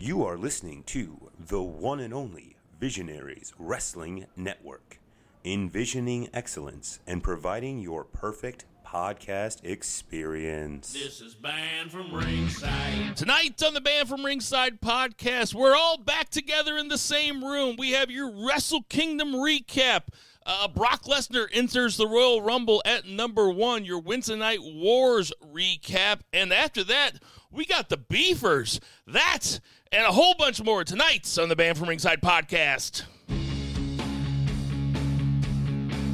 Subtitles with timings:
[0.00, 5.00] You are listening to the one and only Visionaries Wrestling Network,
[5.44, 10.92] envisioning excellence and providing your perfect podcast experience.
[10.92, 13.16] This is Banned from Ringside.
[13.16, 17.74] Tonight on the Banned from Ringside podcast, we're all back together in the same room.
[17.76, 20.02] We have your Wrestle Kingdom recap.
[20.46, 26.20] Uh, Brock Lesnar enters the Royal Rumble at number one, your Wednesday Night Wars recap.
[26.32, 27.14] And after that,
[27.50, 28.80] we got the Beefers.
[29.06, 29.60] That
[29.92, 33.04] and a whole bunch more tonight on the Banned from Ringside podcast.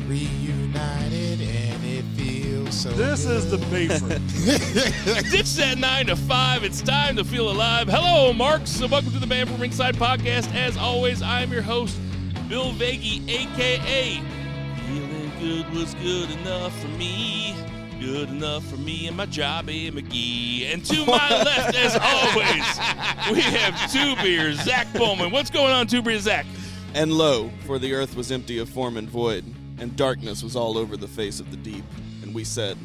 [0.07, 4.09] Reunited and it feels so This is the beaver.
[5.31, 6.63] Ditch that nine to five.
[6.63, 7.89] It's time to feel alive.
[7.89, 10.55] Hello, Marks, and welcome to the Banned from Ringside podcast.
[10.55, 11.98] As always, I'm your host,
[12.48, 14.20] Bill Vagey, aka
[14.87, 17.57] Feeling Good Was Good Enough for Me.
[18.00, 20.73] Good enough for me and my Jobby McGee.
[20.73, 24.61] And to my left, as always, we have two beers.
[24.62, 25.31] Zach Bowman.
[25.31, 26.45] What's going on, two beers, Zach?
[26.95, 29.45] And lo, for the earth was empty of form and void,
[29.78, 31.84] and darkness was all over the face of the deep.
[32.23, 32.77] And we said,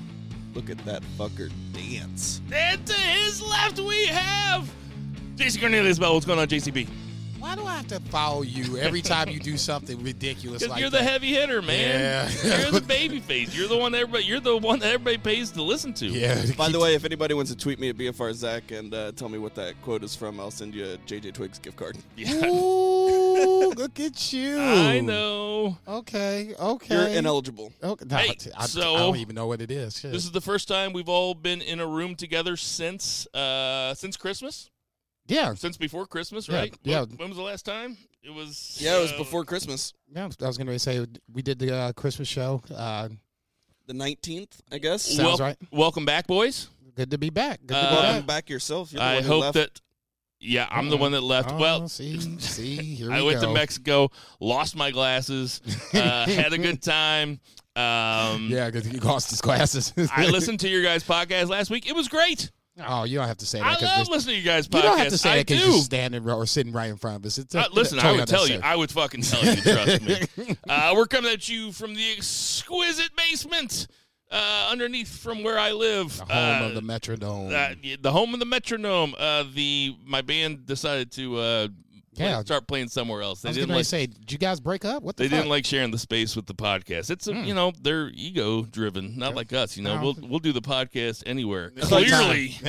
[0.54, 2.42] Look at that fucker dance.
[2.52, 4.72] And to his left, we have
[5.36, 6.14] Jason Cornelius Bell.
[6.16, 6.88] What's going on, JCB?
[7.40, 10.82] Why do I have to follow you every time you do something ridiculous Because like
[10.82, 11.04] you're the that?
[11.10, 12.30] heavy hitter, man.
[12.44, 12.60] Yeah.
[12.62, 13.56] You're the baby face.
[13.56, 14.26] You're the one that everybody.
[14.26, 16.08] You're the one that everybody pays to listen to.
[16.08, 16.44] Yeah.
[16.58, 19.30] By the way, if anybody wants to tweet me at BFR Zach and uh, tell
[19.30, 21.98] me what that quote is from, I'll send you a JJ Twigs gift card.
[22.18, 22.46] Yeah.
[22.48, 24.60] Ooh, look at you.
[24.60, 25.78] I know.
[25.88, 26.54] Okay.
[26.60, 26.94] Okay.
[26.96, 27.72] You're ineligible.
[27.82, 28.06] Okay.
[28.10, 29.98] No, Hey, I, so- I don't even know what it is.
[30.00, 30.12] Shit.
[30.12, 34.18] This is the first time we've all been in a room together since uh since
[34.18, 34.70] Christmas,
[35.30, 35.54] yeah.
[35.54, 36.74] since before Christmas, right?
[36.84, 37.02] yeah.
[37.02, 37.98] When, when was the last time?
[38.22, 38.78] It was.
[38.82, 39.94] Yeah, it was uh, before Christmas.
[40.14, 40.24] Yeah.
[40.42, 42.62] I was going to say we did the uh, Christmas show.
[42.76, 43.08] Uh,
[43.88, 45.04] The 19th, I guess.
[45.04, 45.56] Sounds right.
[45.72, 46.68] Welcome back, boys.
[46.96, 47.60] good to be back.
[47.66, 48.26] Good to be Welcome back.
[48.28, 48.92] back yourself.
[48.92, 49.54] You're the I one who hope left.
[49.56, 49.82] that.
[50.42, 51.52] Yeah, I'm the one that left.
[51.52, 53.48] Oh, well, see, see, here I we went go.
[53.48, 54.10] to Mexico,
[54.40, 55.60] lost my glasses,
[55.94, 57.42] uh, had a good time.
[57.76, 59.92] Um, Yeah, because he lost his glasses.
[60.16, 61.88] I listened to your guys' podcast last week.
[61.90, 62.52] It was great.
[62.88, 63.82] Oh, you don't have to say that.
[63.82, 64.76] I love listening to you guys' podcast.
[64.78, 67.18] You don't have to say I that because you're standing or sitting right in front
[67.18, 67.38] of us.
[67.38, 68.60] It's Uh, uh, listen, I would tell you.
[68.64, 69.62] I would fucking tell you.
[69.62, 70.56] Trust me.
[70.70, 73.88] Uh, we're coming at you from the exquisite basement
[74.32, 76.16] uh, underneath from where I live.
[76.18, 77.54] the home Uh, of the metronome.
[77.54, 79.16] uh, the home of the metronome.
[79.18, 81.40] Uh, the my band decided to
[82.14, 82.42] uh, play- Yeah.
[82.42, 83.42] start playing somewhere else.
[83.42, 85.04] They I was didn't like say, did you guys break up?
[85.04, 85.40] What the they fuck?
[85.40, 87.10] didn't like sharing the space with the podcast.
[87.12, 89.78] It's a, you know they're ego driven, not like us.
[89.78, 90.02] You know No.
[90.04, 91.72] we'll we'll do the podcast anywhere.
[91.82, 92.50] Clearly,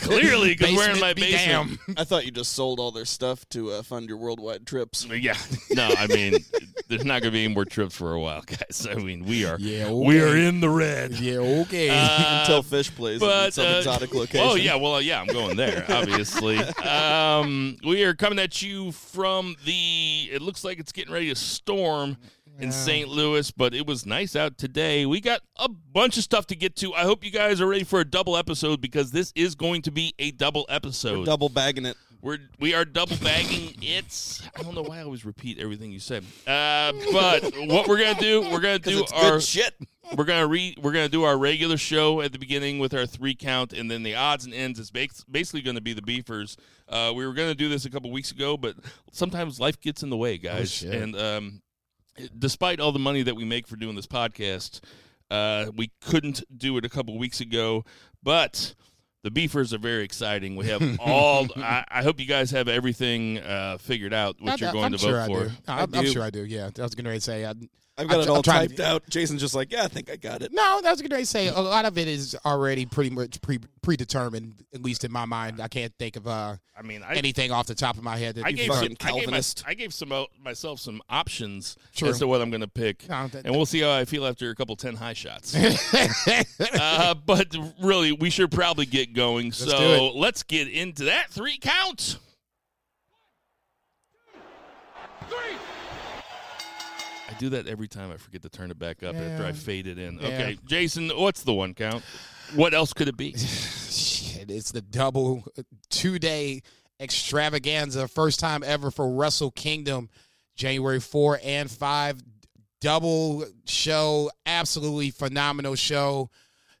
[0.00, 1.78] clearly because we're in my Basement be basement.
[1.86, 1.94] damn.
[1.96, 5.06] I thought you just sold all their stuff to uh, fund your worldwide trips.
[5.06, 5.34] Yeah,
[5.70, 6.34] no, I mean,
[6.88, 8.86] there's not going to be any more trips for a while, guys.
[8.90, 11.12] I mean, we are, Yeah, we are in the red.
[11.12, 11.88] Yeah, okay.
[11.90, 14.46] Uh, Until Phish plays but in some uh, exotic location.
[14.48, 15.84] Oh yeah, well uh, yeah, I'm going there.
[15.88, 20.28] Obviously, um, we are coming at you from the.
[20.32, 22.16] It looks like it's getting ready to storm
[22.58, 23.08] in St.
[23.08, 25.04] Louis, but it was nice out today.
[25.04, 26.94] We got a bunch of stuff to get to.
[26.94, 29.90] I hope you guys are ready for a double episode because this is going to
[29.90, 31.26] be a double episode.
[31.26, 31.96] Double bagging it.
[32.22, 34.40] We're we are double bagging it.
[34.56, 36.24] I don't know why I always repeat everything you said.
[36.46, 39.74] Uh, but what we're gonna do, we're gonna do it's our shit.
[40.16, 43.34] we're gonna re we're gonna do our regular show at the beginning with our three
[43.34, 46.56] count, and then the odds and ends is basically gonna be the beefers.
[46.88, 48.76] Uh, we were gonna do this a couple weeks ago, but
[49.12, 50.70] sometimes life gets in the way, guys.
[50.72, 50.94] shit.
[50.94, 51.62] and um,
[52.38, 54.80] despite all the money that we make for doing this podcast,
[55.30, 57.84] uh, we couldn't do it a couple weeks ago,
[58.22, 58.74] but.
[59.26, 60.54] The beefers are very exciting.
[60.54, 61.48] We have all.
[61.56, 64.92] I, I hope you guys have everything uh, figured out what I- you're going I'm
[64.92, 65.44] to sure vote I for.
[65.46, 65.50] do.
[65.66, 66.44] I'm, I'm sure I do.
[66.44, 67.44] Yeah, I was going to say.
[67.44, 67.50] I,
[67.98, 69.02] I've got I'm it all typed to- out.
[69.10, 70.52] Jason's just like, yeah, I think I got it.
[70.52, 73.58] no, I was going to say a lot of it is already pretty much pre
[73.86, 74.64] predetermined.
[74.74, 77.68] At least in my mind, I can't think of uh, I mean, I, anything off
[77.68, 78.34] the top of my head.
[78.34, 81.76] That I gave, some, fucking I gave, my, I gave some out- myself some options
[81.94, 82.08] True.
[82.08, 84.26] as to what I'm going to pick, No, that- and we'll see how I feel
[84.26, 85.54] after a couple ten high shots.
[85.54, 89.50] uh, but really, we should probably get going.
[89.50, 92.18] do so let's get into that three count.
[97.28, 98.10] I do that every time.
[98.10, 100.18] I forget to turn it back up after I fade it in.
[100.18, 100.26] Yeah.
[100.26, 102.02] Okay, Jason, what's the one count?
[102.54, 103.34] What else could it be?
[103.36, 105.44] Shit, it's the double
[105.90, 106.62] two day
[107.00, 108.08] extravaganza.
[108.08, 110.08] First time ever for Wrestle Kingdom,
[110.54, 112.22] January 4 and 5.
[112.80, 116.30] Double show, absolutely phenomenal show.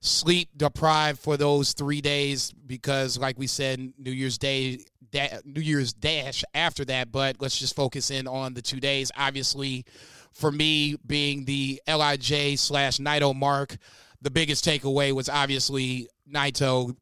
[0.00, 5.60] Sleep deprived for those three days because, like we said, New Year's Day, da- New
[5.60, 7.10] Year's Dash after that.
[7.10, 9.10] But let's just focus in on the two days.
[9.16, 9.84] Obviously,
[10.32, 13.76] for me, being the Lij slash Naito mark,
[14.26, 16.96] the biggest takeaway was obviously Naito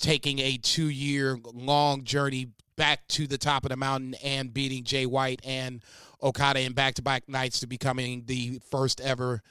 [0.00, 2.46] taking a two year long journey
[2.76, 5.82] back to the top of the mountain and beating Jay White and
[6.22, 9.42] Okada in back to back nights to becoming the first ever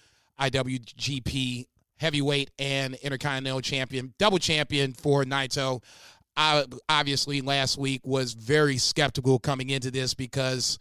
[0.41, 1.67] IWGP
[1.97, 5.83] heavyweight and intercontinental champion, double champion for Naito.
[6.35, 10.79] I obviously last week was very skeptical coming into this because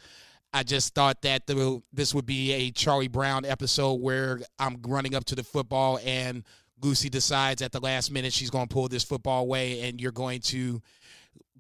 [0.53, 5.15] I just thought that the, this would be a Charlie Brown episode where I'm running
[5.15, 6.43] up to the football and
[6.81, 10.13] Lucy decides at the last minute she's going to pull this football away and you're
[10.13, 10.81] going to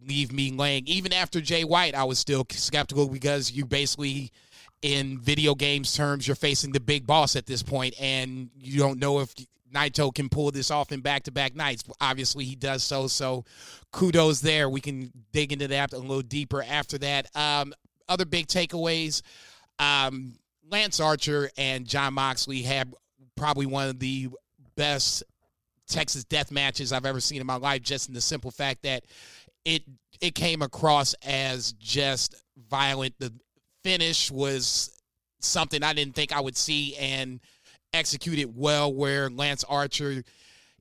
[0.06, 0.87] leave me laying.
[0.87, 4.31] Even after Jay White, I was still skeptical because you basically,
[4.81, 8.99] in video games terms, you're facing the big boss at this point and you don't
[8.99, 9.35] know if
[9.75, 11.85] Naito can pull this off in back to back nights.
[12.00, 13.06] Obviously, he does so.
[13.06, 13.44] So
[13.93, 14.69] kudos there.
[14.70, 17.26] We can dig into that a little deeper after that.
[17.37, 17.75] Um,
[18.08, 19.22] other big takeaways
[19.78, 20.34] um,
[20.70, 22.93] Lance Archer and John Moxley had
[23.37, 24.28] probably one of the
[24.76, 25.22] best
[25.88, 29.05] Texas death matches I've ever seen in my life, just in the simple fact that
[29.64, 29.82] it
[30.20, 32.34] it came across as just
[32.69, 33.14] violent.
[33.19, 33.32] The
[33.82, 35.00] finish was
[35.40, 37.40] something I didn't think I would see and
[37.93, 40.25] executed well where Lance Archer,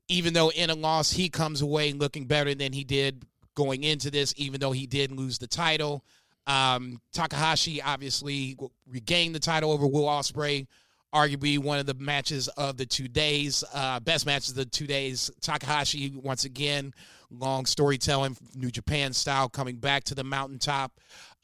[0.08, 3.22] even though in a loss, he comes away looking better than he did
[3.54, 6.04] going into this, even though he did lose the title.
[6.48, 8.56] Um, Takahashi obviously
[8.88, 10.66] regained the title over Will Ospreay.
[11.14, 14.86] Arguably one of the matches of the two days, uh, best matches of the two
[14.86, 15.30] days.
[15.40, 16.92] Takahashi once again,
[17.30, 20.92] long storytelling, New Japan style, coming back to the mountaintop.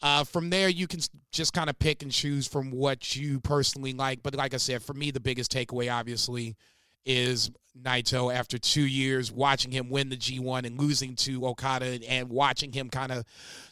[0.03, 1.01] Uh, from there, you can
[1.33, 4.23] just kind of pick and choose from what you personally like.
[4.23, 6.57] But like I said, for me, the biggest takeaway, obviously,
[7.05, 12.29] is Naito after two years watching him win the G1 and losing to Okada and
[12.29, 13.25] watching him kind of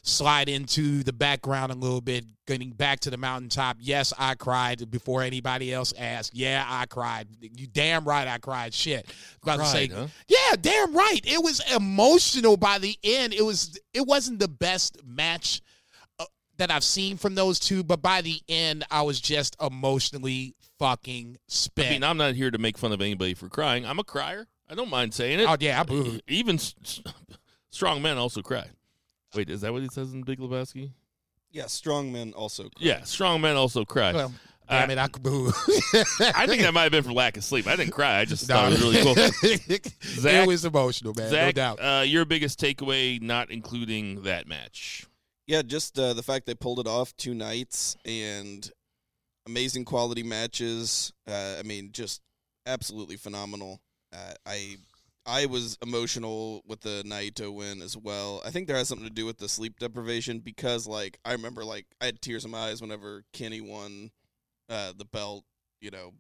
[0.03, 3.77] slide into the background a little bit, getting back to the mountaintop.
[3.81, 6.35] Yes, I cried before anybody else asked.
[6.35, 7.29] Yeah, I cried.
[7.41, 8.75] You damn right I cried.
[8.75, 9.07] Shit.
[9.43, 10.09] About to say, huh?
[10.27, 11.21] yeah, damn right.
[11.25, 13.33] It was emotional by the end.
[13.33, 15.63] It was it wasn't the best match
[16.59, 21.39] that I've seen from those two, but by the end I was just emotionally fucking
[21.49, 21.89] spent.
[21.89, 23.85] I mean, I'm not here to make fun of anybody for crying.
[23.87, 24.47] I'm a crier.
[24.71, 25.47] I don't mind saying it.
[25.49, 26.23] Oh, yeah, I booed.
[26.29, 27.03] Even s- s-
[27.71, 28.67] strong men also cry.
[29.35, 30.91] Wait, is that what he says in Big Lebowski?
[31.51, 32.65] Yeah, strong men also.
[32.65, 32.71] Cry.
[32.81, 34.13] Yeah, strong men also cry.
[34.13, 34.33] Well,
[34.69, 35.49] damn Uh, it, I could boo.
[36.35, 37.67] I think that might have been from lack of sleep.
[37.67, 38.19] I didn't cry.
[38.21, 39.15] I just thought it was really cool.
[40.03, 41.31] Zach- it was emotional, man.
[41.33, 41.79] no doubt.
[41.83, 45.07] uh, your biggest takeaway, not including that match.
[45.47, 48.71] Yeah, just uh, the fact they pulled it off two nights and
[49.47, 51.13] amazing quality matches.
[51.29, 52.23] Uh, I mean, just
[52.67, 53.81] absolutely phenomenal.
[54.13, 54.77] Uh, I
[55.27, 58.43] I was emotional with the Naito win as well.
[58.45, 61.65] I think there has something to do with the sleep deprivation because, like, I remember
[61.65, 64.11] like I had tears in my eyes whenever Kenny won
[64.69, 65.45] uh, the belt.
[65.81, 66.15] You know,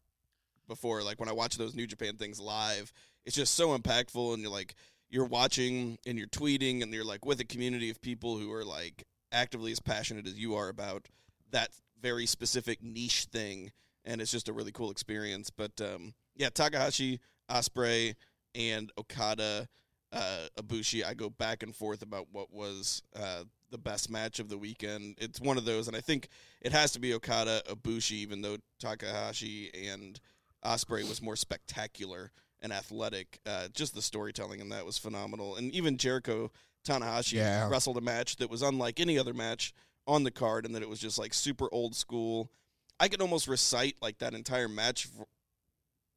[0.68, 2.92] before like when I watch those New Japan things live,
[3.24, 4.74] it's just so impactful, and you're like
[5.10, 8.64] you're watching and you're tweeting and you're like with a community of people who are
[8.64, 11.08] like actively as passionate as you are about
[11.50, 11.70] that
[12.00, 13.72] very specific niche thing
[14.04, 15.50] and it's just a really cool experience.
[15.50, 17.20] But um yeah takahashi
[17.50, 18.14] Ospreay
[18.54, 19.68] and okada
[20.12, 24.48] uh Ibushi i go back and forth about what was uh the best match of
[24.48, 25.16] the weekend.
[25.18, 26.28] It's one of those and i think
[26.60, 30.20] it has to be okada Ibushi even though takahashi and
[30.64, 33.40] Ospreay was more spectacular and athletic.
[33.46, 35.56] Uh just the storytelling in that was phenomenal.
[35.56, 36.50] And even jericho
[36.84, 37.68] tanahashi Yeah.
[37.68, 39.72] wrestled a match that was unlike any other match
[40.06, 42.50] on the card and that it was just like super old school.
[42.98, 45.08] I could almost recite like that entire match.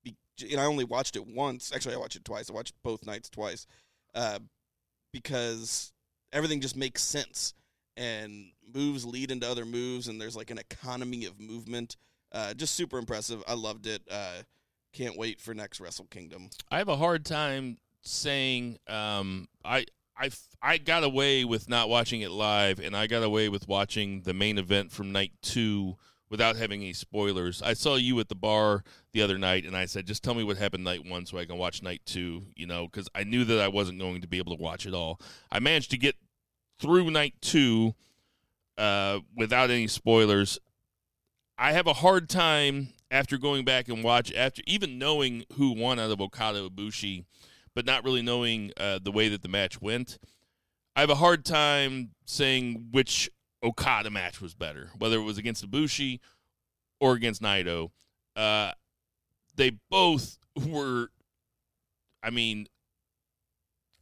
[0.03, 0.15] Be,
[0.51, 1.71] and I only watched it once.
[1.73, 2.49] Actually, I watched it twice.
[2.49, 3.65] I watched both nights twice
[4.13, 4.39] uh,
[5.11, 5.93] because
[6.33, 7.53] everything just makes sense
[7.97, 11.95] and moves lead into other moves and there's like an economy of movement.
[12.31, 13.41] Uh, just super impressive.
[13.47, 14.01] I loved it.
[14.11, 14.41] Uh,
[14.93, 16.49] can't wait for next Wrestle Kingdom.
[16.71, 19.85] I have a hard time saying um, I
[20.17, 20.29] I
[20.61, 24.33] I got away with not watching it live, and I got away with watching the
[24.33, 25.95] main event from night two
[26.29, 27.61] without having any spoilers.
[27.61, 30.43] I saw you at the bar the other night, and I said, "Just tell me
[30.43, 32.45] what happened night one, so I can watch night two.
[32.55, 34.93] You know, because I knew that I wasn't going to be able to watch it
[34.93, 35.19] all.
[35.51, 36.15] I managed to get
[36.79, 37.95] through night two
[38.77, 40.59] uh, without any spoilers.
[41.57, 45.99] I have a hard time after going back and watch after even knowing who won
[45.99, 47.23] out of Okada Ibushi
[47.75, 50.17] but not really knowing uh, the way that the match went,
[50.95, 53.29] I have a hard time saying which
[53.61, 56.19] Okada match was better, whether it was against Ibushi
[56.99, 57.91] or against Naito.
[58.35, 58.71] Uh,
[59.55, 61.09] they both were,
[62.23, 62.67] I mean,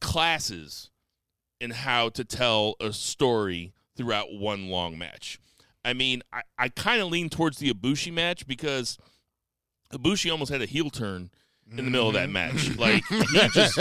[0.00, 0.90] classes
[1.60, 5.38] in how to tell a story throughout one long match.
[5.84, 8.98] I mean, I, I kind of lean towards the Ibushi match because
[9.92, 11.30] Ibushi almost had a heel turn
[11.70, 12.76] in the middle of that match.
[12.76, 13.78] Like he just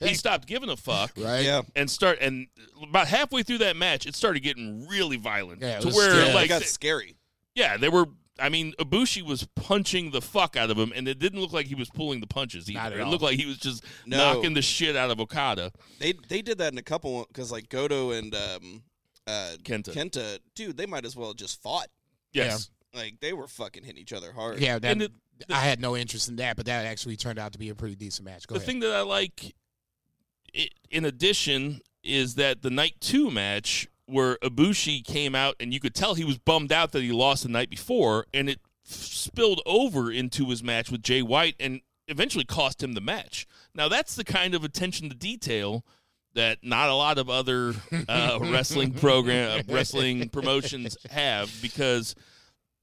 [0.00, 1.44] he stopped giving a fuck right?
[1.44, 1.62] Yeah.
[1.74, 2.46] and start and
[2.82, 6.10] about halfway through that match, it started getting really violent Yeah, it to was where
[6.10, 7.16] still- It like got th- scary.
[7.54, 8.06] yeah, they were.
[8.38, 11.64] I mean, Ibushi was punching the fuck out of him, and it didn't look like
[11.64, 12.96] he was pulling the punches Not either.
[12.96, 13.10] at It all.
[13.10, 14.18] looked like he was just No.
[14.34, 15.72] knocking the shit out of Okada.
[16.00, 18.82] They they did that in a couple because like Goto and um,
[19.26, 19.90] uh, Kenta.
[19.94, 21.86] Kenta, dude, they might as well have just fought.
[22.34, 22.68] Yes.
[22.92, 24.58] Like they were fucking hitting each other hard.
[24.60, 27.52] Yeah, that, And the- I had no interest in that, but that actually turned out
[27.52, 28.46] to be a pretty decent match.
[28.46, 28.66] Go the ahead.
[28.66, 29.54] thing that I like,
[30.90, 35.94] in addition, is that the night two match where Ibushi came out and you could
[35.94, 40.10] tell he was bummed out that he lost the night before, and it spilled over
[40.12, 43.46] into his match with Jay White and eventually cost him the match.
[43.74, 45.84] Now that's the kind of attention to detail
[46.34, 47.74] that not a lot of other
[48.08, 52.14] uh, wrestling program, uh, wrestling promotions have because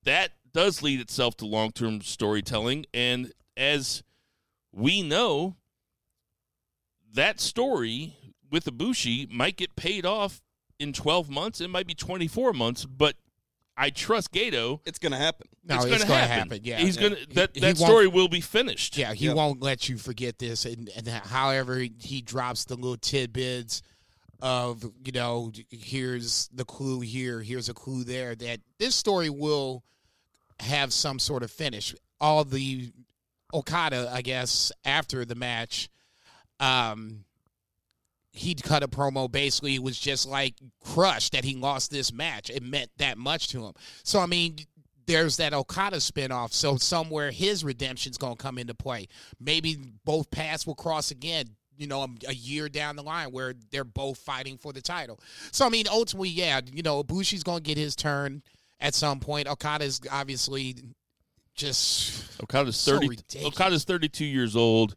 [0.04, 2.86] that does lead itself to long term storytelling.
[2.94, 4.04] And as
[4.72, 5.56] we know,
[7.14, 8.16] that story
[8.52, 10.42] with Ibushi might get paid off
[10.80, 11.62] in 12 months.
[11.62, 13.16] It might be 24 months, but
[13.76, 14.80] I trust Gedo.
[14.86, 15.48] It's gonna happen.
[15.64, 16.50] no, it's, it's, gonna, gonna happen.
[16.52, 16.60] happen.
[16.64, 17.02] Yeah, he's Yeah.
[17.04, 18.98] gonna He- that he that won't- story will be finished.
[18.98, 19.34] Yeah, he Yeah.
[19.34, 23.82] won't let you forget this, and, and however he drops the little tidbits
[24.42, 28.36] of you know, here's the clue here, here's a clue there.
[28.36, 29.84] That this story will
[30.60, 31.96] have some sort of finish.
[32.20, 32.92] All the
[33.54, 35.90] Okada, I guess, after the match,
[36.60, 37.26] um,
[38.32, 39.32] he cut a promo.
[39.32, 42.50] Basically, was just like crushed that he lost this match.
[42.50, 43.74] It meant that much to him.
[44.04, 44.58] So I mean,
[45.06, 46.52] there's that Okada spinoff.
[46.54, 49.08] So somewhere his redemption's gonna come into play.
[49.40, 51.46] Maybe both paths will cross again.
[51.76, 55.20] You know, a year down the line where they're both fighting for the title.
[55.52, 58.42] So I mean, ultimately, yeah, you know, Bushi's gonna get his turn
[58.84, 59.48] at some point.
[59.48, 60.76] Okada's obviously
[61.56, 63.08] just Okada's So thirty.
[63.10, 63.48] ridiculous.
[63.48, 64.96] Okada's thirty-two years old,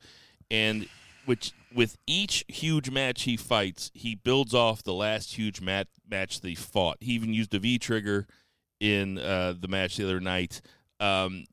[0.50, 0.86] and
[1.24, 6.40] which with each huge match he fights, he builds off the last huge mat, match
[6.40, 6.98] they fought.
[7.00, 8.26] He even used a V trigger
[8.80, 10.60] in uh, the match the other night.
[11.00, 11.44] Um,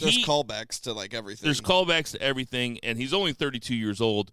[0.00, 1.44] There's callbacks to like everything.
[1.46, 4.30] There's callbacks to everything, and he's only 32 years old.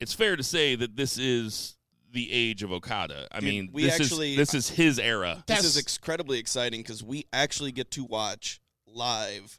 [0.00, 1.73] It's fair to say that this is
[2.14, 3.28] the age of Okada.
[3.30, 5.44] I Dude, mean, we this actually- is this is his era.
[5.46, 9.58] This is incredibly exciting because we actually get to watch live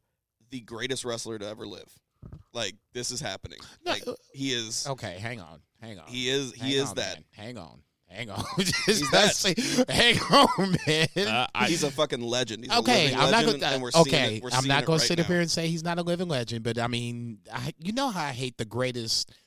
[0.50, 1.92] the greatest wrestler to ever live.
[2.54, 3.60] Like this is happening.
[3.86, 4.88] No, Like uh, he is.
[4.88, 5.18] okay.
[5.20, 6.08] Hang on, hang on.
[6.08, 6.54] He is.
[6.54, 7.16] He Hang is on, that.
[7.16, 7.24] man.
[7.32, 7.82] Hang on.
[8.08, 8.44] Hang on.
[8.86, 9.86] He's that.
[9.90, 11.28] Hang on, man.
[11.28, 12.64] Uh, I, He's a fucking legend.
[12.64, 13.74] He's okay, living I'm not legend, gonna.
[13.74, 15.84] and we're okay, it, we're I'm not gonna right sit up here and say he's
[15.84, 19.30] not a living legend, but I mean, I, you know how I hate the greatest
[19.30, 19.45] I wouldn't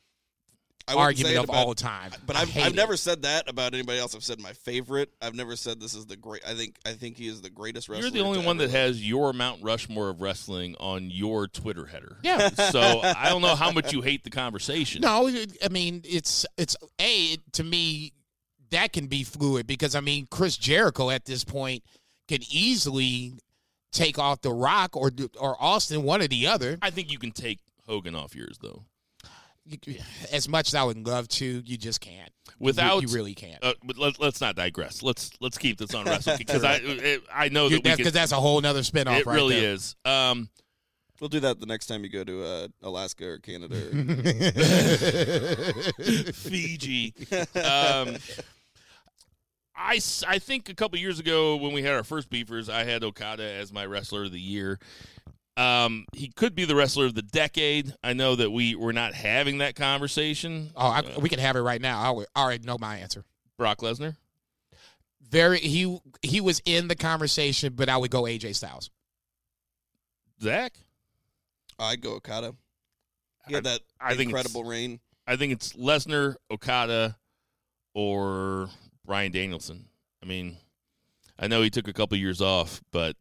[0.96, 2.12] argument say it of about- all time.
[2.26, 4.14] But I I've, I've never said that about anybody else.
[4.14, 5.10] I've said my favorite.
[5.20, 6.42] I've never said this is the great.
[6.46, 8.04] I think I think he is the greatest wrestler.
[8.04, 12.16] you're the only one that has your Mount Rushmore of wrestling on your Twitter header.
[12.22, 12.48] Yeah.
[12.48, 15.02] so I don't know how much you hate the conversation.
[15.02, 18.12] No, I mean it's it's a to me
[18.70, 21.82] that can be fluid because I mean Chris Jericho at this point
[22.28, 23.34] can easily
[23.92, 26.78] take off the Rock or or Austin, one or the other.
[26.82, 28.84] I think you can take Hogan off yours though.
[29.84, 29.98] You-
[30.32, 32.30] As much as I would love to, you just can't.
[32.58, 33.62] Without you really can't.
[33.62, 35.02] Uh, but let, let's not digress.
[35.02, 37.96] Let's let's keep this on wrestling because I it, I know You- that we that's
[37.98, 39.20] because that's a whole nother spinoff.
[39.20, 39.74] it right really there.
[39.74, 39.96] is.
[40.04, 40.48] Um,
[41.20, 43.74] We'll do that the next time you go to uh, Alaska or Canada.
[43.74, 43.92] Or,
[46.32, 47.12] Fiji.
[47.56, 48.16] Um,
[49.80, 52.84] I, s- I think a couple years ago when we had our first beefers, I
[52.84, 54.78] had Okada as my wrestler of the year.
[55.58, 57.92] Um, he could be the wrestler of the decade.
[58.04, 60.70] I know that we we're not having that conversation.
[60.76, 61.98] Oh, I, Uh, we can have it right now.
[62.00, 63.24] I already- know my answer.
[63.56, 64.16] Brock Lesnar.
[65.20, 68.88] Very he he was in the conversation, but I would go AJ Styles.
[70.40, 70.74] Zach.
[71.78, 72.54] I'd go Okada.
[73.48, 75.00] He had that I think incredible reign.
[75.26, 77.18] I think it's Lesnar, Okada,
[77.94, 78.70] or
[79.04, 79.88] Bryan Danielson.
[80.22, 80.56] I mean,
[81.38, 83.16] I know he took a couple years off, but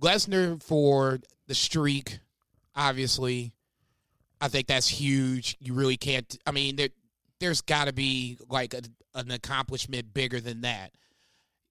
[0.00, 2.18] Lesnar for the streak,
[2.74, 3.52] obviously.
[4.40, 5.56] I think that's huge.
[5.60, 6.36] You really can't.
[6.46, 6.88] I mean, there,
[7.40, 8.82] there's got to be like a,
[9.14, 10.92] an accomplishment bigger than that.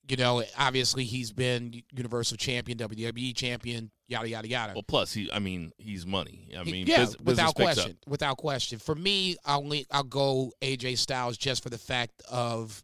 [0.08, 4.74] You know, obviously he's been Universal Champion, WWE Champion, yada yada yada.
[4.74, 6.50] Well, plus he, I mean, he's money.
[6.58, 8.80] I mean, yeah, business without question, without question.
[8.80, 12.84] For me, I'll I'll go AJ Styles just for the fact of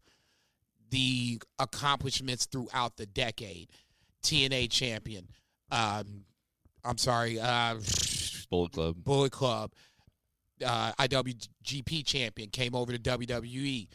[0.89, 3.69] the accomplishments throughout the decade.
[4.23, 5.27] TNA champion.
[5.71, 6.25] Um,
[6.83, 7.75] I'm sorry, uh,
[8.49, 8.95] Bullet Club.
[9.03, 9.71] Bullet Club.
[10.65, 13.87] Uh, IWGP champion came over to WWE.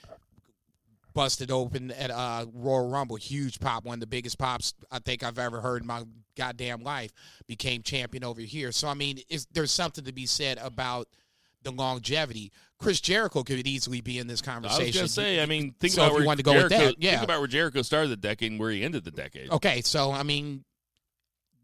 [1.15, 5.23] Busted open at uh, Royal Rumble, huge pop, one of the biggest pops I think
[5.23, 6.05] I've ever heard in my
[6.39, 7.13] goddamn life.
[7.47, 9.19] Became champion over here, so I mean,
[9.53, 11.09] there's something to be said about
[11.65, 12.51] the longevity.
[12.83, 14.83] Chris Jericho could easily be in this conversation.
[14.83, 15.43] I was gonna say.
[15.43, 16.87] I mean, think So about where wanted to go with Jericho.
[16.89, 17.13] that, yeah.
[17.13, 19.51] Think about where Jericho started the decade and where he ended the decade.
[19.51, 20.65] Okay, so I mean,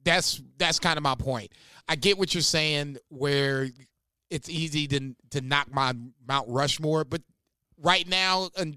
[0.04, 1.52] that's that's kind of my point.
[1.88, 3.68] I get what you're saying, where
[4.30, 5.94] it's easy to to knock my
[6.26, 7.22] Mount Rushmore, but
[7.82, 8.74] right now, and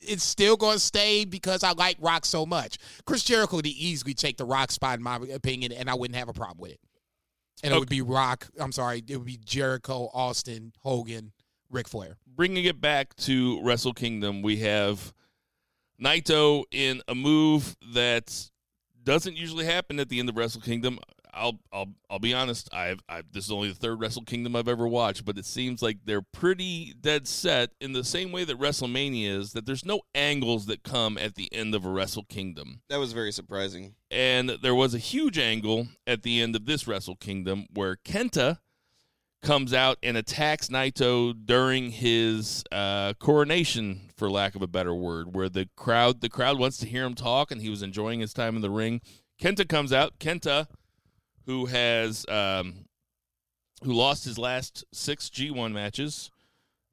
[0.00, 2.78] it's still going to stay because I like Rock so much.
[3.04, 6.28] Chris Jericho would easily take the Rock spot, in my opinion, and I wouldn't have
[6.28, 6.80] a problem with it.
[7.62, 8.48] And it would be Rock.
[8.58, 11.32] I'm sorry, it would be Jericho, Austin, Hogan,
[11.70, 12.16] Ric Flair.
[12.26, 15.12] bringing it back to Wrestle Kingdom, we have
[16.02, 18.50] Naito in a move that
[19.02, 20.98] doesn't usually happen at the end of Wrestle Kingdom.
[21.32, 22.68] I'll I'll I'll be honest.
[22.74, 25.80] I've, I've this is only the third Wrestle Kingdom I've ever watched, but it seems
[25.80, 29.52] like they're pretty dead set in the same way that WrestleMania is.
[29.52, 32.80] That there's no angles that come at the end of a Wrestle Kingdom.
[32.88, 33.94] That was very surprising.
[34.10, 38.58] And there was a huge angle at the end of this Wrestle Kingdom where Kenta
[39.42, 45.34] comes out and attacks Naito during his uh, coronation, for lack of a better word,
[45.34, 48.32] where the crowd the crowd wants to hear him talk, and he was enjoying his
[48.32, 49.00] time in the ring.
[49.40, 50.18] Kenta comes out.
[50.18, 50.66] Kenta,
[51.46, 52.84] who has um,
[53.82, 56.30] who lost his last six G1 matches,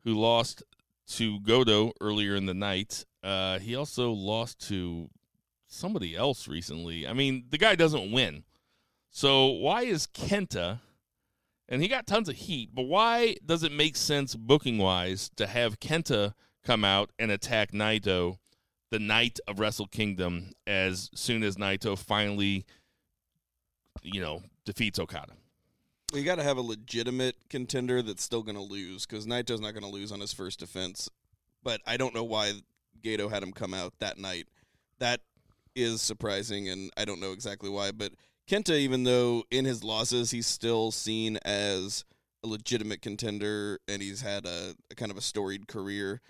[0.03, 0.63] who lost
[1.09, 3.05] to Goto earlier in the night.
[3.23, 5.09] Uh, he also lost to
[5.67, 7.05] somebody else recently.
[7.07, 8.43] I mean, the guy doesn't win.
[9.09, 10.79] So why is Kenta
[11.69, 15.47] and he got tons of heat, but why does it make sense booking wise to
[15.47, 16.33] have Kenta
[16.63, 18.38] come out and attack Naito
[18.89, 22.65] the night of Wrestle Kingdom as soon as Naito finally
[24.03, 25.34] you know, defeats Okada?
[26.13, 29.73] We got to have a legitimate contender that's still going to lose because Naito's not
[29.73, 31.10] going to lose on his first defense.
[31.63, 32.53] But I don't know why
[33.03, 34.47] Gedo had him come out that night.
[34.99, 35.19] That
[35.75, 37.91] is surprising, and I don't know exactly why.
[37.91, 38.13] But
[38.47, 42.05] Kenta, even though in his losses he's still seen as
[42.43, 46.21] a legitimate contender, and he's had a, a kind of a storied career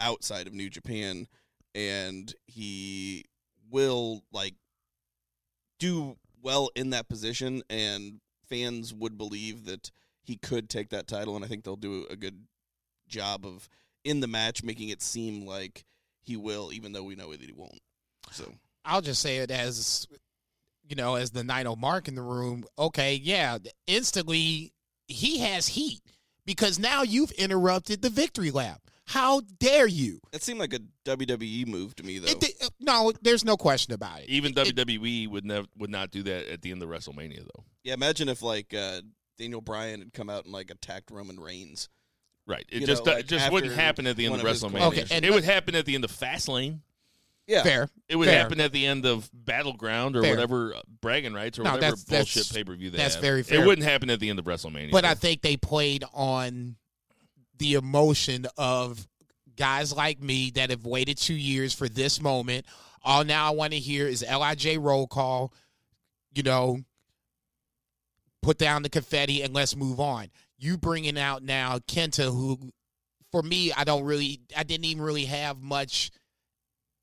[0.00, 1.26] outside of New Japan,
[1.74, 3.24] and he
[3.70, 4.54] will like
[5.80, 9.90] do well in that position, and fans would believe that
[10.22, 12.44] he could take that title, and I think they'll do a good
[13.08, 13.68] job of
[14.04, 15.84] in the match making it seem like
[16.22, 17.80] he will, even though we know that he won't.
[18.30, 20.06] So I'll just say it as
[20.88, 22.64] you know, as the Naito mark in the room.
[22.78, 24.72] Okay, yeah, instantly
[25.08, 26.00] he has heat
[26.46, 28.80] because now you've interrupted the victory lap.
[29.06, 30.20] How dare you?
[30.32, 32.28] that seemed like a WWE move to me, though.
[32.28, 34.28] It, it- no, there's no question about it.
[34.30, 37.64] Even It- WWE would never would not do that at the end of WrestleMania though.
[37.82, 39.02] yeah, imagine if like uh,
[39.38, 41.88] Daniel Bryan had come out and like attacked Roman Reigns.
[42.46, 42.64] Right.
[42.70, 44.86] It You just know, it like, just wouldn't happen at the end of of WrestleMania.
[44.88, 46.80] Okay, and- it would happen at the end of Fastlane.
[47.46, 47.88] Yeah, fair.
[48.08, 48.38] It would fair.
[48.38, 50.30] happen at the end of Battleground or Fair.
[50.30, 53.14] whatever uh, bragging rights or No, whatever that's- that's- bullshit pay per view they that's
[53.16, 53.22] have.
[53.22, 53.62] very fair.
[53.62, 54.90] It wouldn't happen at the end of WrestleMania.
[54.90, 55.08] But though.
[55.10, 56.76] I think they played on
[57.58, 59.06] the emotion of
[59.56, 62.64] guys like me that have waited two years for this moment.
[63.02, 65.52] All now I want to hear is Lij roll call.
[66.34, 66.78] You know,
[68.42, 70.28] put down the confetti and let's move on.
[70.58, 72.72] You bringing out now Kenta, who
[73.30, 76.10] for me I don't really, I didn't even really have much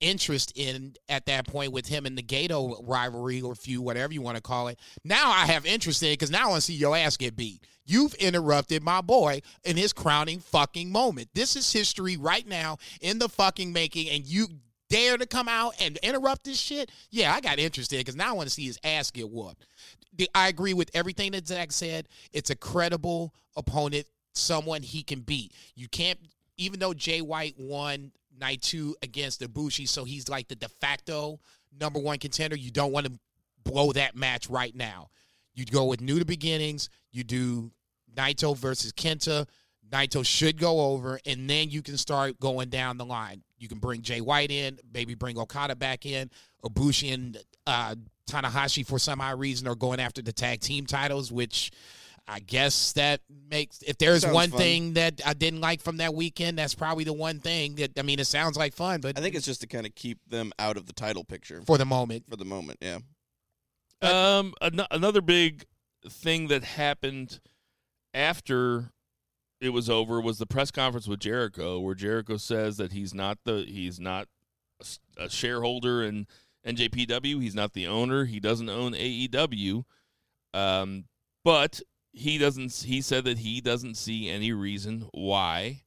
[0.02, 4.22] interest in at that point with him and the Goto rivalry or feud, whatever you
[4.22, 4.80] want to call it.
[5.04, 7.36] Now I have interest in it because now I want to see your ass get
[7.36, 7.66] beat.
[7.86, 11.30] You've interrupted my boy in his crowning fucking moment.
[11.34, 14.48] This is history right now in the fucking making, and you
[14.92, 16.92] dare to come out and interrupt this shit?
[17.10, 19.66] Yeah, I got interested because now I want to see his ass get whooped.
[20.36, 22.08] I agree with everything that Zach said.
[22.34, 25.54] It's a credible opponent, someone he can beat.
[25.76, 26.20] You can't,
[26.58, 28.12] even though Jay White won
[28.42, 31.40] night two against Ibushi, so he's like the de facto
[31.80, 32.58] number one contender.
[32.58, 33.14] You don't want to
[33.64, 35.10] blow that match right now.
[35.54, 36.90] You go with new to beginnings.
[37.12, 37.72] You do
[38.16, 39.48] Naito versus Kenta.
[39.90, 43.44] Naito should go over, and then you can start going down the line.
[43.60, 46.30] You can bring Jay White in, maybe bring Okada back in.
[46.64, 47.96] Ibushi and uh,
[48.30, 51.72] Tanahashi, for some odd reason, are going after the tag team titles, which
[52.34, 54.60] I guess that makes if there's Sounds one fun.
[54.60, 58.04] thing that I didn't like from that weekend, that's probably the one thing that I
[58.04, 60.54] mean it sounds like fun, but I think it's just to kind of keep them
[60.58, 62.24] out of the title picture for the moment.
[62.30, 62.78] for the moment.
[62.82, 63.00] Yeah.
[64.02, 65.66] Um, an- another big
[66.10, 67.40] thing that happened
[68.14, 68.92] after
[69.60, 73.38] it was over was the press conference with Jericho, where Jericho says that he's not
[73.44, 74.28] the he's not
[74.80, 76.28] a s- a shareholder in
[76.66, 77.42] NJPW.
[77.42, 78.26] He's not the owner.
[78.26, 79.84] He doesn't own AEW.
[80.54, 81.06] Um,
[81.44, 81.82] but
[82.14, 82.74] he doesn't.
[82.74, 85.84] He said that he doesn't see any reason why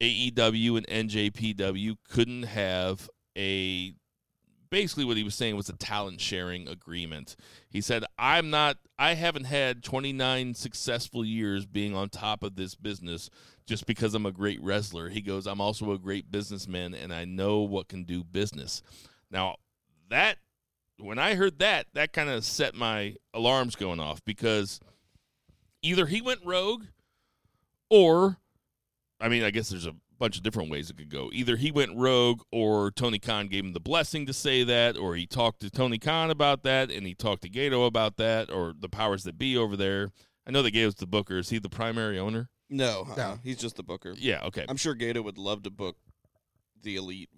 [0.00, 3.94] AEW and NJPW couldn't have a
[4.70, 7.36] basically what he was saying was a talent sharing agreement.
[7.68, 12.74] He said, "I'm not I haven't had 29 successful years being on top of this
[12.74, 13.30] business
[13.66, 17.24] just because I'm a great wrestler." He goes, "I'm also a great businessman and I
[17.24, 18.82] know what can do business."
[19.30, 19.56] Now,
[20.08, 20.38] that
[20.98, 24.80] when I heard that, that kind of set my alarms going off because
[25.86, 26.84] either he went rogue
[27.90, 28.38] or
[29.20, 31.30] I mean, I guess there's a bunch of different ways it could go.
[31.32, 35.14] Either he went rogue or Tony Khan gave him the blessing to say that, or
[35.14, 38.74] he talked to Tony Khan about that, and he talked to Gedo about that, or
[38.78, 40.10] the powers that be over there.
[40.46, 41.38] I know they gave us the booker.
[41.38, 42.48] Is he the primary owner?
[42.68, 43.38] No, uh No.
[43.42, 44.14] he's just the booker.
[44.16, 44.64] Yeah, okay.
[44.68, 45.96] I'm sure Gedo would love to book
[46.82, 47.30] the elite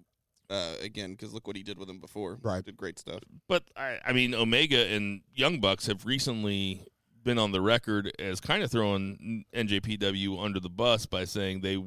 [0.49, 2.39] uh, again because look what he did with him before.
[2.41, 2.63] Right.
[2.63, 3.19] did great stuff.
[3.47, 6.85] But I, I mean, Omega and Young Bucks have recently
[7.29, 11.77] been on the record as kind of throwing NJPW under the bus by saying they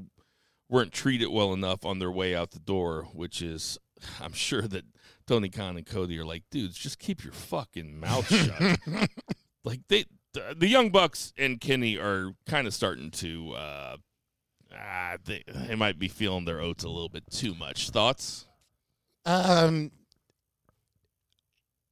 [0.69, 3.77] weren't treated well enough on their way out the door, which is,
[4.21, 4.85] I'm sure that
[5.27, 8.79] Tony Khan and Cody are like, dudes, just keep your fucking mouth shut.
[9.65, 13.97] like they, the, the Young Bucks and Kenny are kind of starting to, uh,
[14.73, 17.91] ah, they, they might be feeling their oats a little bit too much.
[17.91, 18.47] Thoughts?
[19.27, 19.91] Um,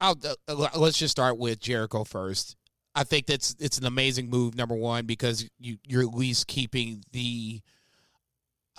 [0.01, 2.57] I'll uh, let's just start with Jericho first.
[3.01, 4.55] I think that's it's an amazing move.
[4.55, 7.63] Number one, because you you're at least keeping the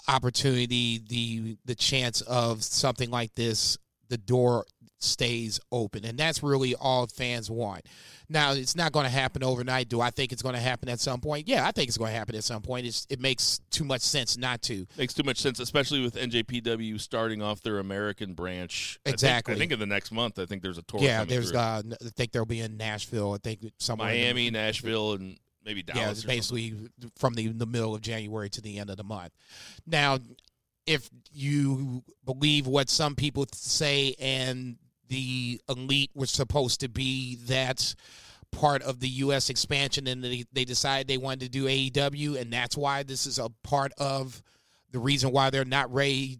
[0.07, 3.79] opportunity, the the chance of something like this,
[4.09, 4.65] the door
[5.03, 7.85] stays open, and that's really all fans want.
[8.29, 9.89] Now, it's not going to happen overnight.
[9.89, 11.47] Do I think it's going to happen at some point?
[11.47, 12.85] Yeah, I think it's going to happen at some point.
[12.85, 14.85] It's, it makes too much sense not to.
[14.97, 18.99] Makes too much sense, especially with NJPW starting off their American branch.
[19.05, 19.55] I think- Exactly.
[19.55, 21.01] I think, in the next month, I think there's a tour.
[21.01, 21.51] Yeah, there's.
[21.51, 23.33] Uh, I think they'll be in Nashville.
[23.33, 25.99] I think somewhere in the- Miami, Nashville, and maybe Dallas.
[26.01, 26.37] yeah, it's something.
[26.37, 29.33] basically from the, the middle of January to the end of the month.
[29.85, 30.19] Now,
[30.87, 34.77] if you believe what some people say, and
[35.11, 37.93] the elite was supposed to be that
[38.53, 39.49] part of the U.S.
[39.49, 43.37] expansion, and they, they decided they wanted to do AEW, and that's why this is
[43.37, 44.41] a part of
[44.91, 46.39] the reason why they're not ready.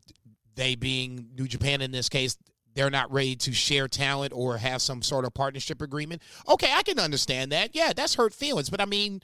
[0.55, 2.37] They being New Japan in this case,
[2.73, 6.21] they're not ready to share talent or have some sort of partnership agreement.
[6.47, 7.75] Okay, I can understand that.
[7.75, 9.21] Yeah, that's hurt feelings, but I mean,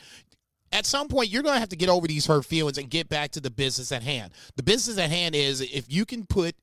[0.73, 3.07] at some point you're going to have to get over these hurt feelings and get
[3.07, 4.33] back to the business at hand.
[4.57, 6.53] The business at hand is if you can put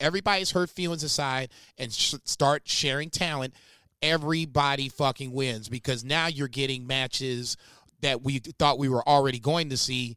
[0.00, 3.54] everybody's hurt feelings aside and sh- start sharing talent,
[4.02, 7.56] everybody fucking wins because now you're getting matches
[8.00, 10.16] that we thought we were already going to see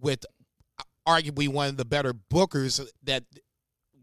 [0.00, 0.24] with
[0.78, 3.24] uh, arguably one of the better bookers that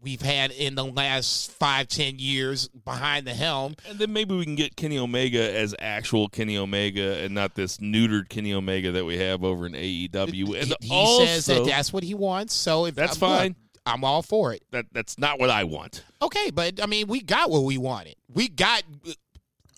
[0.02, 4.44] we've had in the last five ten years behind the helm And then maybe we
[4.44, 9.04] can get Kenny Omega as actual Kenny Omega and not this neutered Kenny Omega that
[9.04, 10.58] we have over in AEW.
[10.58, 13.38] And he, he also, says that that's what he wants so if That's I'm- look,
[13.40, 13.56] fine.
[13.86, 16.04] I'm all for it that that's not what I want.
[16.22, 18.16] Okay, but I mean, we got what we wanted.
[18.32, 18.82] We got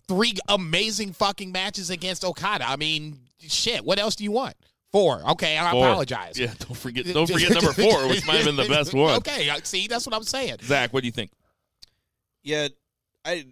[0.09, 2.69] three amazing fucking matches against Okada.
[2.69, 3.85] I mean, shit.
[3.85, 4.55] What else do you want?
[4.91, 5.23] Four.
[5.31, 5.87] Okay, I Four.
[5.89, 6.39] apologize.
[6.39, 9.17] Yeah, don't forget don't forget number four, which might have been the best one.
[9.17, 10.57] Okay, uh, see, that's what I'm saying.
[10.63, 11.31] Zach, what do you think?
[12.43, 12.69] Yeah,
[13.25, 13.47] I.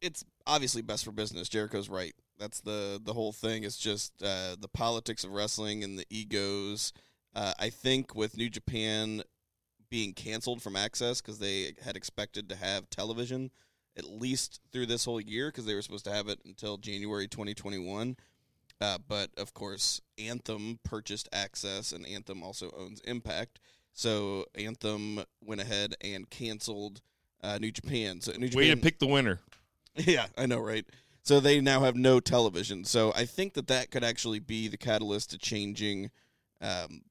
[0.00, 1.48] It's obviously best for business.
[1.48, 2.14] Jericho's right.
[2.38, 3.64] That's the the whole thing.
[3.64, 6.92] It's just uh, the politics of wrestling and the egos.
[7.34, 9.22] Uh, I think with New Japan
[9.88, 13.50] being canceled from AXS because they had expected to have television
[13.96, 17.26] at least through this whole year because they were supposed to have it until January
[17.26, 18.16] 2021.
[18.80, 23.58] Uh, but of course, Anthem purchased AXS, and Anthem also owns Impact.
[23.94, 27.00] So Anthem went ahead and canceled
[27.42, 28.20] uh, New Japan.
[28.20, 29.40] So New Japan, Way to pick the winner.
[29.96, 30.84] yeah, I know, right?
[31.22, 32.84] So they now have no television.
[32.84, 36.10] So I think that that could actually be the catalyst to changing
[36.60, 37.02] um,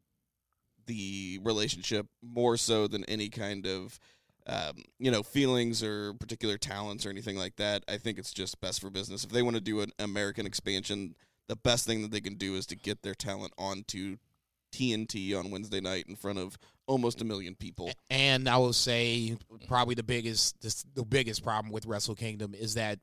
[0.85, 3.99] the relationship more so than any kind of
[4.47, 7.83] um, you know feelings or particular talents or anything like that.
[7.87, 9.23] I think it's just best for business.
[9.23, 11.15] If they want to do an American expansion,
[11.47, 14.17] the best thing that they can do is to get their talent onto
[14.73, 17.91] TNT on Wednesday night in front of almost a million people.
[18.09, 20.61] And I will say, probably the biggest,
[20.93, 22.99] the, biggest problem with Wrestle Kingdom is that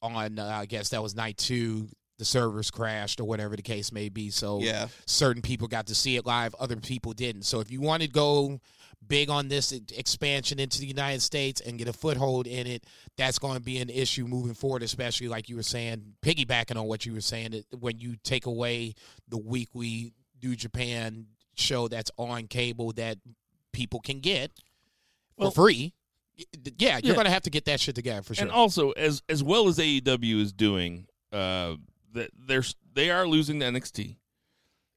[0.00, 1.88] on, uh, I guess that was night two.
[2.22, 4.30] The servers crashed or whatever the case may be.
[4.30, 4.86] So Yeah.
[5.06, 7.42] certain people got to see it live, other people didn't.
[7.42, 8.60] So if you want to go
[9.08, 12.84] big on this expansion into the United States and get a foothold in it,
[13.16, 16.86] that's going to be an issue moving forward, especially like you were saying, piggybacking on
[16.86, 18.94] what you were saying, that when you take away
[19.28, 23.18] the weekly New Japan show that's on cable that
[23.72, 24.52] people can get
[25.36, 25.92] Well- for free.
[26.78, 27.14] Yeah, you're Yeah.
[27.14, 28.42] going to have to get that shit together for sure.
[28.44, 31.74] And also, as as well as AEW is doing, uh,
[32.14, 34.16] that they're they are losing to NXT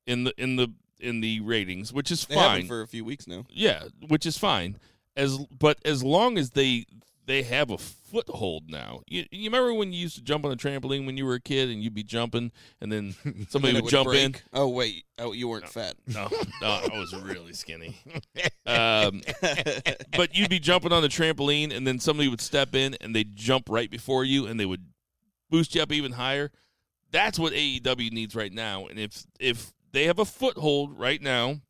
[0.08, 2.67] in the in the in the ratings, which is They fine.
[2.67, 3.45] for a few weeks now.
[3.49, 4.78] yeah, which is fine.
[5.15, 6.86] As but as long as they
[7.28, 9.01] they have a foothold now.
[9.08, 11.39] You, you remember when you used to jump on the trampoline when you were a
[11.41, 13.15] kid and you'd be jumping and then
[13.49, 14.36] somebody And it would jump in.
[14.54, 15.95] Oh wait, oh you weren't fat.
[16.06, 16.28] No,
[16.62, 17.97] no, I was really skinny.
[18.67, 19.21] Um,
[20.17, 23.36] but you'd be jumping on the trampoline, and then somebody would step in, and they'd
[23.36, 24.86] jump right before you, and they would
[25.51, 26.51] boost you up even higher.
[27.15, 28.88] That's what AEW needs right now.
[28.88, 31.62] And if if they have a foothold right now,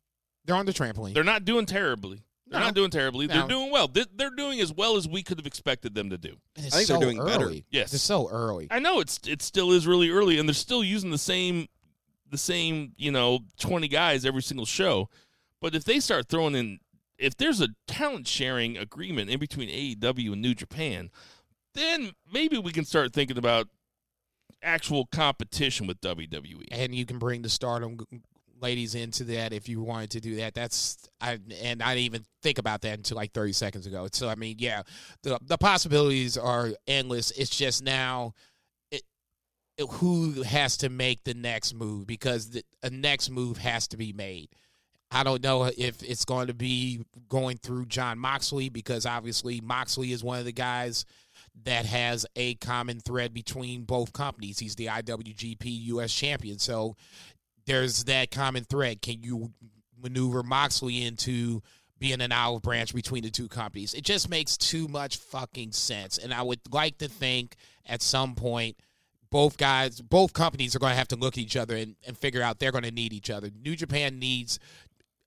[0.44, 1.14] they're on the trampoline.
[1.14, 2.22] they're not doing terribly.
[2.48, 2.66] They're No.
[2.66, 3.26] not doing terribly.
[3.26, 3.88] They're doing well.
[3.88, 6.36] They- They're doing as well as we could have expected them to do.
[6.56, 7.52] And it's I think so they're doing better.
[7.70, 7.92] Yes.
[7.94, 8.66] It's so early.
[8.70, 11.68] I know it's it still is really early, and they're still using the same
[12.28, 15.08] the same you know twenty guys every single show.
[15.60, 16.80] But if they start throwing in,
[17.18, 21.10] if there's a talent sharing agreement in between AEW and New Japan,
[21.74, 23.68] then maybe we can start thinking about
[24.62, 26.00] actual competition with.
[26.00, 26.64] WWE.
[26.70, 27.98] and you can bring the stardom
[28.60, 32.24] ladies into that if you wanted to do that that's i and i didn't even
[32.42, 34.80] think about that until like 30 seconds ago so i mean yeah
[35.22, 38.32] the the possibilities are endless it's just now
[38.90, 39.02] it,
[39.76, 43.96] it- who has to make the next move because the a next move has to
[43.98, 44.48] be made
[45.08, 50.10] I don't know if it's going to be going through John Moxley because obviously Moxley
[50.10, 51.04] is one of the guys
[51.64, 54.58] that has a common thread between both companies.
[54.58, 56.58] He's the IWGP US champion.
[56.58, 56.96] So
[57.66, 59.02] there's that common thread.
[59.02, 59.52] Can you
[60.00, 61.62] maneuver Moxley into
[61.98, 63.94] being an olive branch between the two companies?
[63.94, 66.18] It just makes too much fucking sense.
[66.18, 68.76] And I would like to think at some point
[69.30, 72.16] both guys, both companies are going to have to look at each other and, and
[72.16, 73.50] figure out they're going to need each other.
[73.62, 74.58] New Japan needs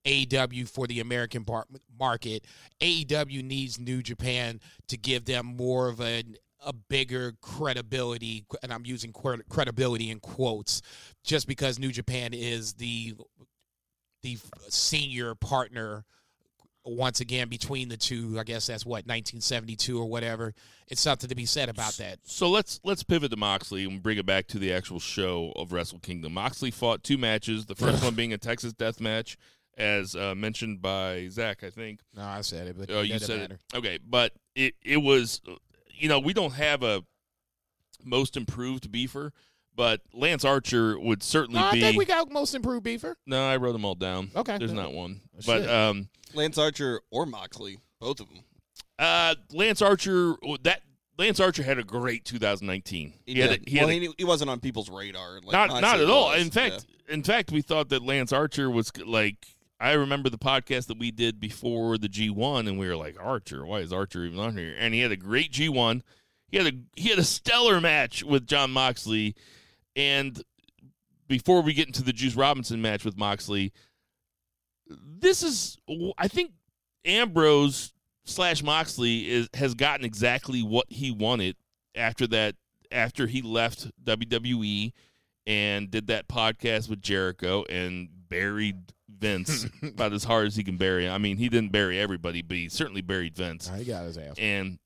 [0.05, 2.45] AEW for the American bar- market.
[2.81, 6.23] AEW needs New Japan to give them more of a
[6.65, 10.81] a bigger credibility, and I'm using credibility in quotes,
[11.23, 13.15] just because New Japan is the
[14.21, 16.03] the senior partner
[16.83, 18.37] once again between the two.
[18.39, 20.53] I guess that's what 1972 or whatever.
[20.87, 22.19] It's something to be said about that.
[22.23, 25.71] So let's let's pivot to Moxley and bring it back to the actual show of
[25.71, 26.33] Wrestle Kingdom.
[26.33, 27.65] Moxley fought two matches.
[27.65, 29.37] The first one being a Texas Death Match,
[29.79, 32.01] as uh, mentioned by Zach, I think.
[32.15, 33.59] No, I said it, but Oh, you said matter.
[33.73, 33.77] it.
[33.77, 35.41] Okay, but it it was,
[35.97, 37.03] you know, we don't have a
[38.03, 39.31] most improved beefer,
[39.75, 41.81] but Lance Archer would certainly No, I be.
[41.81, 43.15] think we got most improved beefer.
[43.25, 44.31] no, I wrote them all down.
[44.35, 44.57] Okay.
[44.57, 45.69] there's not one, Oh, but shit.
[45.69, 48.39] um, Lance Archer or Moxley, both of them.
[48.99, 50.81] uh, Lance Archer that
[51.17, 53.13] Lance Archer had a great 2019.
[53.25, 53.67] He, had, a, did.
[53.67, 55.35] he, had well, a- he, he wasn't on people's radar.
[55.41, 56.31] Like not not Moxley at all.
[56.33, 59.55] In fact, in fact, we thought that Lance Archer was like.
[59.79, 63.65] I remember the podcast that we did before the G1, and we were like, Archer,
[63.65, 64.75] why is Archer even on here?
[64.77, 66.01] And he had a great G1.
[66.49, 69.35] He had a he had a stellar match with John Moxley,
[69.95, 70.43] and
[71.27, 73.71] before we get into the Juice Robinson match with Moxley,
[74.87, 75.77] this is
[76.17, 76.51] I think
[77.05, 77.93] Ambrose
[78.25, 81.55] slash Moxley is has gotten exactly what he wanted
[81.95, 82.55] after that
[82.91, 84.91] after he left WWE
[85.45, 90.77] and did that podcast with Jericho and buried Vince about as hard as he can
[90.77, 91.05] bury.
[91.05, 91.13] him.
[91.13, 93.69] I mean, he didn't bury everybody, but he certainly buried Vince.
[93.77, 94.35] He got his ass.
[94.37, 94.79] And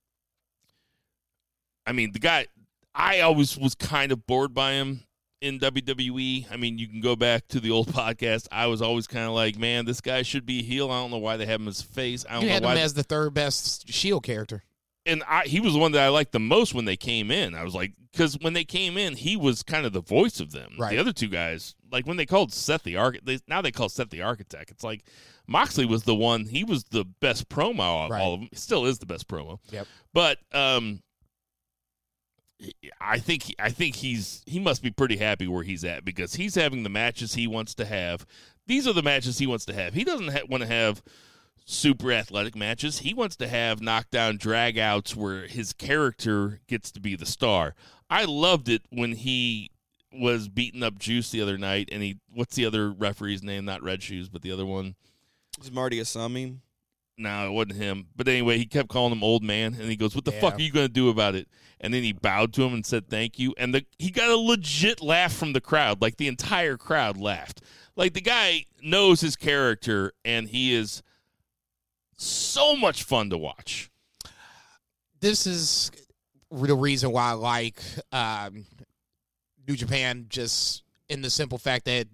[1.86, 2.48] I mean, the guy,
[2.96, 5.04] I always was kind of bored by him
[5.42, 6.46] in WWE.
[6.52, 8.48] I mean, you can go back to the old podcast.
[8.52, 10.90] I was always kind of like, man, this guy should be a heel.
[10.90, 12.26] I don't know why they have him as face.
[12.30, 12.72] I don't You know had why.
[12.74, 14.64] him as the third best Shield character.
[15.06, 17.56] And I, he was the one that I liked the most when they came in.
[17.56, 20.52] I was like, because when they came in, he was kind of the voice of
[20.52, 20.74] them.
[20.80, 20.92] Right.
[20.92, 24.10] The other two guys, like when they called Seth the architect, now they call Seth
[24.12, 24.72] the architect.
[24.72, 25.04] It's like
[25.48, 26.46] Moxley was the one.
[26.46, 28.22] He was the best promo of Right.
[28.22, 28.50] all of them.
[28.52, 29.60] He still is the best promo.
[29.72, 29.88] Yep.
[30.14, 31.02] But um,
[33.02, 36.36] I think he- I think he's he must be pretty happy where he's at because
[36.36, 38.26] he's having the matches he wants to have.
[38.68, 39.94] These are the matches he wants to have.
[39.94, 41.04] He doesn't ha- want to have
[41.66, 43.00] super athletic matches.
[43.00, 47.76] He wants to have knockdown dragouts where his character gets to be the star.
[48.10, 49.72] I loved it when he
[50.12, 53.66] was beating up Juice the other night, and he what's the other referee's name?
[53.66, 54.96] Not Red Shoes, but the other one.
[55.62, 56.58] Is Marty Asami?
[57.16, 58.08] no, it wasn't him.
[58.16, 60.40] But anyway, he kept calling him old man, and he goes, "What the Yeah.
[60.42, 61.48] fuck are you going to do about it?"
[61.80, 64.36] And then he bowed to him and said thank you, and the he got a
[64.38, 66.02] legit laugh from the crowd.
[66.02, 67.62] Like the entire crowd laughed.
[67.96, 71.04] Like the guy knows his character, and he is
[72.18, 73.90] so much fun to watch.
[75.20, 75.92] this is
[76.52, 78.66] the reason why I like um,
[79.68, 80.26] New Japan.
[80.30, 82.08] Just in the simple fact that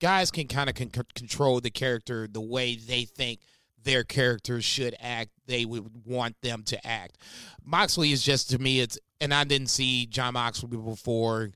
[0.00, 3.40] guys can kind of con- control the character the way they think
[3.82, 5.30] their characters should act.
[5.46, 7.18] They would want them to act.
[7.64, 8.80] Moxley is just to me.
[8.80, 11.50] It's and I didn't see John Moxley before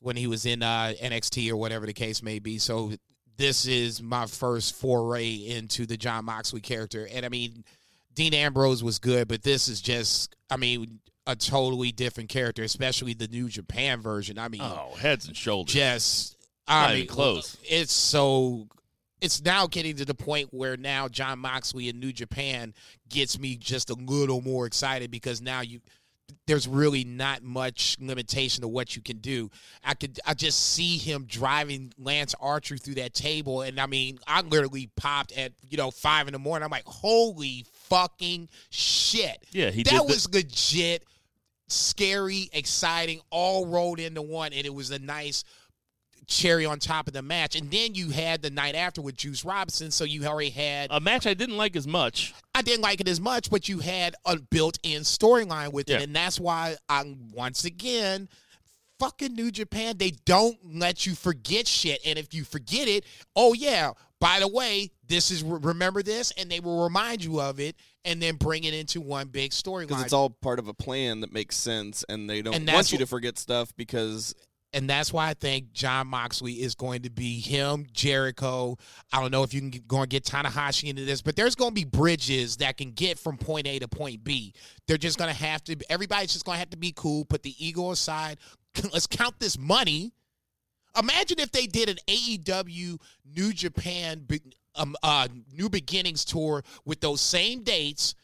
[0.00, 2.58] when he was in uh, NXT or whatever the case may be.
[2.58, 2.92] So
[3.36, 7.64] this is my first foray into the John Moxley character, and I mean.
[8.14, 13.12] Dean Ambrose was good, but this is just, I mean, a totally different character, especially
[13.12, 14.38] the New Japan version.
[14.38, 15.74] I mean, Oh, heads and shoulders.
[15.74, 17.58] just, I mean, close.
[17.62, 18.68] It's so,
[19.20, 22.72] it's now getting to the point where now John Moxley in New Japan
[23.10, 25.80] gets me just a little more excited because now you,
[26.46, 29.50] there's really not much limitation to what you can do.
[29.84, 34.18] I could I just see him driving Lance Archer through that table, and I mean,
[34.26, 36.64] I literally popped at you know five in the morning.
[36.64, 39.44] I'm like, holy fucking shit!
[39.50, 41.04] Yeah, he that did the- was legit,
[41.68, 45.44] scary, exciting, all rolled into one, and it was a nice
[46.26, 47.54] cherry on top of the match.
[47.56, 50.98] And then you had the night after with Juice Robinson, so you already had A
[51.00, 52.34] match I didn't like as much.
[52.54, 55.96] I didn't like it as much, but you had a built-in storyline with Yeah.
[55.98, 58.28] it, and that's why I'm once again
[58.98, 59.98] fucking New Japan.
[59.98, 63.04] They don't let you forget shit, and if you forget it,
[63.36, 67.60] oh yeah, by the way, this is remember this, and they will remind you of
[67.60, 69.88] it, and then bring it into one big storyline.
[69.88, 72.90] because it's all part of a plan that makes sense, and they don't And want
[72.90, 74.34] you to forget stuff because
[74.72, 78.76] and that's why I think John Moxley is going to be him, Jericho.
[79.12, 81.54] I don't know if you can get, go and get Tanahashi into this, but there's
[81.54, 84.52] going to be bridges that can get from point A to point B.
[84.86, 85.76] They're just going to have to.
[85.88, 87.24] Everybody's just going to have to be cool.
[87.24, 88.38] Put the ego aside.
[88.92, 90.12] Let's count this money.
[90.98, 92.98] Imagine if they did an AEW
[93.34, 94.26] New Japan
[94.74, 98.14] um, uh, New Beginnings tour with those same dates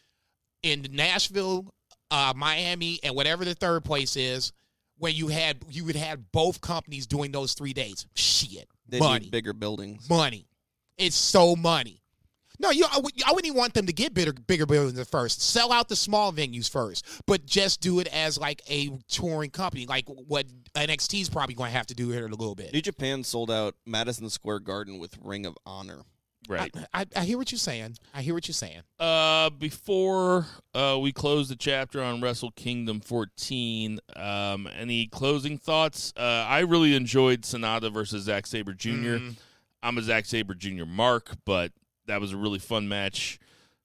[0.61, 1.73] in Nashville,
[2.11, 4.53] uh, Miami, and whatever the third place is,
[5.03, 8.07] where you had you would have both companies doing those three days.
[8.15, 10.09] Shit, they money, need bigger buildings.
[10.09, 10.47] money.
[10.97, 12.01] It's so money.
[12.57, 12.85] No, you.
[12.89, 15.41] I, would, I wouldn't even want them to get bigger, bigger buildings at first.
[15.41, 19.85] Sell out the small venues first, but just do it as like a touring company,
[19.85, 22.71] like what NXT is probably going to have to do here in a little bit.
[22.71, 26.03] New Japan sold out Madison Square Garden with Ring of Honor.
[26.49, 26.71] Right.
[26.93, 27.95] I, I, I hear what you're saying.
[28.13, 28.81] I hear what you're saying.
[28.99, 36.13] Uh, before uh, we close the chapter on Wrestle Kingdom 14, um, any closing thoughts?
[36.17, 39.19] Uh, I really enjoyed Sanada versus Zack Sabre junior
[39.83, 40.85] I'm a Zack Sabre Jr.
[40.85, 41.73] mark, but
[42.07, 43.37] that was a really fun match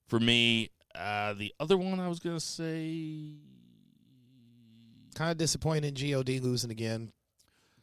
[0.07, 0.69] for me.
[0.95, 3.33] Uh, the other one I was gonna say,
[5.13, 7.11] Kind of disappointed in God losing again.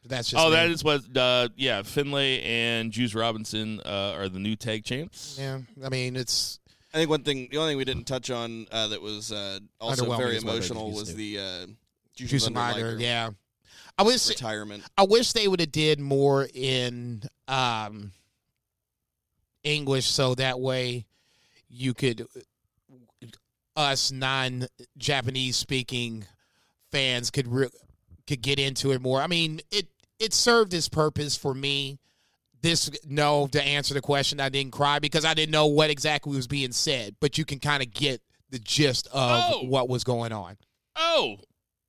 [0.01, 0.55] But that's just oh, me.
[0.55, 5.37] that is what, uh, yeah, Finlay and Juice Robinson uh, are the new tag champs.
[5.39, 6.59] Yeah, I mean it's
[6.93, 9.59] I think one thing, the only thing we didn't touch on uh, that was uh,
[9.79, 11.41] also very is what they emotional was the uh,
[12.15, 12.85] Jushin Juice Thunder Liger.
[12.85, 13.29] Liger Yeah,
[13.97, 14.83] I wish retirement.
[14.97, 18.13] I wish they would have did more in um,
[19.63, 21.05] English, so that way
[21.69, 22.25] you could
[23.75, 26.25] us non-Japanese speaking
[26.91, 27.69] fans could re-
[28.27, 29.21] could get into it more.
[29.21, 29.87] I mean, it
[30.19, 31.97] it served its purpose for me.
[32.61, 36.35] This no to answer the question, I didn't cry because I didn't know what exactly
[36.35, 39.13] was being said, but you can kind of get the gist of
[39.53, 39.63] Oh.
[39.65, 40.57] what was going on.
[40.95, 41.37] Oh,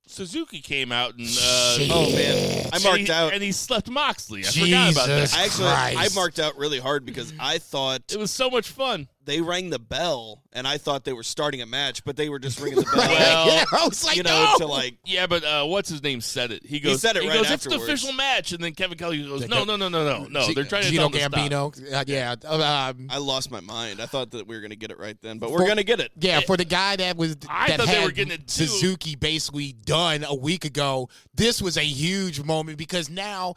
[0.05, 3.33] Suzuki came out and uh, Oh man, I marked he- out.
[3.33, 4.41] and he slept Moxley.
[4.41, 5.31] I forgot about Jesus.
[5.31, 5.39] that.
[5.39, 9.07] I actually I marked out really hard because I thought It was so much fun.
[9.29, 12.39] They rang the bell and I thought they were starting a match, but they were
[12.39, 12.97] just ringing the bell.
[12.97, 14.65] Well, yeah, I was like, you know, no!
[14.65, 16.65] to like Yeah, but uh, what's his name said it.
[16.65, 16.93] He goes.
[16.93, 19.63] he said it right goes, It's the official match, and then Kevin Kelly goes, No,
[19.63, 20.47] no, no, no, no, no.
[20.47, 21.73] G- They're trying to Gino tell him to stop.
[21.75, 21.93] Gambino.
[21.93, 24.01] Uh, yeah, uh, um, I lost my mind.
[24.01, 26.11] I thought that we were gonna get it right then, but we're gonna get it.
[26.19, 26.39] yeah.
[26.41, 28.65] For the guy that was I that thought they were getting it too.
[28.65, 31.09] Suzuki basically done a week ago.
[31.35, 33.55] This was a huge moment because now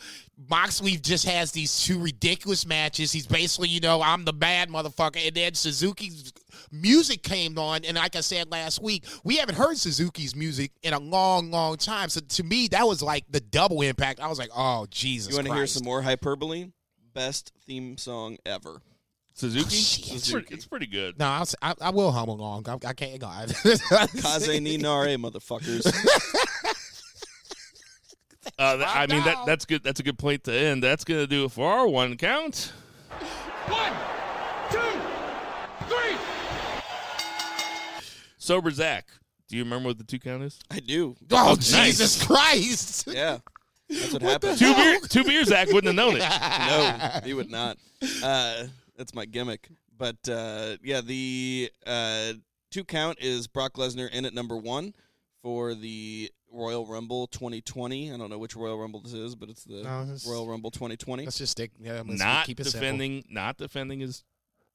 [0.49, 3.13] Moxley just has these two ridiculous matches.
[3.13, 6.33] He's basically, you know, I'm the bad motherfucker, and then Suzuki's
[6.71, 10.93] music came on, and like I said last week, we haven't heard Suzuki's music in
[10.93, 12.09] a long, long time.
[12.09, 14.21] So to me, that was like the double impact.
[14.21, 15.31] I was like, oh Jesus!
[15.31, 16.71] You want to hear some more hyperbole?
[17.15, 18.83] Best theme song ever.
[19.35, 19.75] Suzuki?
[19.75, 20.15] Shit.
[20.15, 21.19] It's, pretty, it's pretty good.
[21.19, 22.69] No, I'll, I, I will hum along.
[22.69, 23.29] I, I can't go.
[23.29, 25.87] Kaze ni nare, motherfuckers.
[28.59, 29.83] Uh, th- I mean, that that's good.
[29.83, 30.83] That's a good point to end.
[30.83, 32.73] That's gonna do it for our one count.
[33.69, 34.22] One, two,
[35.89, 36.17] three.
[38.39, 39.07] Sober Zach,
[39.49, 40.59] do you remember what the two count is?
[40.71, 41.15] I do.
[41.31, 41.73] Oh, Nice.
[41.73, 43.09] Jesus Christ.
[43.13, 43.39] Yeah,
[43.89, 44.59] that's what happened.
[44.59, 45.49] Two beer, two beers.
[45.49, 46.21] Zach wouldn't have known it.
[47.21, 47.77] no, he would not.
[48.23, 48.65] Uh,
[48.97, 49.69] that's my gimmick.
[49.99, 52.33] But uh, yeah, the uh,
[52.71, 54.95] two count is Brock Lesnar in at number one
[55.43, 58.13] for the Royal Rumble 2020.
[58.13, 61.25] I don't know which Royal Rumble this is, but it's the No, Royal Rumble 2020.
[61.25, 61.71] Let's just stick.
[61.79, 62.81] Yeah, let's Not keep it simple.
[62.81, 64.25] defending, not defending his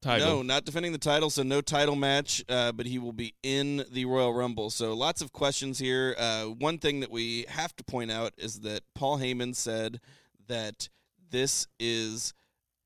[0.01, 0.27] title.
[0.37, 3.85] No, not defending the title, so no title match, uh, but he will be in
[3.91, 4.69] the Royal Rumble.
[4.69, 6.15] So lots of questions here.
[6.17, 9.99] Uh, one thing that we have to point out is that Paul Heyman said
[10.47, 10.89] that
[11.29, 12.33] this is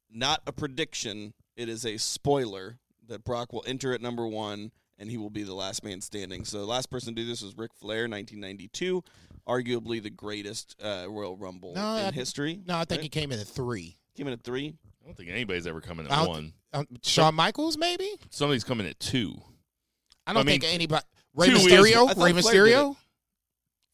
[0.09, 5.09] not a prediction, it is a spoiler that Brock will enter at number one and
[5.09, 6.45] he will be the last man standing.
[6.45, 9.03] So the last person to do this was Ric Flair, 1992,
[9.47, 12.61] arguably the greatest uh, Royal Rumble No, in I- history.
[12.67, 13.03] No, I think right?
[13.03, 13.97] he came in at three.
[14.15, 14.75] came in at three.
[15.01, 16.53] I don't think anybody's ever come in at one.
[16.73, 18.09] Um, Shawn Michaels, maybe.
[18.29, 19.33] Somebody's coming at two.
[20.25, 21.03] I don't I mean, think anybody.
[21.35, 22.09] Rey two is- Mysterio.
[22.09, 22.95] I thought Rey Flair Mysterio.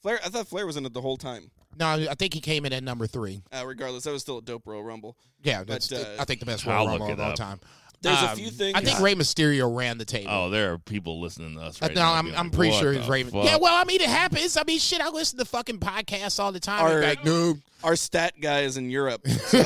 [0.01, 1.49] Flair, I thought Flair was in it the whole time.
[1.79, 3.41] No, I think he came in at number three.
[3.51, 5.15] Uh, regardless, that was still a dope Royal Rumble.
[5.43, 5.87] Yeah, that's.
[5.89, 7.59] But, uh, I think the best I'll Royal Rumble it of all time.
[8.01, 8.73] There's a Um, few things.
[8.75, 10.29] I think Rey Mysterio ran the table.
[10.29, 12.13] Oh, there are people listening to us Uh, right no, now.
[12.13, 13.31] I'm, being I'm like, pretty "What sure the it's Raven.
[13.31, 14.55] fuck?" Yeah, well, I mean, it happens.
[14.55, 16.83] I mean, shit, I listen to fucking podcasts all the time.
[16.83, 19.63] Our- like, no, our stat guy is in Europe, so,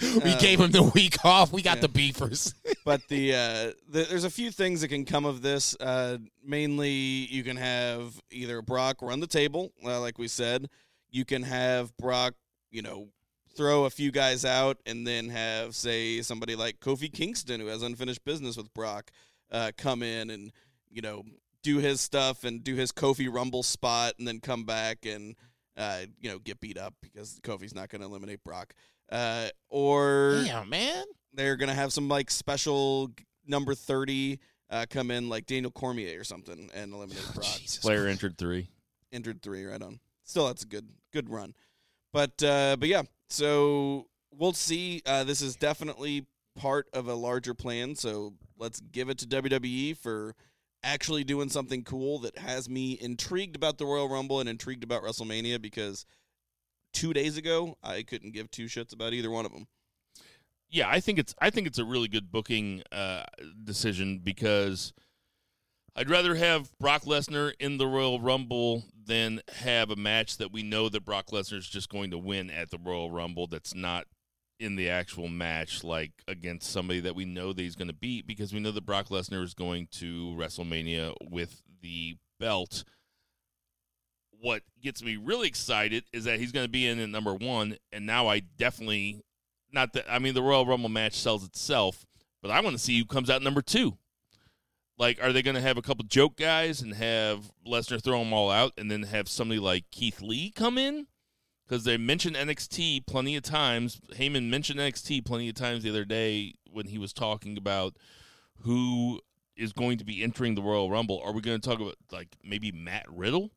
[0.00, 1.52] we gave him the week off.
[1.52, 1.82] We got yeah.
[1.82, 2.54] the beefers.
[2.84, 5.76] but the, uh, the there's a few things that can come of this.
[5.78, 10.68] Uh, mainly, you can have either Brock run the table, uh, like we said.
[11.10, 12.34] You can have Brock,
[12.70, 13.08] you know,
[13.56, 17.82] throw a few guys out, and then have say somebody like Kofi Kingston, who has
[17.82, 19.10] unfinished business with Brock,
[19.50, 20.52] uh, come in and
[20.90, 21.24] you know
[21.62, 25.34] do his stuff and do his Kofi Rumble spot, and then come back and
[25.76, 28.74] uh, you know get beat up because Kofi's not going to eliminate Brock.
[29.10, 31.04] Uh, or Damn, man.
[31.32, 33.10] they're gonna have some like special
[33.46, 34.40] number thirty
[34.70, 37.44] uh, come in like Daniel Cormier or something and eliminate Brock.
[37.58, 38.68] Jesus Flair entered three.
[39.12, 40.00] Injured three, right on.
[40.24, 41.54] Still, that's a good good run.
[42.12, 43.02] But uh, but yeah,
[43.34, 45.02] so we'll see.
[45.04, 46.26] Uh, this is definitely
[46.56, 47.96] part of a larger plan.
[47.96, 50.34] So let's give it to WWE for
[50.82, 55.02] actually doing something cool that has me intrigued about the Royal Rumble and intrigued about
[55.02, 56.06] WrestleMania because
[56.92, 59.66] two days ago I couldn't give two shits about either one of them.
[60.70, 63.24] Yeah, I think it's I think it's a really good booking uh,
[63.64, 64.92] decision because
[65.96, 70.62] I'd rather have Brock Lesnar in the Royal Rumble than have a match that we
[70.62, 73.46] know that Brock Lesnar is just going to win at the Royal Rumble.
[73.46, 74.06] That's not
[74.58, 78.26] in the actual match, like against somebody that we know that he's going to beat,
[78.26, 82.84] because we know that Brock Lesnar is going to WrestleMania with the belt.
[84.40, 87.76] What gets me really excited is that he's going to be in at number one,
[87.92, 89.22] and now I definitely
[89.72, 92.04] not that I mean the Royal Rumble match sells itself,
[92.42, 93.96] but I want to see who comes out number two.
[94.96, 98.32] Like, are they going to have a couple joke guys and have Lesnar throw them
[98.32, 101.06] all out, and then have somebody like Keith Lee come in?
[101.66, 104.00] Because they mentioned NXT plenty of times.
[104.14, 107.96] Heyman mentioned NXT plenty of times the other day when he was talking about
[108.60, 109.20] who
[109.56, 111.20] is going to be entering the Royal Rumble.
[111.24, 113.50] Are we going to talk about like maybe Matt Riddle?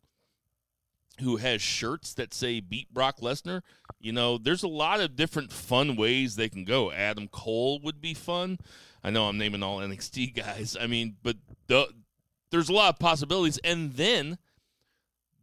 [1.21, 3.61] who has shirts that say beat Brock Lesnar.
[3.99, 6.91] You know, there's a lot of different fun ways they can go.
[6.91, 8.59] Adam Cole would be fun.
[9.04, 10.76] I know I'm naming all NXT guys.
[10.80, 11.38] I mean, but
[11.68, 11.88] the,
[12.52, 13.60] there's a lot of possibilities.
[13.64, 14.38] And then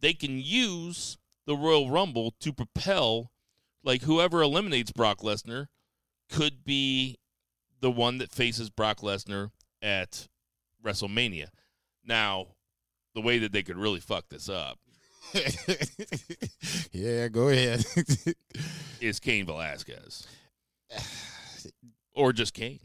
[0.00, 3.30] they can use the Royal Rumble to propel,
[3.82, 5.66] like, whoever eliminates Brock Lesnar
[6.30, 7.18] could be
[7.80, 9.50] the one that faces Brock Lesnar
[9.82, 10.28] at
[10.84, 11.48] WrestleMania.
[12.04, 12.48] Now,
[13.14, 14.78] the way that they could really fuck this up
[16.92, 17.84] yeah, go ahead.
[19.00, 20.26] is Cain Velasquez.
[22.14, 22.80] or just Kane.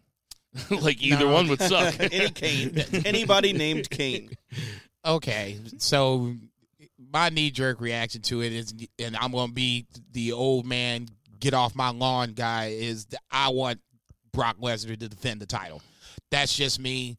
[0.70, 1.34] like either No.
[1.34, 1.96] one would suck.
[2.00, 4.32] Any Kane, anybody named Kane.
[5.06, 6.34] okay, so
[7.12, 11.08] my knee jerk reaction to it is, and I'm going to be the old man,
[11.40, 13.80] get off my lawn guy, is that I want
[14.32, 15.82] Brock Lesnar to defend the title.
[16.32, 17.18] That's just me.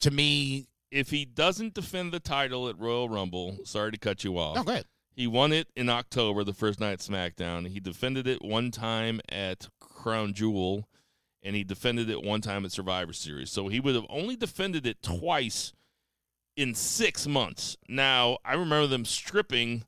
[0.00, 4.38] To me, if he doesn't defend the title at Royal Rumble, sorry to cut you
[4.38, 4.56] off.
[4.58, 4.84] oh, go ahead.
[5.14, 7.66] He won it in October, the first night at SmackDown.
[7.66, 10.88] He defended it one time at Crown Jewel,
[11.42, 13.50] and he defended it one time at Survivor Series.
[13.50, 15.72] So he would have only defended it twice
[16.56, 17.76] in six months.
[17.88, 19.84] Now, I remember them stripping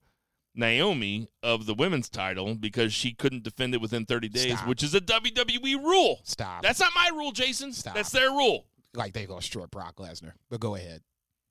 [0.55, 4.68] Naomi of the women's title because she couldn't defend it within 30 days, Stop.
[4.68, 6.20] which is a WWE rule.
[6.24, 6.62] Stop.
[6.62, 7.72] That's not my rule, Jason.
[7.72, 7.94] Stop.
[7.94, 8.66] That's their rule.
[8.94, 10.32] like they're going to destroy Brock Lesnar.
[10.48, 11.03] But go ahead.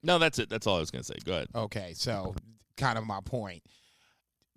[0.03, 0.49] No, that's it.
[0.49, 1.15] That's all I was going to say.
[1.25, 1.47] Go ahead.
[1.53, 2.35] Okay, so
[2.77, 3.63] kind of my point.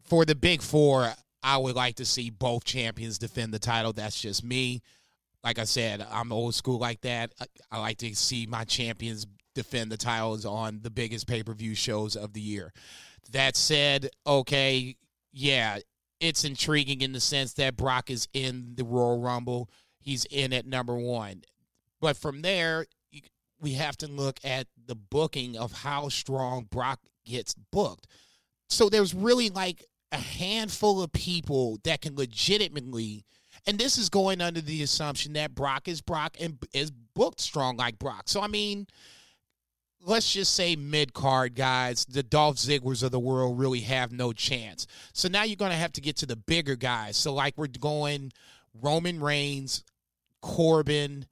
[0.04, 1.12] For the big four,
[1.42, 3.92] I would like to see both champions defend the title.
[3.92, 4.82] That's just me.
[5.44, 7.32] Like I said, I'm old school like that.
[7.40, 11.52] I, I like to see my champions defend the titles on the biggest pay per
[11.52, 12.72] view shows of the year.
[13.32, 14.96] That said, okay,
[15.32, 15.78] yeah,
[16.20, 19.68] it's intriguing in the sense that Brock is in the Royal Rumble.
[20.00, 21.42] He's in at number one.
[22.00, 22.86] But from there,
[23.60, 28.08] we have to look at the booking of how strong Brock gets booked.
[28.68, 33.24] So there's really like a handful of people that can legitimately,
[33.66, 37.76] and this is going under the assumption that Brock is Brock and is booked strong
[37.76, 38.24] like Brock.
[38.26, 38.86] So I mean,
[40.04, 44.32] let's just say mid card guys, the Dolph Ziggler's of the world really have no
[44.32, 44.86] chance.
[45.12, 47.16] So now you're going to have to get to the bigger guys.
[47.16, 48.32] So like we're going
[48.80, 49.84] Roman Reigns,
[50.40, 51.26] Corbin,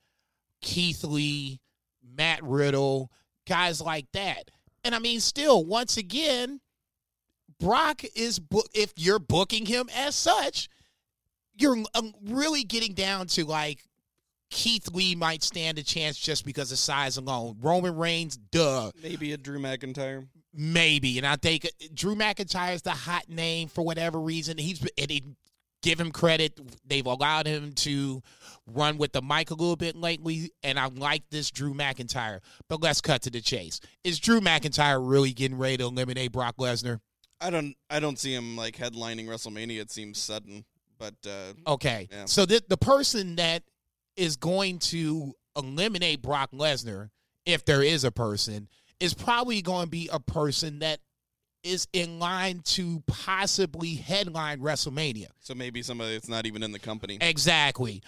[0.61, 1.61] Keith Lee,
[2.17, 3.11] Matt Riddle,
[3.47, 4.51] guys like that.
[4.85, 6.61] And I mean, still, once again,
[7.59, 8.41] Brock is.
[8.73, 10.69] If you're booking him as such,
[11.61, 13.85] you're um, really getting down to like
[14.51, 17.57] Keith Lee might stand a chance just because of size alone.
[17.61, 20.27] Roman Reigns, duh, Maybe a Drew McIntyre.
[20.53, 21.19] maybe.
[21.19, 24.59] And I think Drew McIntyre is the hot name for whatever reason.
[24.59, 25.25] He's and he,
[25.83, 26.59] give him credit.
[26.87, 28.23] They've allowed him to
[28.67, 32.41] run with the mic a little bit lately, and I like this Drew McIntyre.
[32.69, 33.81] But let's cut to the chase.
[34.05, 37.01] Is Drew McIntyre really getting ready to eliminate Brock Lesnar?
[37.41, 37.75] I don't.
[37.89, 39.81] I don't see him like headlining WrestleMania.
[39.81, 40.65] It seems sudden,
[41.01, 42.09] but uh, Okay.
[42.13, 42.27] Yeah.
[42.27, 43.65] So the the person that
[44.17, 47.11] is going to eliminate Brock Lesnar,
[47.45, 48.69] if there is a person,
[49.01, 51.01] is probably going to be a person that
[51.63, 55.27] is in line to possibly headline WrestleMania.
[55.41, 57.19] so maybe somebody that's not even in the company.
[57.21, 58.03] Exactly.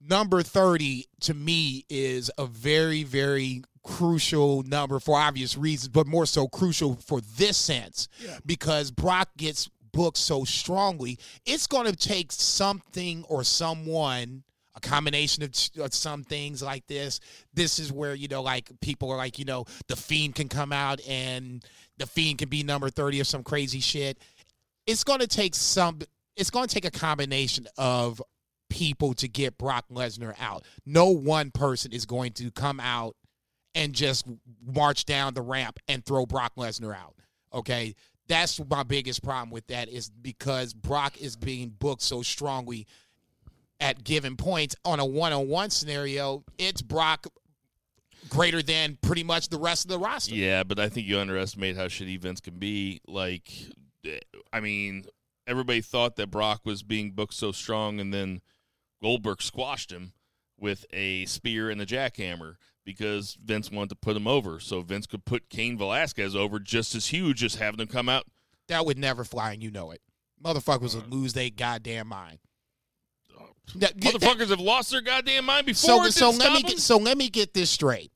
[0.00, 6.26] Number 30 to me is a very, very crucial number for obvious reasons, but more
[6.26, 8.08] so crucial for this sense
[8.46, 11.18] because Brock gets booked so strongly.
[11.44, 14.44] It's going to take something or someone.
[14.74, 17.20] A combination of, of some things like this.
[17.52, 20.72] This is where you know, like people are like, you know, the fiend can come
[20.72, 21.62] out and
[21.98, 24.18] the fiend can be number thirty or some crazy shit.
[24.86, 25.98] It's going to take some.
[26.36, 28.22] It's going to take a combination of
[28.70, 30.64] people to get Brock Lesnar out.
[30.86, 33.14] No one person is going to come out
[33.74, 34.24] and just
[34.64, 37.14] march down the ramp and throw Brock Lesnar out.
[37.52, 37.94] Okay?
[38.28, 42.86] That's my biggest problem with that is because Brock is being booked so strongly
[43.80, 47.26] at given points on a one-on-one scenario, it's Brock
[48.28, 50.34] greater than pretty much the rest of the roster.
[50.34, 53.00] Yeah, but I think you underestimate how shitty Vince can be.
[53.08, 53.50] Like,
[54.52, 55.04] I mean,
[55.46, 58.40] everybody thought that Brock was being booked so strong, and then
[59.02, 60.12] Goldberg squashed him
[60.58, 62.54] with a spear and a jackhammer
[62.84, 66.94] because Vince wanted to put him over, so Vince could put Cain Velasquez over just
[66.94, 68.24] as huge as having him come out.
[68.68, 70.00] That would never fly, and you know it.
[70.42, 71.14] Motherfuckers would uh-huh.
[71.14, 72.38] lose their goddamn mind.
[73.38, 73.44] Uh,
[73.76, 76.04] that- Motherfuckers have lost their goddamn mind before.
[76.04, 78.10] so so let me get, so let me get this straight.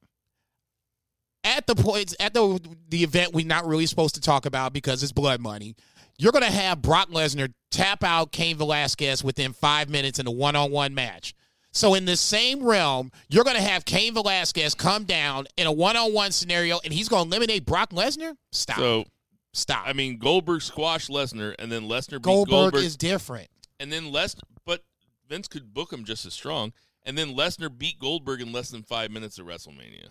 [1.44, 5.02] At the points at the the event we're not really supposed to talk about because
[5.04, 5.76] it's blood money.
[6.18, 10.56] You're gonna have Brock Lesnar tap out Cain Velasquez within five minutes in a one
[10.56, 11.34] on one match.
[11.76, 15.94] So in the same realm, you're gonna have Cain Velasquez come down in a one
[15.94, 18.34] on one scenario, and he's gonna eliminate Brock Lesnar.
[18.50, 18.78] Stop.
[18.78, 19.04] So
[19.52, 19.86] Stop.
[19.86, 23.48] I mean, Goldberg squashed Lesnar, and then Lesnar beat Goldberg, Goldberg, is different.
[23.78, 24.84] and then Lesnar, but
[25.28, 26.72] Vince could book him just as strong,
[27.04, 30.08] and then Lesnar beat Goldberg in less than five minutes at WrestleMania.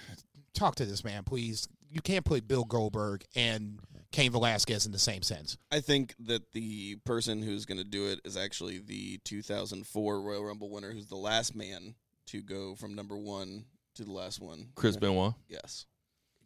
[0.54, 1.66] Talk to this man, please.
[1.88, 3.80] You can't put Bill Goldberg and
[4.12, 5.56] Cain Velasquez in the same sense.
[5.70, 10.44] I think that the person who's going to do it is actually the 2004 Royal
[10.44, 11.94] Rumble winner, who's the last man
[12.26, 14.68] to go from number one to the last one.
[14.74, 15.34] Chris Benoit.
[15.48, 15.86] Yes.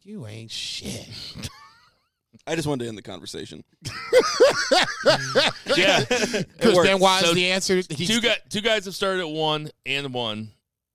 [0.03, 1.09] You ain't shit.
[2.47, 3.63] I just wanted to end the conversation.
[5.75, 6.45] Yeah, Chris
[6.75, 6.87] worked.
[6.89, 7.81] Benoit is the answer.
[7.89, 10.51] He's, two guys, two guys have started at one and one.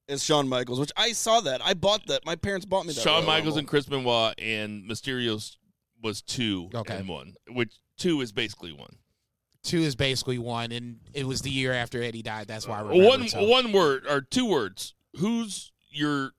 [0.08, 1.60] It's Shawn Michaels, which I saw that.
[1.64, 2.24] I bought that.
[2.26, 3.00] My parents bought me that.
[3.00, 3.58] Shawn Royal Michaels Rumble.
[3.60, 5.56] and Chris Benoit, and Mysterio's
[6.02, 6.96] was two Okay.
[6.98, 8.96] and one, which two is basically one.
[9.62, 12.48] two is basically one, and it was the year after Eddie died.
[12.48, 13.06] That's why I remember.
[13.06, 13.44] One so.
[13.46, 14.94] one word or two words.
[15.16, 16.32] Who's your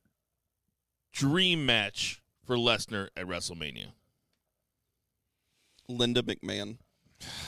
[1.13, 3.87] dream match for Lesnar at WrestleMania?
[5.87, 6.77] Linda McMahon.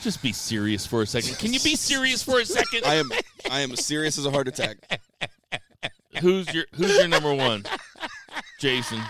[0.01, 1.37] Just be serious for a second.
[1.39, 2.83] Can you be serious for a second?
[2.85, 3.09] I am
[3.49, 4.77] I am serious as a heart attack.
[6.21, 7.63] who's your Who's your number one?
[8.59, 9.01] Jason.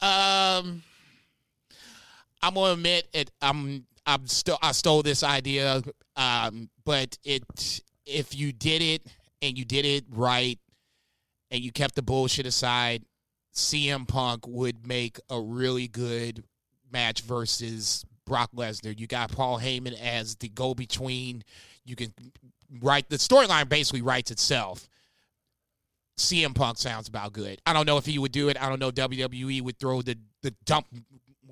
[0.00, 0.82] Um,
[2.42, 3.30] I'm gonna admit it.
[3.40, 5.82] I'm I'm still I stole this idea.
[6.16, 9.02] Um, but it if you did it
[9.42, 10.58] and you did it right,
[11.50, 13.04] and you kept the bullshit aside,
[13.54, 16.44] CM Punk would make a really good
[16.90, 18.98] match versus Brock Lesnar.
[18.98, 21.42] You got Paul Heyman as the go between.
[21.84, 22.12] You can
[22.80, 24.88] write the storyline basically writes itself.
[26.18, 27.60] CM Punk sounds about good.
[27.66, 28.60] I don't know if he would do it.
[28.60, 30.86] I don't know WWE would throw the the dump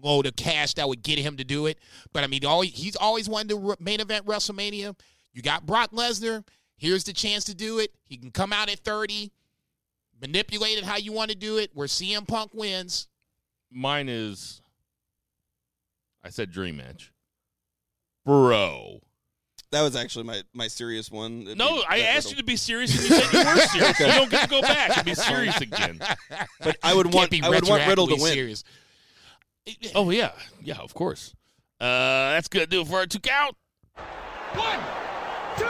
[0.05, 1.79] load of cash that would get him to do it.
[2.13, 4.97] But I mean, always, he's always wanted to re- main event WrestleMania.
[5.33, 6.47] You got Brock Lesnar.
[6.77, 7.93] Here's the chance to do it.
[8.05, 9.33] He can come out at 30,
[10.21, 13.09] manipulate it how you want to do it, where CM Punk wins.
[13.71, 14.61] Mine is.
[16.23, 17.13] I said dream match.
[18.25, 19.01] Bro.
[19.71, 21.43] That was actually my, my serious one.
[21.43, 23.57] It'd No, be I that asked you to be serious, and you said you were
[23.61, 24.01] serious.
[24.01, 26.01] You don't get to go back and be serious again.
[26.61, 28.33] But I would Can't want be I would want Riddle to win.
[28.33, 28.63] Serious.
[29.95, 31.35] Oh yeah, yeah, of course.
[31.81, 31.85] Uh,
[32.33, 33.57] that's gonna do it for our two count.
[34.55, 34.79] One,
[35.57, 35.65] two,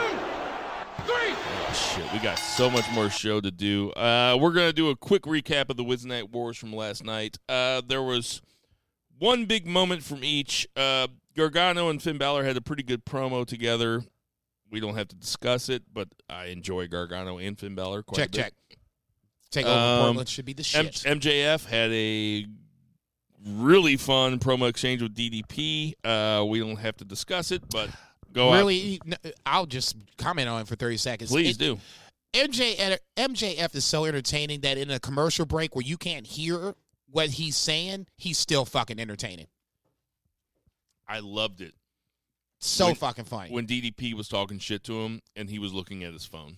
[1.05, 1.33] three.
[1.33, 3.91] Oh shit, we got so much more show to do.
[3.91, 7.37] Uh, we're gonna do a quick recap of the Wednesday Night Wars from last night.
[7.47, 8.41] Uh, there was
[9.17, 10.67] one big moment from each.
[10.75, 14.03] Uh, Gargano and Finn Balor had a pretty good promo together.
[14.71, 18.27] We don't have to discuss it, but I enjoy Gargano and Finn Balor quite Check,
[18.29, 18.37] a bit.
[18.37, 18.53] check.
[19.51, 21.03] Take over Um, Portland should be the M- shit.
[21.05, 22.45] MJF had a
[23.45, 25.93] really fun promo exchange with DDP.
[26.03, 27.89] Uh, we don't have to discuss it, but
[28.33, 28.57] go out.
[28.57, 29.15] really, n-
[29.45, 31.29] I'll just comment on it for 30 seconds.
[31.31, 31.79] Please It- do.
[32.33, 36.75] MJ, MJF is so entertaining that in a commercial break where you can't hear
[37.09, 39.47] what he's saying, he's still fucking entertaining.
[41.07, 41.75] I loved it
[42.59, 43.51] So When- fucking funny.
[43.51, 46.57] when DDP was talking shit to him and he was looking at his phone.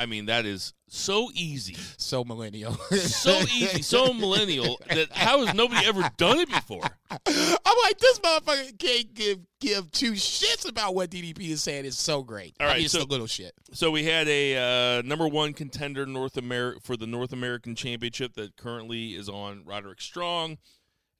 [0.00, 2.72] I mean, that is so easy, so millennial.
[2.72, 6.84] so easy, so millennial that how has nobody ever done it before?
[7.10, 11.84] I'm like, this motherfucker can't give give two shits about what DDP is saying.
[11.84, 12.56] It's so great.
[12.58, 13.52] All I mean, it's so- a little shit.
[13.74, 18.32] So we had a uh, number one contender North America for the North American Championship
[18.36, 20.56] that currently is on Roderick Strong.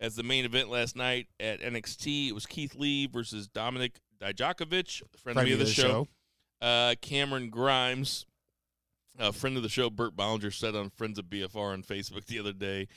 [0.01, 5.03] As the main event last night at NXT, it was Keith Lee versus Dominic Dijakovic,
[5.23, 6.09] friend, of the show.
[6.63, 8.25] Uh, Cameron Grimes,
[9.19, 12.39] a friend of the show, Burt Bollinger said on Friends of BFR on Facebook the
[12.39, 12.89] other day.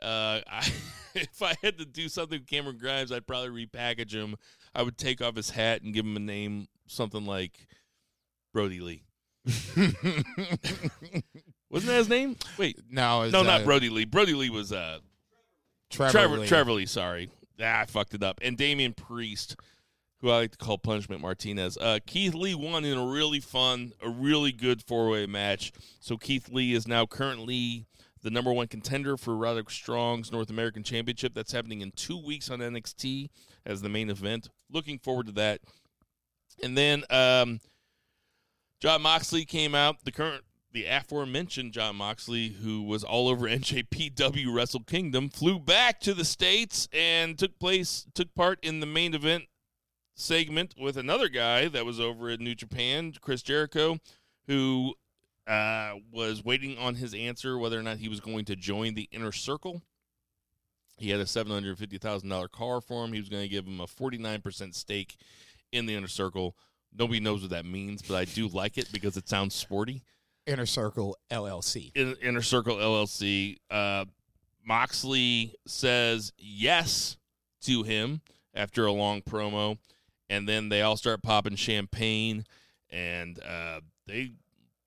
[0.00, 0.72] Uh, I,
[1.14, 4.36] if I had to do something with Cameron Grimes, I'd probably repackage him.
[4.74, 7.66] I would take off his hat and give him a name, something like
[8.52, 9.02] Brodie Lee.
[11.70, 12.36] Wasn't that his name?
[12.58, 14.04] Wait, No, no, uh, not Brodie Lee.
[14.04, 14.98] Brodie Lee was uh,
[15.88, 16.12] Trevor.
[16.12, 16.46] Trevor, Lee.
[16.46, 17.30] Trevor Lee, sorry.
[17.60, 18.38] Ah, I fucked it up.
[18.42, 19.56] And Damian Priest,
[20.20, 21.78] who I like to call Punishment Martinez.
[21.78, 25.72] Uh, Keith Lee won in a really fun, a really good four way match.
[26.00, 27.86] So Keith Lee is now currently
[28.22, 31.32] the number one contender for Roderick Strong's North American Championship.
[31.34, 33.30] That's happening in two weeks on NXT
[33.64, 34.50] as the main event.
[34.70, 35.60] Looking forward to that.
[36.62, 37.60] And then um,
[38.80, 44.54] John Moxley came out, the current the aforementioned John Moxley, who was all over NJPW
[44.54, 49.14] Wrestle Kingdom, flew back to the states and took place took part in the main
[49.14, 49.44] event
[50.20, 53.98] segment with another guy that was over in New Japan, Chris Jericho,
[54.46, 54.94] who
[55.46, 59.08] uh, was waiting on his answer whether or not he was going to join the
[59.10, 59.82] inner circle.
[60.96, 63.12] He had a seven hundred fifty thousand dollar car for him.
[63.12, 65.16] He was going to give him a forty nine percent stake
[65.72, 66.54] in the inner circle.
[66.96, 70.02] Nobody knows what that means, but I do like it because it sounds sporty.
[70.46, 71.92] Inner Circle LLC.
[71.94, 73.58] In, Inner Circle LLC.
[73.70, 74.06] Uh,
[74.64, 77.16] Moxley says yes
[77.62, 78.20] to him
[78.54, 79.78] after a long promo,
[80.30, 82.46] and then they all start popping champagne,
[82.88, 84.30] and uh, they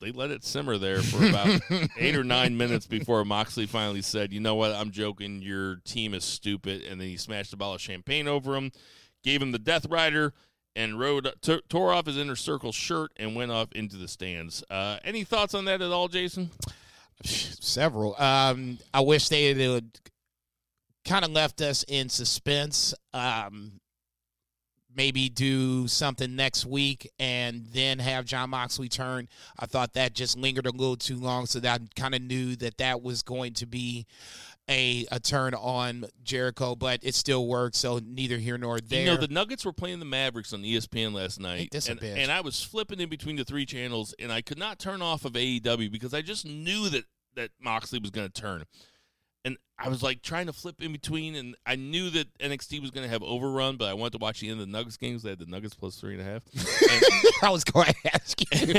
[0.02, 1.62] they let it simmer there for about
[1.98, 4.72] eight or nine minutes before Moxley finally said, "You know what?
[4.72, 5.42] I'm joking.
[5.42, 8.72] Your team is stupid." And then he smashed a bottle of champagne over him,
[9.24, 10.34] gave him the Death Rider,
[10.76, 14.64] and rode t- tore off his inner circle shirt and went off into the stands.
[14.70, 16.50] Uh, any thoughts on that at all, Jason?
[17.24, 18.20] Several.
[18.20, 19.84] Um, I wish they had
[21.06, 22.94] kind of left us in suspense.
[23.14, 23.80] Um,
[24.96, 29.28] maybe do something next week and then have John Moxley turn.
[29.58, 32.56] I thought that just lingered a little too long, so that I kind of knew
[32.58, 34.06] that that was going to be
[34.70, 37.76] a a turn on Jericho, but it still worked.
[37.76, 39.02] So neither here nor there.
[39.02, 41.62] You know, the Nuggets were playing the Mavericks on ESPN last night.
[41.62, 44.42] Ain't this a and, and I was flipping in between the three channels, and I
[44.42, 48.30] could not turn off of AEW because I just knew that, that Moxley was going
[48.30, 48.64] to turn.
[49.46, 52.92] And I was like trying to flip in between, and I knew that NXT was
[52.92, 55.24] going to have overrun, but I wanted to watch the end of the Nuggets games.
[55.24, 56.44] They had the Nuggets plus three and a half.
[57.44, 58.76] I was going to ask you.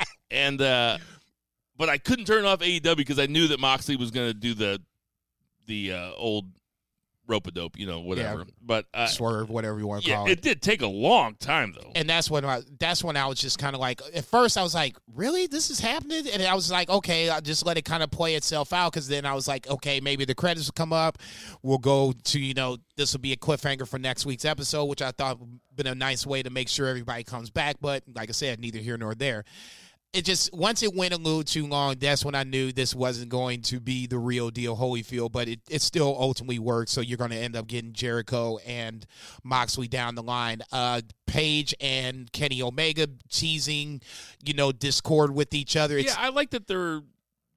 [0.30, 0.98] and uh,
[1.76, 4.52] but I couldn't turn off AEW because I knew that Moxley was going to do
[4.52, 4.82] the
[5.66, 6.46] the uh, old
[7.30, 8.40] rope a dope, you know, whatever.
[8.40, 8.44] Yeah.
[8.60, 11.36] But uh, Swerve, whatever you want to yeah, call it It did take a long
[11.36, 11.92] time though.
[11.94, 14.62] and that's when I that's when I was just kind of like at first I
[14.62, 17.84] was like really this is happening and I was like okay I'll just let it
[17.84, 20.72] kind of play itself out because then I was like okay maybe the credits will
[20.72, 21.18] come up
[21.62, 25.00] we'll go to you know this will be a cliffhanger for next week's episode which
[25.02, 28.28] I thought would been a nice way to make sure everybody comes back but like
[28.28, 29.44] I said neither here nor there
[30.12, 33.28] it just once it went a little too long, that's when I knew this wasn't
[33.28, 36.90] going to be the real deal Holyfield, but it, it still ultimately worked.
[36.90, 39.06] So you're going to end up getting Jericho and
[39.44, 40.62] Moxley down the line.
[40.72, 44.02] Uh, Page and Kenny Omega teasing,
[44.44, 45.96] you know, discord with each other.
[45.96, 47.02] It's, yeah, I like that they're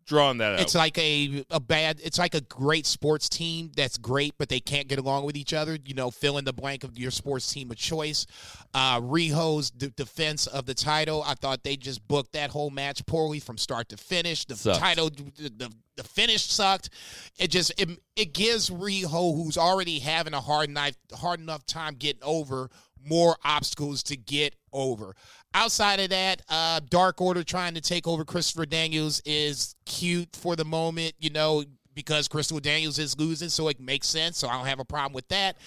[0.06, 0.60] drawing that out.
[0.62, 2.00] it's like a a bad.
[2.04, 5.54] It's like a great sports team that's great, but they can't get along with each
[5.54, 5.78] other.
[5.86, 8.26] You know, fill in the blank of your sports team of choice.
[8.74, 11.24] Uh, Riho's d- defense of the title.
[11.26, 14.46] I thought they just booked that whole match poorly from start to finish.
[14.46, 14.80] The Sucked.
[14.80, 16.90] title, the, the the finish sucked.
[17.38, 21.96] It just it, it gives Riho, who's already having a hard knife, hard enough time
[21.96, 22.70] getting over,
[23.06, 25.16] more obstacles to get over.
[25.54, 30.56] Outside of that, uh, Dark Order trying to take over Christopher Daniels is cute for
[30.56, 34.38] the moment, you know, because Christopher Daniels is losing, so it makes sense.
[34.38, 35.58] So I don't have a problem with that.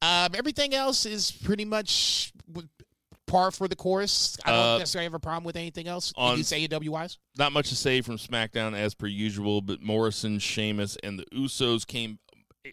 [0.00, 2.32] Um, everything else is pretty much
[3.26, 4.36] par for the course.
[4.44, 6.12] I don't Uh, necessarily have a problem with anything else.
[6.16, 7.18] on- On, you say AEW wise?
[7.36, 11.86] Not much to say from SmackDown as per usual, but Morrison, Sheamus, and the Usos
[11.86, 12.18] came.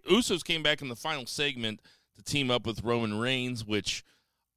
[0.10, 1.82] Usos came back in the final segment
[2.16, 4.04] to team up with Roman Reigns, which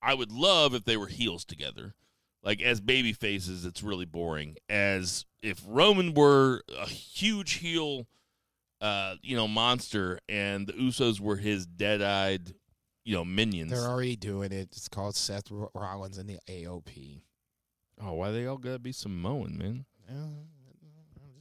[0.02, 1.94] I would love if they were heels together.
[2.42, 4.56] Like as baby faces, it's really boring.
[4.68, 8.06] As if Roman were a huge heel,
[8.80, 12.54] uh, you know, monster, and the Usos were his dead-eyed,
[13.04, 13.70] you know, minions.
[13.70, 14.68] They're already doing it.
[14.72, 17.22] It's called Seth Rollins and the AOP.
[18.02, 19.86] oh, why they all gotta be Samoan, man?
[20.10, 20.46] I'm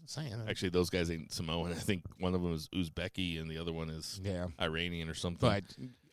[0.01, 0.41] just saying.
[0.47, 1.71] Actually, those guys ain't Samoan.
[1.71, 4.47] I think one of them is Uzbeki and the other one is yeah.
[4.61, 5.49] Iranian or something.
[5.49, 5.63] But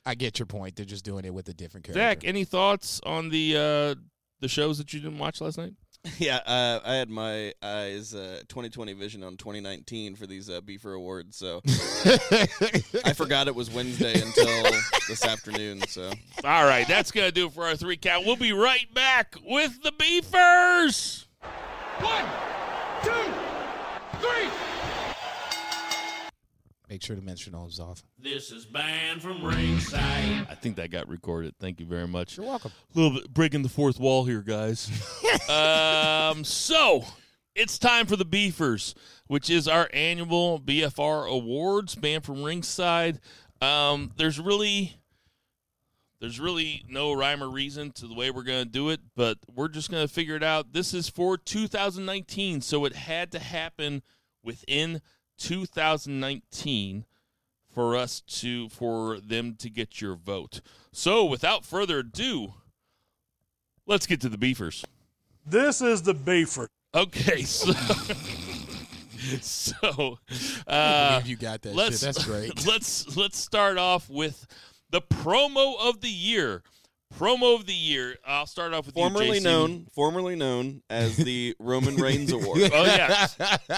[0.06, 0.76] I get your point.
[0.76, 2.00] They're just doing it with a different character.
[2.00, 4.00] Zach, any thoughts on the uh,
[4.40, 5.74] the shows that you didn't watch last night?
[6.18, 10.96] Yeah, uh, I had my eyes uh, 2020 vision on 2019 for these uh, Beefer
[10.96, 11.60] Awards, so
[13.04, 14.62] I forgot it was Wednesday until
[15.08, 15.82] this afternoon.
[15.88, 16.10] So
[16.42, 18.24] All right, that's gonna do it for our three count.
[18.24, 21.26] We'll be right back with the beefers.
[22.00, 22.24] One,
[23.02, 23.32] two,
[24.20, 24.48] three.
[26.90, 28.02] Make sure to mention all those off.
[28.18, 30.48] This is banned from ringside.
[30.50, 31.54] I think that got recorded.
[31.60, 32.36] Thank you very much.
[32.36, 32.72] You're welcome.
[32.92, 34.90] A little bit breaking the fourth wall here, guys.
[35.48, 37.04] um, so
[37.54, 38.96] it's time for the Beefers,
[39.28, 43.20] which is our annual BFR Awards, banned from ringside.
[43.60, 44.96] Um, there's really,
[46.20, 49.68] there's really no rhyme or reason to the way we're gonna do it, but we're
[49.68, 50.72] just gonna figure it out.
[50.72, 54.02] This is for 2019, so it had to happen
[54.42, 55.00] within
[55.40, 57.04] 2019
[57.72, 60.60] for us to for them to get your vote.
[60.92, 62.54] So without further ado,
[63.86, 64.84] let's get to the beefers.
[65.46, 66.68] This is the Beefer.
[66.94, 67.72] Okay, so
[69.40, 70.18] so
[70.66, 72.14] uh, believe you got that let's shit.
[72.14, 72.66] That's great.
[72.66, 74.46] let's let's start off with
[74.90, 76.62] the promo of the year.
[77.18, 78.16] Promo of the year.
[78.24, 79.42] I'll start off with you, formerly JC.
[79.42, 82.70] known, formerly known as the Roman Reigns Award.
[82.72, 83.26] Oh yeah,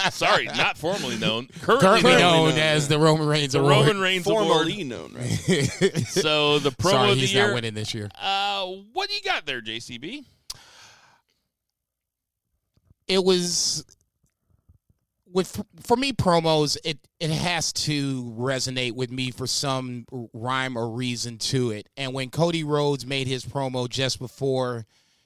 [0.09, 1.47] sorry, not formerly known.
[1.61, 2.19] Currently, Currently known.
[2.21, 3.71] known known, as the Roman Reigns The Award.
[3.87, 4.45] Roman Reigns Award.
[4.47, 5.29] formerly known, right?
[6.07, 7.47] So the promo Sorry, of the he's year.
[7.47, 8.09] not winning this year.
[8.21, 10.25] Uh, what do you got there, JCB?
[13.07, 13.83] it was
[15.33, 20.89] with for me promos it it has to resonate with me for some rhyme or
[20.89, 21.89] reason to it.
[21.97, 24.85] And when cody rhodes made his promo just before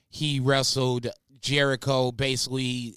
[0.10, 1.08] he wrestled
[1.41, 2.95] jericho basically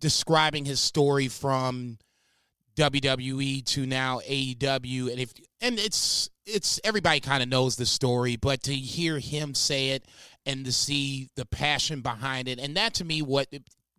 [0.00, 1.98] describing his story from
[2.76, 8.36] WWE to now AEW and if and it's it's everybody kind of knows the story
[8.36, 10.06] but to hear him say it
[10.46, 13.46] and to see the passion behind it and that to me what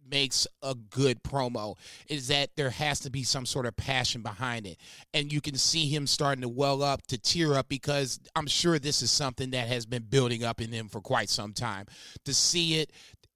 [0.10, 1.76] makes a good promo
[2.08, 4.78] is that there has to be some sort of passion behind it.
[5.14, 8.80] And you can see him starting to well up to tear up because I'm sure
[8.80, 11.88] this is something that has been building up in him for quite some time.
[12.26, 12.92] To see it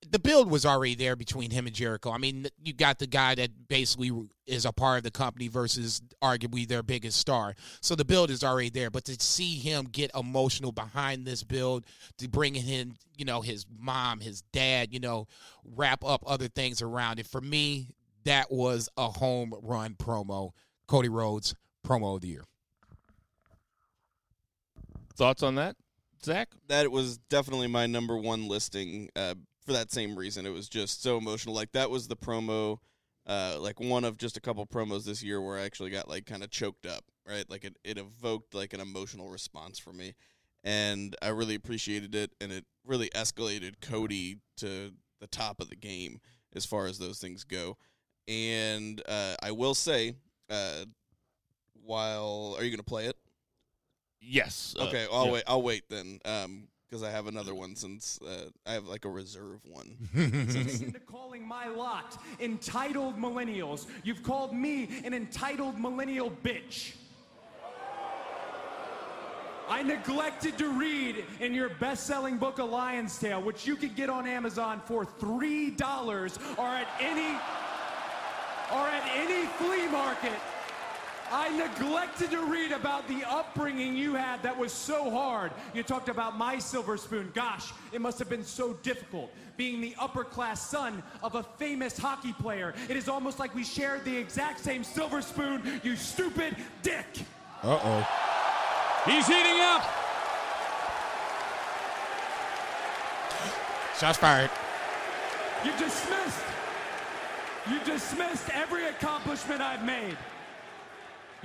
[0.06, 2.12] the build was already there between him and Jericho.
[2.12, 4.12] I mean, you got the guy that basically
[4.46, 7.56] is a part of the company versus arguably their biggest star.
[7.82, 8.90] So the build is already there.
[8.90, 11.86] But to see him get emotional behind this build,
[12.20, 15.28] to bring in, you know, his mom, his dad, you know,
[15.76, 17.28] wrap up other things around it.
[17.28, 20.52] For me, that was a home run promo.
[20.88, 22.44] Cody Rhodes promo of the year.
[25.16, 25.76] Thoughts on that,
[26.24, 26.50] Zach?
[26.68, 29.34] that was definitely my number one listing uh,
[29.68, 30.46] for that same reason.
[30.46, 31.54] It was just so emotional.
[31.54, 32.78] Like that was the promo,
[33.28, 36.26] uh, like one of just a couple promos this year where I actually got like
[36.26, 37.04] kind of choked up.
[37.28, 40.16] Right, like it, it evoked like an emotional response for me,
[40.64, 42.32] and I really appreciated it.
[42.40, 46.22] And it really escalated Cody to the top of the game
[46.56, 47.76] as far as those things go.
[48.30, 50.14] And uh, I will say,
[50.50, 50.86] uh,
[51.84, 53.18] while are you going to play it?
[54.22, 54.74] Yes.
[54.80, 55.32] uh, Okay, I'll yeah.
[55.34, 55.44] wait.
[55.48, 56.20] I'll wait then.
[56.24, 59.96] Um, because I have another one since uh, I have like a reserve one.
[60.16, 63.88] Listen to calling my lot entitled millennials.
[64.04, 66.94] You've called me an entitled millennial bitch.
[69.70, 74.10] I neglected to read in your best-selling book, A Lion's Tale, which you could get
[74.10, 77.36] on Amazon for three dollars, or at any,
[78.72, 80.40] or at any flea market.
[81.32, 85.52] I neglected to read about the upbringing you had that was so hard.
[85.74, 87.32] You talked about my silver spoon.
[87.34, 91.98] Gosh, it must have been so difficult being the upper class son of a famous
[91.98, 92.74] hockey player.
[92.90, 97.06] It is almost like we shared the exact same silver spoon, you stupid dick.
[97.64, 98.08] Uh oh.
[99.06, 99.84] He's heating up.
[103.98, 104.52] Shots fired.
[105.66, 106.44] You dismissed.
[107.70, 110.16] You dismissed every accomplishment I've made.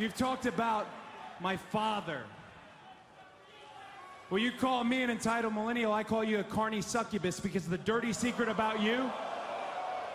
[0.02, 0.88] You've talked about
[1.40, 2.22] my father.
[4.30, 7.78] Well, you call me an entitled millennial, I call you a carny succubus because the
[7.78, 9.12] dirty secret about you,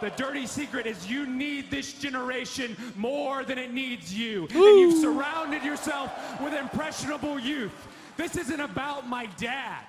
[0.02, 4.50] the dirty secret is you need this generation more than it needs you.
[4.54, 6.12] And you've surrounded yourself
[6.42, 7.88] with impressionable youth.
[8.18, 9.86] This isn't about my dad.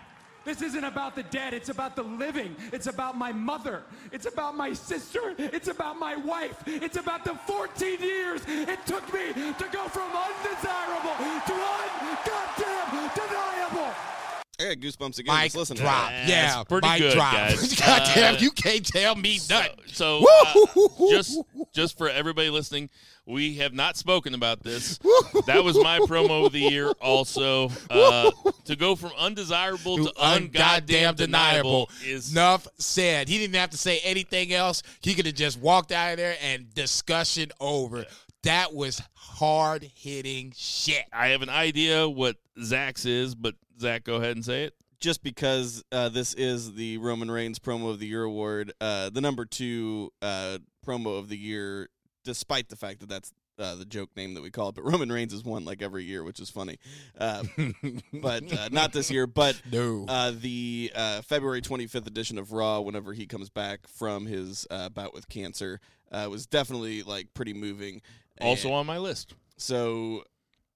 [0.49, 1.53] This isn't about the dead.
[1.53, 2.57] It's about the living.
[2.72, 3.82] It's about my mother.
[4.12, 5.34] It's about my sister.
[5.36, 6.62] It's about my wife.
[6.66, 11.16] It's about the 14 years it took me to go from undesirable
[11.49, 14.18] to ungoddamn deniable.
[14.61, 15.35] I got goosebumps again.
[15.37, 16.09] Mic just listen drop.
[16.09, 16.15] to.
[16.27, 17.33] Yeah, That's pretty mic good, drop.
[17.35, 17.75] guys.
[17.75, 19.77] Goddamn, Uh, you can't tell me nothing.
[19.93, 20.87] So, Woo!
[20.87, 21.41] uh, just
[21.73, 22.91] just for everybody listening,
[23.25, 24.99] we have not spoken about this.
[25.47, 26.91] That was my promo of the year.
[27.01, 28.33] Also, uh,
[28.65, 33.29] to go from undesirable to ungoddamn deniable is Enough said.
[33.29, 34.83] He didn't have to say anything else.
[35.03, 38.07] He could have just walked out of there and discussion over.
[38.43, 41.05] That was hard hitting shit.
[41.13, 44.75] I have an idea what Zach's is, but Zach, go ahead and say it.
[45.01, 49.21] just because uh, this is the Roman Reigns promo of the year award, uh, the
[49.21, 51.89] number two uh, promo of the year,
[52.25, 55.11] despite the fact that that's uh, the joke name that we call it, but Roman
[55.11, 56.79] Reigns is one like every year, which is funny.
[57.19, 57.43] Uh,
[58.13, 59.27] but uh, not this year.
[59.27, 60.05] But No.
[60.09, 64.89] uh, the uh, February 25th edition of Raw, whenever he comes back from his uh,
[64.91, 65.81] bout with cancer,
[66.13, 68.01] uh, was definitely like pretty moving.
[68.41, 69.35] Also And- on my list.
[69.57, 70.23] so,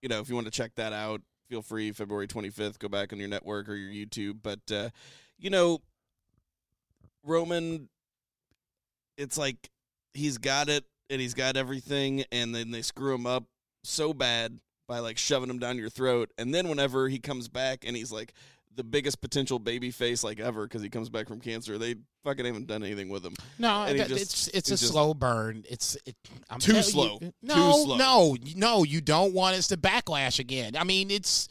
[0.00, 1.20] you know, if you want to check that out,
[1.52, 1.92] feel free.
[1.92, 4.38] February 25th, go back on your network or your YouTube.
[4.42, 4.88] But, uh,
[5.38, 5.82] you know,
[7.22, 7.90] Roman,
[9.18, 9.68] it's like
[10.14, 13.44] he's got it and he's got everything, and then they screw him up
[13.84, 16.30] so bad by like shoving him down your throat.
[16.38, 18.32] And then whenever he comes back and he's like
[18.76, 22.44] the biggest potential baby face like ever because he comes back from cancer, they fucking
[22.44, 23.34] haven't done anything with him.
[23.58, 25.64] No, And he that- just- it's it's a just- slow burn.
[25.68, 26.16] It's it,
[26.48, 27.14] I'm Too slow.
[27.20, 27.96] You, Too no, slow.
[27.96, 28.84] no, no.
[28.84, 30.76] You don't want us to backlash again.
[30.76, 31.48] I mean, it's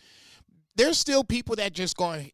[0.75, 2.31] there's still people that just going.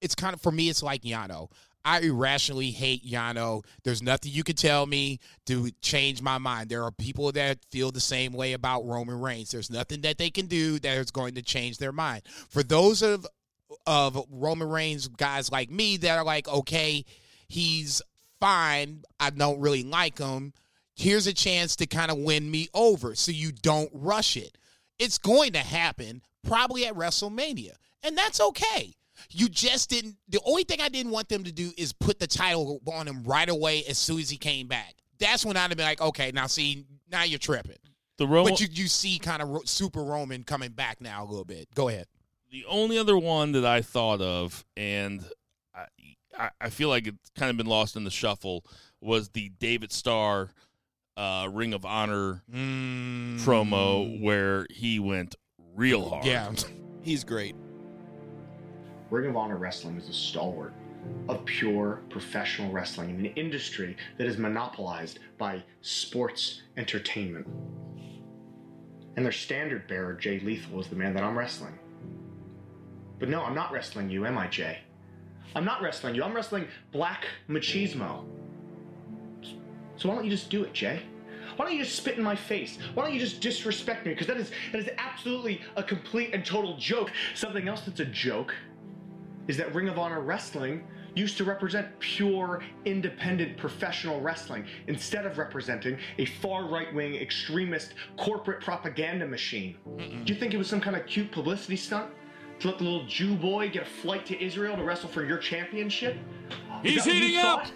[0.00, 0.68] It's kind of for me.
[0.68, 1.48] It's like Yano.
[1.84, 3.64] I irrationally hate Yano.
[3.82, 6.68] There's nothing you can tell me to change my mind.
[6.70, 9.50] There are people that feel the same way about Roman Reigns.
[9.50, 12.22] There's nothing that they can do that is going to change their mind.
[12.48, 13.26] For those of
[13.86, 17.04] of Roman Reigns guys like me that are like, okay,
[17.48, 18.02] he's
[18.40, 19.02] fine.
[19.20, 20.52] I don't really like him.
[20.94, 24.58] Here's a chance to kind of win me over so you don't rush it.
[24.98, 28.94] It's going to happen probably at WrestleMania, and that's okay.
[29.30, 30.16] You just didn't.
[30.28, 33.22] The only thing I didn't want them to do is put the title on him
[33.24, 34.94] right away as soon as he came back.
[35.18, 37.76] That's when I'd have been like, okay, now see, now you're tripping.
[38.18, 41.44] The Roman, But you, you see kind of Super Roman coming back now a little
[41.44, 41.68] bit.
[41.74, 42.06] Go ahead.
[42.52, 45.24] The only other one that I thought of, and
[45.74, 45.86] I,
[46.38, 48.64] I, I feel like it's kind of been lost in the shuffle,
[49.00, 50.50] was the David Starr
[51.16, 55.34] uh, Ring of Honor promo where he went
[55.74, 56.26] real hard.
[56.26, 56.52] Yeah.
[57.02, 57.56] He's great.
[59.10, 60.74] Ring of Honor Wrestling is a stalwart
[61.28, 67.46] of pure professional wrestling in an industry that is monopolized by sports entertainment.
[69.16, 71.78] And their standard bearer, Jay Lethal, is the man that I'm wrestling.
[73.22, 74.78] But no, I'm not wrestling you, am I, Jay?
[75.54, 76.24] I'm not wrestling you.
[76.24, 78.24] I'm wrestling Black Machismo.
[79.94, 81.02] So why don't you just do it, Jay?
[81.54, 82.78] Why don't you just spit in my face?
[82.94, 84.12] Why don't you just disrespect me?
[84.12, 87.12] Because that is that is absolutely a complete and total joke.
[87.36, 88.56] Something else that's a joke
[89.46, 90.82] is that Ring of Honor Wrestling
[91.14, 97.94] used to represent pure, independent professional wrestling instead of representing a far right wing extremist
[98.16, 99.76] corporate propaganda machine.
[99.96, 102.10] Do you think it was some kind of cute publicity stunt?
[102.62, 105.38] To let the little Jew boy get a flight to Israel to wrestle for your
[105.38, 106.16] championship?
[106.84, 107.66] He's heating up!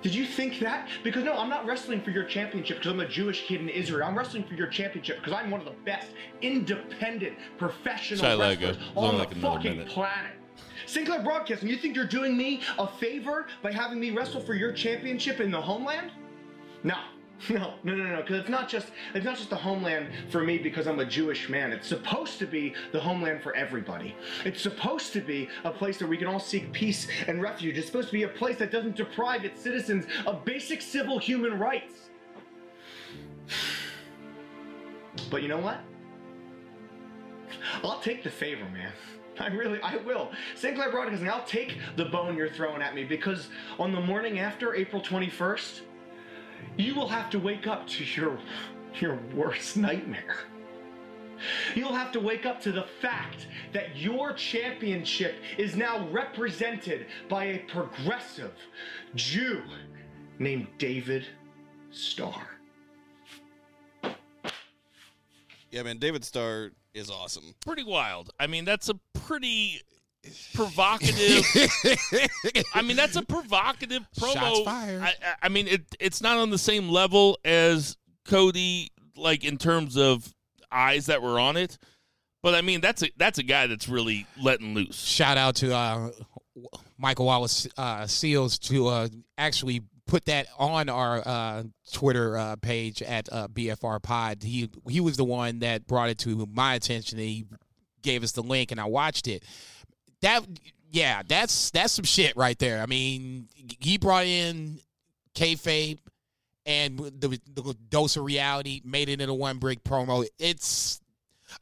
[0.00, 0.88] Did you think that?
[1.02, 4.06] Because no, I'm not wrestling for your championship because I'm a Jewish kid in Israel.
[4.06, 8.76] I'm wrestling for your championship because I'm one of the best independent professional Shy wrestlers
[8.94, 9.88] on the like fucking minute.
[9.88, 10.36] planet.
[10.86, 14.70] Sinclair Broadcasting, you think you're doing me a favor by having me wrestle for your
[14.70, 16.12] championship in the homeland?
[16.84, 16.96] No.
[17.50, 20.58] No, no, no, no, because it's not just it's not just the homeland for me
[20.58, 21.72] because I'm a Jewish man.
[21.72, 24.16] It's supposed to be the homeland for everybody.
[24.44, 27.78] It's supposed to be a place that we can all seek peace and refuge.
[27.78, 31.58] It's supposed to be a place that doesn't deprive its citizens of basic civil human
[31.58, 32.10] rights.
[35.30, 35.80] But you know what?
[37.82, 38.92] I'll take the favor, man.
[39.40, 40.30] I really, I will.
[40.54, 44.74] Sinclair Broadcasting, I'll take the bone you're throwing at me because on the morning after
[44.74, 45.80] April 21st,
[46.78, 48.38] you will have to wake up to your,
[49.00, 50.38] your worst nightmare.
[51.74, 57.44] You'll have to wake up to the fact that your championship is now represented by
[57.44, 58.54] a progressive
[59.14, 59.62] Jew
[60.38, 61.26] named David
[61.90, 62.48] Starr.
[65.70, 67.54] Yeah, man, David Starr is awesome.
[67.64, 68.30] Pretty wild.
[68.40, 69.82] I mean, that's a pretty
[70.54, 71.44] provocative.
[72.74, 74.32] I mean, that's a provocative promo.
[74.32, 75.02] Shots fired.
[75.02, 79.96] I, I- mean, it it's not on the same level as Cody, like in terms
[79.96, 80.32] of
[80.70, 81.78] eyes that were on it.
[82.42, 85.02] But I mean, that's a that's a guy that's really letting loose.
[85.02, 86.10] Shout out to uh,
[86.96, 91.62] Michael Wallace uh, Seals to uh, actually put that on our uh,
[91.92, 94.42] Twitter uh, page at uh, BFR Pod.
[94.42, 97.18] He he was the one that brought it to my attention.
[97.18, 97.46] He
[98.02, 99.42] gave us the link, and I watched it.
[100.22, 100.44] That
[100.90, 102.80] yeah, that's that's some shit right there.
[102.82, 103.48] I mean,
[103.80, 104.80] he brought in
[105.34, 105.98] kayfabe
[106.66, 110.26] and the, the dose of reality, made it in a one break promo.
[110.38, 111.00] It's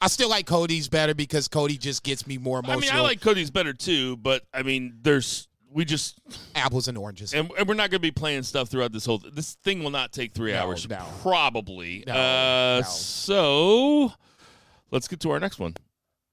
[0.00, 2.78] I still like Cody's better because Cody just gets me more emotional.
[2.78, 6.18] I mean, I like Cody's better too, but I mean, there's we just
[6.54, 7.34] apples and oranges.
[7.34, 9.18] and, and we're not going to be playing stuff throughout this whole.
[9.18, 11.04] This thing will not take three No, hours, no.
[11.22, 12.02] probably.
[12.07, 12.82] No, uh.
[12.82, 14.12] So
[14.90, 15.74] let's get to our next one.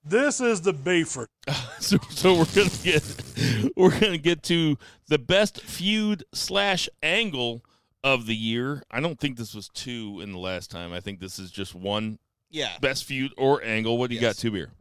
[0.06, 1.28] This is the Bayford.
[1.80, 4.78] so, so we're gonna get we're gonna get to
[5.08, 7.64] the best feud slash angle
[8.04, 8.84] of the year.
[8.92, 10.92] I don't think this was two in the last time.
[10.92, 12.78] I think this is just one Yeah.
[12.82, 13.98] best feud or angle.
[13.98, 14.36] What do you Yes.
[14.36, 14.72] got, two beer?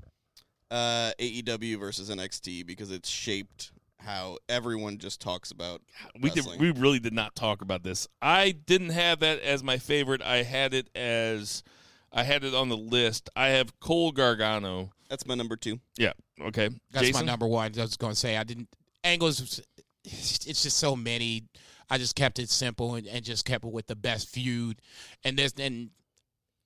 [0.71, 5.83] Uh, AEW versus NXT because it's shaped how everyone just talks about
[6.21, 8.09] We did, we really did not talk about this.
[8.21, 10.21] I didn't have that as my favorite.
[10.23, 11.63] I had it as
[12.11, 13.31] I had it on the list.
[13.37, 14.91] I have Cole Gargano.
[15.13, 15.79] That's my number two.
[15.99, 16.15] Yeah.
[16.41, 16.71] Okay.
[16.91, 17.27] That's Jason?
[17.27, 17.71] my number one.
[17.77, 18.69] I was going to say I didn't
[19.05, 19.61] angles.
[20.05, 21.45] It's just so many.
[21.91, 24.81] I just kept it simple and, and just kept it with the best feud.
[25.23, 25.91] And this and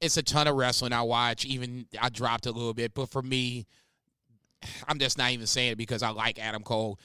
[0.01, 1.45] it's a ton of wrestling I watch.
[1.45, 3.67] Even I dropped a little bit, but for me,
[4.87, 7.01] I'm just not even saying it because I like Adam Cole.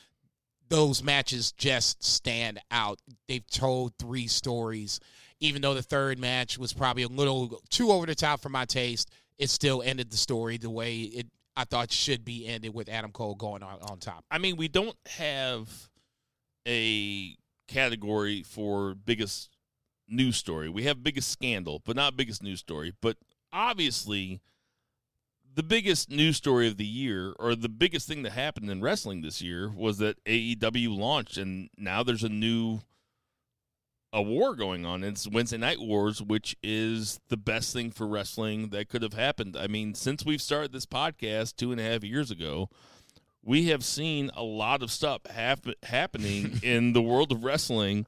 [0.69, 2.99] Those matches just stand out.
[3.27, 4.99] They've told three stories.
[5.39, 8.65] Even though the third match was probably a little too over the top for my
[8.65, 9.09] taste,
[9.41, 11.27] it still ended the story the way it
[11.57, 14.23] I thought should be ended with Adam Cole going on, on top.
[14.31, 15.89] I mean, we don't have
[16.65, 17.35] a
[17.67, 19.49] category for biggest
[20.07, 20.69] news story.
[20.69, 22.93] We have biggest scandal, but not biggest news story.
[23.01, 23.17] But
[23.51, 24.41] obviously,
[25.53, 29.21] the biggest news story of the year, or the biggest thing that happened in wrestling
[29.21, 32.79] this year, was that AEW launched, and now there's a new
[34.13, 35.03] a war going on.
[35.03, 39.55] It's Wednesday Night Wars, which is the best thing for wrestling that could have happened.
[39.55, 42.69] I mean, since we've started this podcast two and a half years ago,
[43.43, 48.05] we have seen a lot of stuff hap- happening in the world of wrestling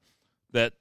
[0.51, 0.73] that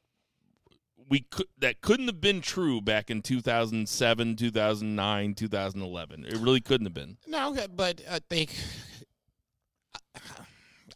[1.09, 6.25] we could that couldn't have been true back in 2007, 2009, 2011.
[6.25, 7.17] It really couldn't have been.
[7.27, 8.55] No, but I think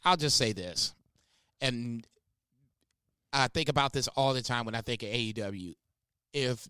[0.04, 0.94] I'll just say this,
[1.60, 2.06] and
[3.44, 5.74] I think about this all the time when I think of AEW.
[6.32, 6.66] If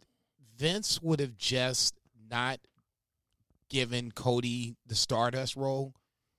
[0.56, 1.94] Vince would have just
[2.30, 2.58] not
[3.68, 5.94] given Cody the Stardust role,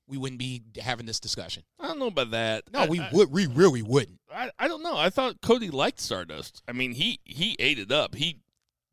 [0.07, 1.63] we wouldn't be having this discussion.
[1.79, 2.63] I don't know about that.
[2.71, 3.31] No, I- we I- would.
[3.31, 4.19] We really wouldn't.
[4.33, 4.97] I, I don't know.
[4.97, 6.61] I thought Cody liked Stardust.
[6.67, 8.15] I mean, he he ate it up.
[8.15, 8.39] He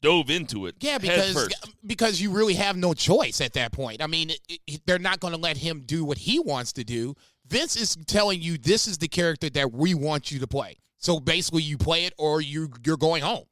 [0.03, 0.77] dove into it.
[0.81, 1.49] Yeah, because
[1.87, 4.03] because you really have no choice at that point.
[4.03, 6.85] I mean, it, it- they're not going to let him do what he wants to
[6.85, 7.15] do.
[7.47, 10.79] Vince is telling you this is the character that we want you to play.
[11.05, 13.45] So basically, you play it or you you're going home.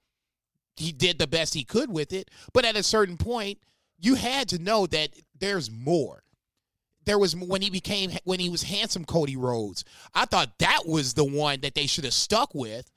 [0.77, 3.59] He did the best he could with it, but at a certain point,
[4.01, 6.23] you had to know that there's more.
[7.05, 9.85] There was when he became when he was handsome Cody Rhodes.
[10.15, 12.91] I thought that was the one that they should have stuck with.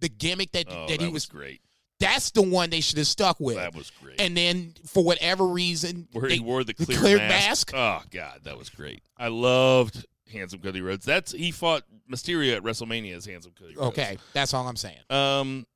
[0.00, 1.60] The gimmick that Oh, that that he was was great.
[2.00, 3.56] that's the one they should have stuck with.
[3.56, 4.20] That was great.
[4.20, 7.70] And then for whatever reason, where they- he wore the clear, mask.
[7.74, 9.04] Oh God, that was great.
[9.16, 11.04] I loved handsome Cody Rhodes.
[11.04, 13.88] That's he fought Mysterio at WrestleMania as handsome Cody Rhodes.
[13.98, 14.98] Okay, that's all I'm saying.
[15.10, 15.66] Um,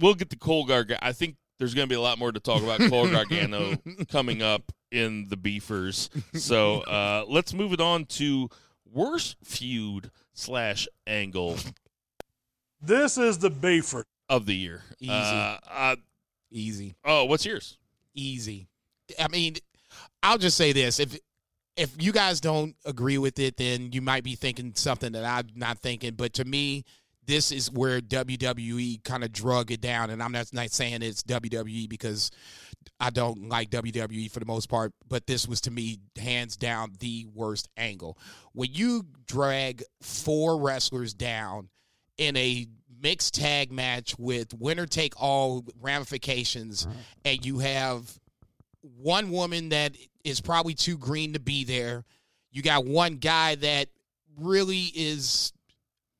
[0.00, 0.98] we'll get the Cole Gargano.
[1.02, 3.76] I think there's going to be a lot more to talk about Cole Gargano
[4.10, 6.10] coming up in the Beefers.
[6.34, 8.48] So uh, let's move it on to
[8.92, 11.56] worst feud slash angle
[12.80, 14.04] This is the Bayford.
[14.28, 14.82] of the year.
[15.00, 15.10] Easy.
[15.12, 15.96] Uh, uh,
[16.50, 16.94] Easy.
[17.04, 17.78] oh, what's yours?
[18.14, 18.68] Easy.
[19.18, 19.56] I mean,
[20.22, 21.18] I'll just say this: if
[21.76, 25.48] if you guys don't agree with it, then you might be thinking something that I'm
[25.54, 26.14] not thinking.
[26.14, 26.84] But to me,
[27.26, 31.22] this is where WWE kind of drug it down, and I'm not, not saying it's
[31.24, 32.30] WWE because
[33.00, 36.92] I don't like WWE for the most part, but this was to me hands down
[37.00, 38.16] the worst angle.
[38.52, 41.68] When you drag four wrestlers down
[42.16, 42.66] in a
[43.02, 46.86] mixed tag match with winner take all ramifications,
[47.24, 48.18] and you have
[48.80, 49.96] one woman that
[50.26, 52.04] is probably too green to be there.
[52.50, 53.88] You got one guy that
[54.38, 55.52] really is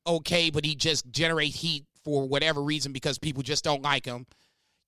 [0.05, 4.25] okay, but he just generate heat for whatever reason because people just don't like him.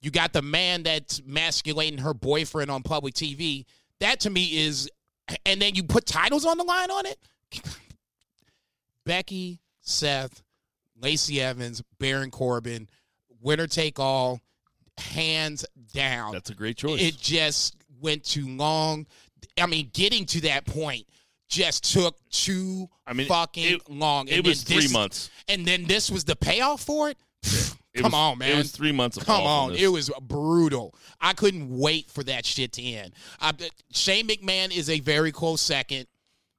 [0.01, 3.65] You got the man that's masculating her boyfriend on public TV.
[3.99, 4.89] That to me is,
[5.45, 7.19] and then you put titles on the line on it.
[9.05, 10.41] Becky, Seth,
[11.01, 12.87] Lacey Evans, Baron Corbin,
[13.41, 14.39] winner take all,
[14.97, 16.31] hands down.
[16.31, 17.01] That's a great choice.
[17.01, 19.05] It just went too long.
[19.59, 21.05] I mean, getting to that point
[21.49, 24.27] just took too I mean, fucking it- long.
[24.27, 25.29] it was three this- months.
[25.47, 27.17] And then this was the payoff for it.
[27.91, 28.51] It Come was- on, man.
[28.51, 30.93] It was three months of Come on, it was brutal.
[31.19, 33.13] I couldn't wait for that shit to end.
[33.41, 33.51] I,
[33.91, 36.05] Shane McMahon is a very close second,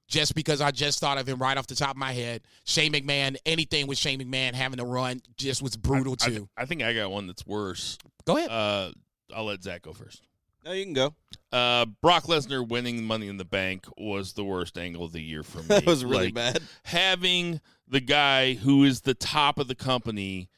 [0.09, 2.41] just because I just thought of him right off the top of my head.
[2.65, 6.49] Shane McMahon, anything with Shane McMahon having to run just was brutal I, too.
[6.57, 7.97] I think I got one that's worse.
[8.25, 8.49] Go ahead.
[8.51, 8.91] Uh,
[9.33, 10.21] I'll let Zach go first.
[10.63, 11.15] No, you can go.
[11.51, 15.43] Uh, Brock Lesnar winning Money in the Bank was the worst angle of the year
[15.43, 15.65] for me.
[15.67, 16.61] That was really Like, bad.
[16.83, 20.49] Having the guy who is the top of the company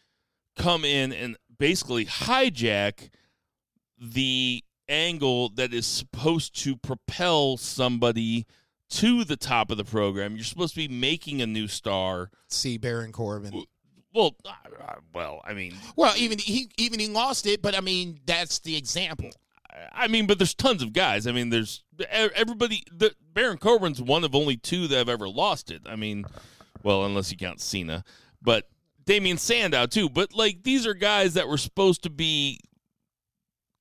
[0.58, 3.10] come in and basically hijack
[4.00, 8.46] the angle that is supposed to propel somebody
[8.90, 10.36] to the top of the program.
[10.36, 12.30] You're supposed to be making a new star.
[12.50, 13.64] See Baron Corbin.
[14.14, 17.82] Well, uh, uh, well, I mean, Well, even he even he lost it, but I
[17.82, 19.32] mean that's the example.
[19.92, 21.28] I mean, but there's tons of guys.
[21.28, 22.84] I mean, there's everybody.
[22.92, 25.82] The, Baron Corbin's one of only two that have ever lost it.
[25.86, 26.26] I mean,
[26.84, 28.04] well, unless you count Cena,
[28.42, 28.70] but
[29.06, 30.10] Damien Sandow too.
[30.10, 32.60] But like, these are guys that were supposed to be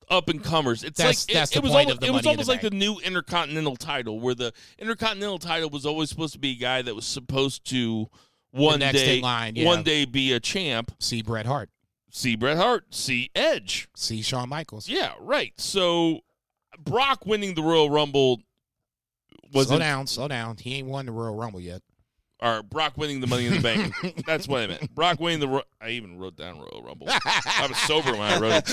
[0.09, 0.83] up and comers.
[0.83, 2.47] It's That's- like that's it, the it was point almost, of the it was almost
[2.47, 6.51] the like the new Intercontinental title, where the Intercontinental title was always supposed to be
[6.51, 8.07] a guy that was supposed to
[8.51, 9.65] one next day, in line, yeah.
[9.65, 10.91] one day be a champ.
[10.99, 11.69] See Bret Hart.
[12.15, 12.93] See Bret Hart.
[12.93, 13.89] See Edge.
[13.95, 14.87] See Shawn Michaels.
[14.87, 15.51] Yeah, right.
[15.57, 16.19] So
[16.79, 18.39] Brock winning the Royal Rumble
[19.51, 20.57] was slow down, slow down.
[20.57, 21.81] He ain't won the Royal Rumble yet.
[22.39, 23.93] or Brock winning the Money in the Bank.
[24.27, 24.93] That's what I meant.
[24.93, 25.47] Brock winning the.
[25.47, 27.07] Ro- I even wrote down Royal Rumble.
[27.09, 28.65] I was sober when I wrote it.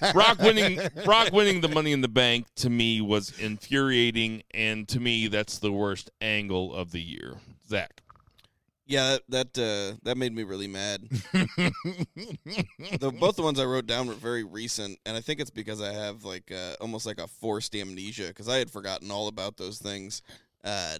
[0.00, 0.12] Too.
[0.14, 0.80] Brock winning.
[1.04, 5.58] Brock winning the Money in the Bank to me was infuriating, and to me that's
[5.58, 7.34] the worst angle of the year.
[7.68, 8.02] Zach.
[8.92, 11.08] Yeah, that that, uh, that made me really mad.
[11.32, 11.72] the,
[13.18, 15.94] both the ones I wrote down were very recent, and I think it's because I
[15.94, 19.78] have like uh, almost like a forced amnesia because I had forgotten all about those
[19.78, 20.20] things.
[20.62, 20.98] Uh,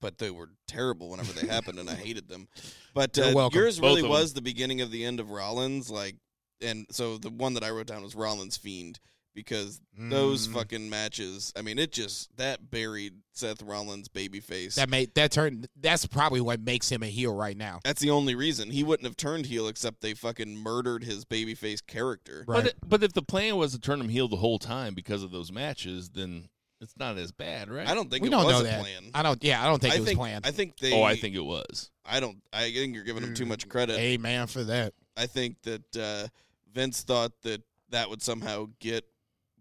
[0.00, 2.48] but they were terrible whenever they happened, and I hated them.
[2.94, 6.16] But uh, yours really was the beginning of the end of Rollins, like,
[6.62, 9.00] and so the one that I wrote down was Rollins Fiend
[9.34, 10.52] because those Mm.
[10.54, 11.52] fucking matches.
[11.56, 14.74] I mean, it just that buried Seth Rollins babyface.
[14.74, 15.66] That made that turn.
[15.76, 17.80] That's probably what makes him a heel right now.
[17.84, 21.84] That's the only reason he wouldn't have turned heel except they fucking murdered his babyface
[21.86, 22.44] character.
[22.46, 22.64] Right.
[22.64, 25.30] But but if the plan was to turn him heel the whole time because of
[25.30, 26.48] those matches, then
[26.80, 27.86] it's not as bad, right?
[27.86, 28.80] I don't think we it don't was know a that.
[28.80, 29.10] plan.
[29.14, 29.42] I don't.
[29.44, 30.46] Yeah, I don't think I it was think planned.
[30.46, 30.92] I think they.
[30.92, 31.90] oh, I think it was.
[32.04, 32.38] I don't.
[32.52, 33.48] I think you're giving him too Mm.
[33.48, 33.98] much credit.
[33.98, 34.94] Amen for that.
[35.16, 36.28] I think that uh,
[36.72, 39.04] Vince thought that that would somehow get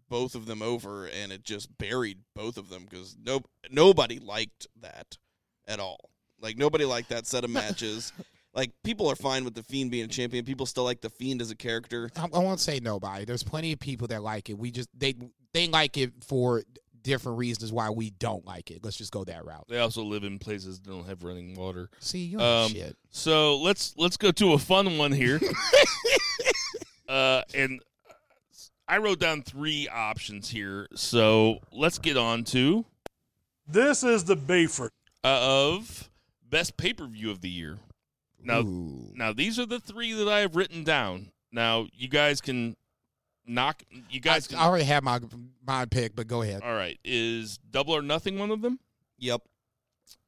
[0.09, 3.41] both of them over, and it just buried both of them because no
[3.71, 5.17] nobody liked that
[5.67, 6.09] at all.
[6.41, 8.11] Like nobody liked that set of matches.
[8.53, 10.43] Like people are fine with the Fiend being a champion.
[10.43, 12.09] People still like the Fiend as a character.
[12.17, 13.23] I, I won't say nobody.
[13.25, 14.57] There's plenty of people that like it.
[14.57, 15.15] We just they
[15.53, 16.63] they like it for
[17.01, 18.83] different reasons why we don't like it.
[18.83, 19.65] Let's just go that route.
[19.69, 21.89] They also live in places that don't have running water.
[21.99, 22.97] See, you Um, shit.
[23.11, 25.39] So let's let's go to a fun one here.
[27.07, 27.81] uh, and
[28.89, 30.87] I wrote down three options here.
[30.95, 32.85] So let's get on to
[33.67, 34.89] This is the Bayford.
[35.23, 36.09] uh, of
[36.49, 37.77] best pay per view of the year.
[38.41, 39.11] Now, Ooh.
[39.15, 41.31] now these are the three that I have written down.
[41.51, 42.75] Now you guys can
[43.45, 43.83] knock.
[44.09, 45.19] You guys, I, can, I already have my
[45.65, 46.61] my pick, but go ahead.
[46.63, 46.97] all right.
[47.03, 48.79] Is Double or Nothing one of them?
[49.19, 49.41] Yep.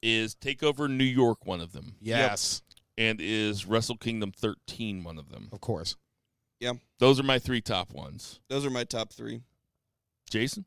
[0.03, 1.95] Is Takeover New York one of them?
[2.01, 2.61] Yes,
[2.97, 5.49] And is Wrestle Kingdom 13 one of them?
[5.51, 5.95] of course.
[6.99, 8.39] Those are my three top ones.
[8.47, 9.41] Those are my top three.
[10.29, 10.65] Jason?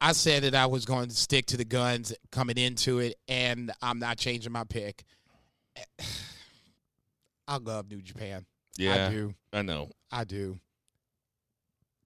[0.00, 3.70] I said that I was going to stick to the guns coming into it, and
[3.82, 5.04] I'm not changing my pick.
[7.48, 8.44] I love New Japan.
[8.76, 9.34] Yeah, I do.
[9.52, 9.90] I know.
[10.12, 10.58] I do.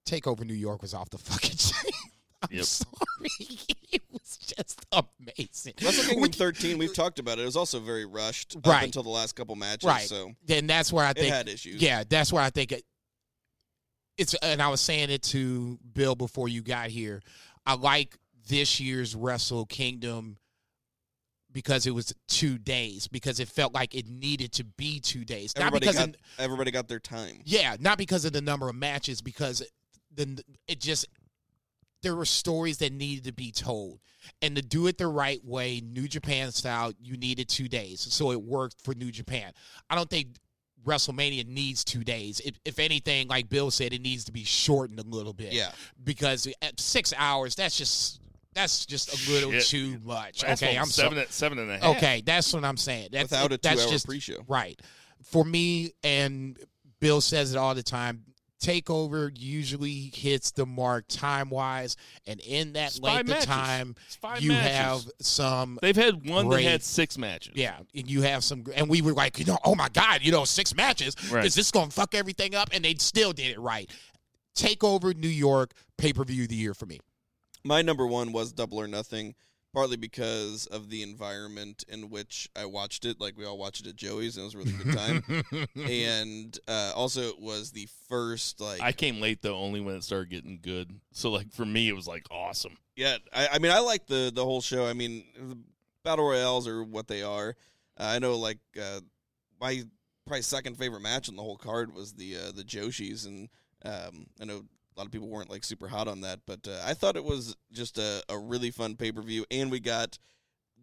[0.07, 1.91] Takeover New York was off the fucking chain.
[2.41, 2.65] I'm Yep.
[2.65, 3.59] sorry.
[4.57, 5.73] just amazing.
[5.81, 7.43] Wrestle Kingdom We- 13, we've talked about it.
[7.43, 8.83] It was also very rushed up Right.
[8.83, 9.87] until the last couple matches.
[9.87, 10.07] right.
[10.07, 11.81] So then that's where I think had issues.
[11.81, 12.83] Yeah, that's where I think it,
[14.17, 14.33] it's.
[14.35, 17.21] And I was saying it to Bill before you got here.
[17.65, 18.17] I like
[18.47, 20.37] this year's Wrestle Kingdom
[21.51, 25.53] because it was two days because it felt like it needed to be two days.
[25.55, 27.41] Not Everybody because got, of, everybody got their time.
[27.45, 29.63] yeah, not because of the number of matches, because
[30.13, 31.05] the it just
[32.05, 33.99] there were stories that needed to be told,
[34.41, 38.31] and to do it the right way, New Japan style, you needed two days, so
[38.31, 39.51] it worked for New Japan.
[39.89, 40.37] I don't think
[40.85, 42.39] WrestleMania needs two days.
[42.45, 45.51] If, if anything, like Bill said, it needs to be shortened a little bit.
[45.51, 45.71] Yeah.
[46.03, 48.21] because at six hours, that's just
[48.53, 49.65] that's just a little Shit.
[49.65, 50.41] too much.
[50.41, 51.97] That's okay, I'm seven, so- seven and a half.
[51.97, 53.09] Okay, that's what I'm saying.
[53.11, 54.45] That's, Without a two-hour pre-show.
[54.47, 54.79] right
[55.23, 55.91] for me.
[56.03, 56.57] And
[57.01, 58.23] Bill says it all the time.
[58.61, 63.95] Takeover usually hits the mark time wise, and in that It's length of time,
[64.39, 64.71] you matches.
[64.75, 65.77] have some.
[65.81, 67.53] They've had one great- that had six matches.
[67.55, 70.31] Yeah, and you have some, and we were like, you know, oh my god, you
[70.31, 71.15] know, six matches.
[71.29, 71.45] Right.
[71.45, 72.69] Is this going to fuck everything up?
[72.71, 73.89] And they still did it right.
[74.57, 76.99] Takeover New York pay per view of the year for me.
[77.63, 79.35] My number one was Double or Nothing,
[79.75, 83.19] partly because of the environment in which I watched it.
[83.19, 85.67] Like we all watched it at Joey's, and it was a really good time.
[85.89, 90.03] and uh, also, it was the first like I came late though, only when it
[90.03, 90.99] started getting good.
[91.11, 92.77] So like for me, it was like awesome.
[92.95, 94.87] Yeah, I, I mean, I like the the whole show.
[94.87, 95.57] I mean, the
[96.03, 97.55] battle royales are what they are.
[97.99, 99.01] Uh, I know, like uh,
[99.59, 99.83] my
[100.25, 103.49] probably second favorite match on the whole card was the uh, the Joshis, and
[103.83, 104.63] um, I know
[104.95, 107.23] a lot of people weren't like super hot on that, but uh, I thought it
[107.23, 110.17] was just a, a really fun pay per view, and we got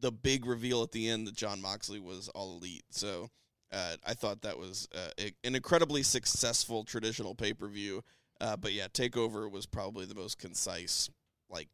[0.00, 2.84] the big reveal at the end that John Moxley was all elite.
[2.90, 3.28] So
[3.72, 8.02] uh, I thought that was uh, an incredibly successful traditional pay per view.
[8.40, 11.08] Uh, but yeah, Takeover was probably the most concise,
[11.48, 11.68] like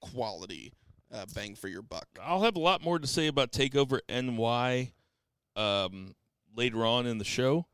[0.00, 0.72] quality
[1.12, 2.08] uh, bang for your buck.
[2.20, 4.92] I'll have a lot more to say about Takeover NY
[5.54, 6.14] um,
[6.56, 7.66] later on in the show,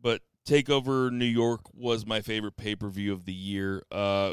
[0.00, 3.84] but Takeover New York was my favorite pay per view of the year.
[3.92, 4.32] Uh,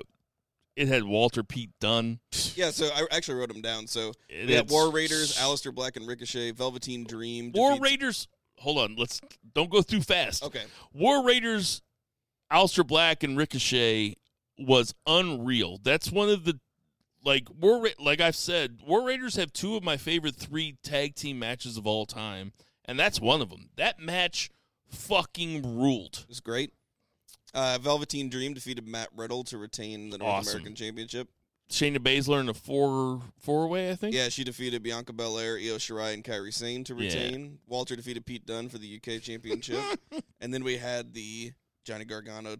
[0.76, 2.20] it had Walter Pete Dunne.
[2.56, 3.86] Yeah, so I actually wrote them down.
[3.88, 7.52] So It had War Raiders, Aleister Black and Ricochet, Velveteen Dream.
[7.54, 8.28] War defeats- Raiders.
[8.60, 9.22] Hold on, let's
[9.54, 10.44] don't go too fast.
[10.44, 10.64] Okay.
[10.92, 11.84] War Raiders,
[12.52, 14.16] Aleister Black and Ricochet
[14.58, 15.80] was unreal.
[15.84, 16.60] That's one of the
[17.24, 21.14] like War Ra- like I've said, War Raiders have two of my favorite three tag
[21.14, 22.54] team matches of all time,
[22.86, 23.70] and that's one of them.
[23.76, 24.50] That match
[24.90, 26.20] fucking ruled.
[26.24, 26.74] It was great.
[27.54, 30.52] Uh, Velveteen Dream defeated Matt Riddle to retain the North Awesome.
[30.58, 31.30] American Championship.
[31.70, 34.16] Shayna Baszler in a four four way, I think.
[34.16, 37.02] Yeah, she defeated Bianca Belair, Io Shirai, and Kairi Sane to Yeah.
[37.10, 37.60] retain.
[37.68, 39.82] Walter defeated Pete Dunne for the UK Championship.
[40.40, 41.52] and then we had the
[41.84, 42.56] Johnny Gargano,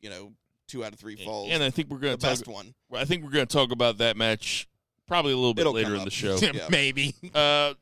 [0.00, 0.32] you know,
[0.68, 1.50] two out of three falls.
[1.50, 2.74] And I think we're gonna talk, best one.
[2.94, 4.68] I think we're gonna talk about that match
[5.06, 6.04] probably a little bit It'll later come in up.
[6.06, 6.36] the show.
[6.40, 6.68] Yeah.
[6.70, 7.14] Maybe.
[7.34, 7.74] Uh,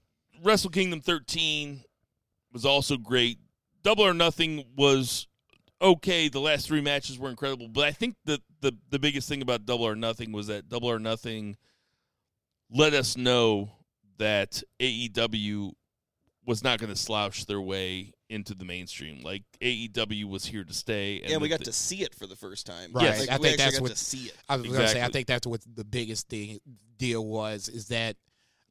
[0.43, 1.85] Wrestle Kingdom 13
[2.53, 3.39] was also great.
[3.85, 5.28] Double or Nothing was
[5.81, 6.28] okay.
[6.28, 9.66] The last three matches were incredible, but I think the the the biggest thing about
[9.66, 11.56] Double or Nothing was that Double or Nothing
[12.70, 13.70] let us know
[14.19, 15.73] that AEW
[16.47, 19.23] was not going to slouch their way into the mainstream.
[19.23, 21.20] Like AEW was here to stay.
[21.20, 22.90] And yeah, we got the- to see it for the first time.
[22.93, 23.05] Right.
[23.05, 23.20] Yes.
[23.20, 24.36] Like, I we think actually that's got what to see it.
[24.48, 25.02] I was going to say.
[25.02, 26.59] I think that's what the biggest thing
[26.97, 28.16] deal was is that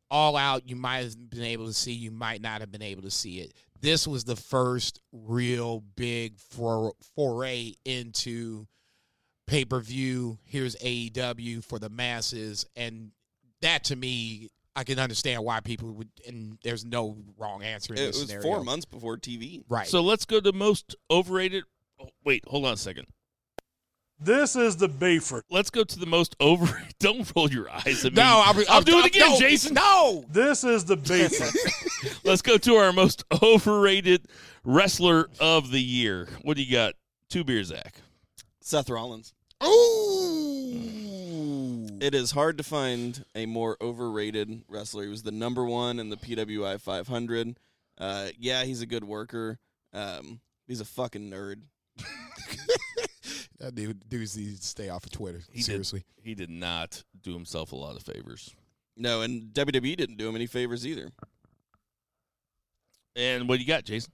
[0.09, 3.03] all out you might have been able to see, you might not have been able
[3.03, 3.53] to see it.
[3.83, 8.65] This was the first real big for, foray into
[9.45, 10.39] pay per view.
[10.45, 13.11] Here's AEW for the masses, and
[13.61, 16.07] that to me, I can understand why people would.
[16.25, 18.41] And there's no wrong answer in It this was scenario.
[18.43, 19.63] four months before TV.
[19.67, 19.85] right?
[19.85, 21.65] So let's go to most overrated.
[22.01, 23.07] oh, wait, hold on a second.
[24.23, 25.41] This is the Bayford.
[25.49, 26.95] Let's go to the most overrated.
[26.99, 28.21] Don't roll your eyes at me.
[28.21, 29.73] no, I'll, I'll, I'll do it again, no, Jason.
[29.73, 31.53] No, This is the Bayford.
[32.23, 34.25] Let's go to our most overrated
[34.63, 36.29] wrestler of the year.
[36.43, 36.93] What do you got?
[37.29, 37.95] Two beers, Zach.
[38.61, 39.33] Seth Rollins.
[39.65, 40.79] Ooh.
[41.99, 45.03] It is hard to find a more overrated wrestler.
[45.03, 47.57] He was the number one in the PWI 500.
[47.97, 49.59] Uh, yeah, he's a good worker.
[49.91, 51.61] Um, he's a fucking nerd.
[53.63, 55.41] Uh, that dude, dudes need to stay off of Twitter.
[55.51, 56.03] He Seriously.
[56.17, 58.53] did, he did not do himself a lot of favors.
[58.97, 61.09] No, and WWE didn't do him any favors either.
[63.15, 64.11] And what do you got, Jason?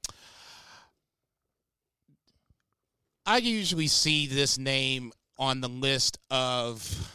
[3.26, 7.12] I usually see this name on the list of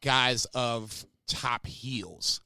[0.00, 2.40] guys of top heels.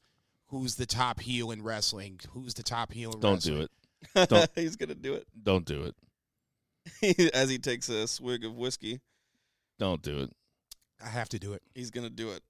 [0.47, 2.19] Who's the top heel in wrestling?
[2.31, 3.55] Who's the top heel in Don't wrestling?
[3.55, 3.61] do
[4.15, 4.29] it.
[4.29, 5.91] Don't He's gonna do it don't do
[7.01, 7.31] it.
[7.33, 8.99] as he takes a swig of whiskey.
[9.79, 10.31] Don't do it.
[11.03, 11.61] I have to do it.
[11.73, 12.41] He's gonna do it.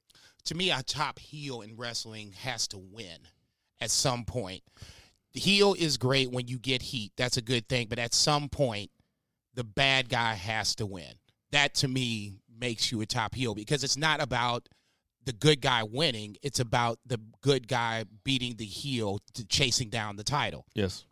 [0.46, 3.20] To me, a top heel in wrestling has to win
[3.80, 4.62] at some point.
[5.34, 7.12] The heel is great when you get heat.
[7.18, 7.88] That's a good thing.
[7.90, 8.92] But at some point,
[9.54, 11.14] the bad guy has to win.
[11.52, 14.70] That to me makes you a top heel because it's not about
[15.26, 16.38] the good guy winning.
[16.42, 20.66] It's about the good guy beating the heel to chasing down the title.
[20.76, 21.06] Yes.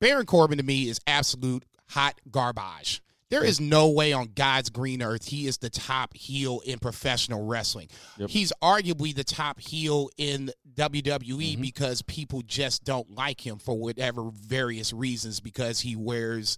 [0.00, 3.02] Baron Corbin to me is absolute hot garbage.
[3.30, 7.44] There is no way on God's green earth he is the top heel in professional
[7.44, 7.88] wrestling.
[8.16, 8.30] Yep.
[8.30, 14.30] He's arguably the top heel in WWE because people just don't like him for whatever
[14.32, 16.56] various reasons because he wears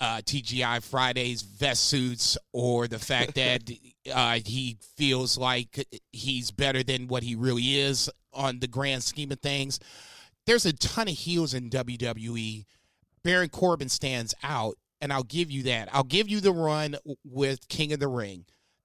[0.00, 3.70] uh, TGI Fridays vest suits or the fact that
[4.12, 9.32] uh, he feels like he's better than what he really is on the grand scheme
[9.32, 9.80] of things.
[10.46, 12.64] There's a ton of heels in WWE.
[13.22, 15.88] Baron Corbin stands out, and I'll give you that.
[15.92, 18.44] I'll give you the run with King of the Ring.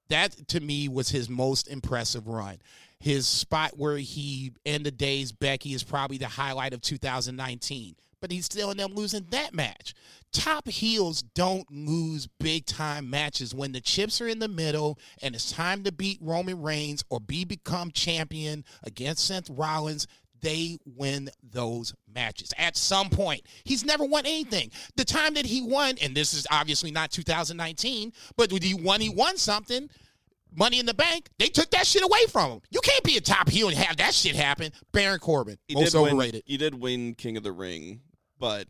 [0.09, 2.59] That to me was his most impressive run.
[2.99, 8.31] His spot where he ended the days Becky is probably the highlight of 2019, but
[8.31, 9.93] he's still ended up losing that match.
[10.31, 15.35] Top heels don't lose big time matches when the chips are in the middle and
[15.35, 20.07] it's time to beat Roman Reigns or be become champion against Seth Rollins
[20.43, 23.41] they win those matches at some point.
[23.63, 24.69] He's never won anything.
[24.95, 29.01] The time that he won, and this is obviously not 2019, but when he won,
[29.01, 29.89] he won something.
[30.55, 32.61] Money in the bank, they took that shit away from him.
[32.69, 34.71] You can't be a top heel and have that shit happen.
[34.91, 36.43] Baron Corbin, He most did win- overrated.
[36.45, 38.01] he did win King of the Ring,
[38.37, 38.67] but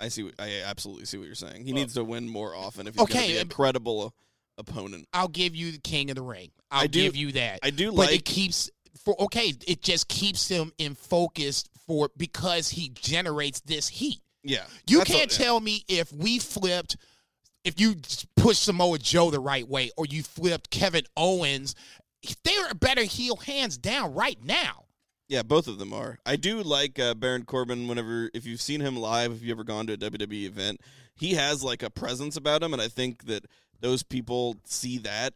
[0.00, 0.24] I see.
[0.24, 1.64] What, I absolutely see what you're saying.
[1.64, 4.12] He needs to win more often if he's going to be a credible
[4.58, 5.06] opponent.
[5.12, 6.50] I'll give you the king of the ring.
[6.72, 7.60] I'll do- give you that.
[7.62, 8.68] I do but it keeps
[9.04, 9.54] for okay.
[9.66, 14.20] It just keeps him in focus for because he generates this heat.
[14.44, 15.44] Yeah, You can't yeah.
[15.44, 16.96] tell me if we flipped,
[17.64, 17.94] if you
[18.36, 21.76] push Samoa Joe the right way, or you flipped Kevin Owens,
[22.42, 24.86] they're a better heel hands down right now.
[25.28, 26.18] Yeah, both of them are.
[26.26, 27.86] I do like uh, Baron Corbin.
[27.88, 30.80] Whenever if you've seen him live, if you've ever gone to a WWE event,
[31.14, 33.46] he has like a presence about him, and I think that
[33.80, 35.34] those people see that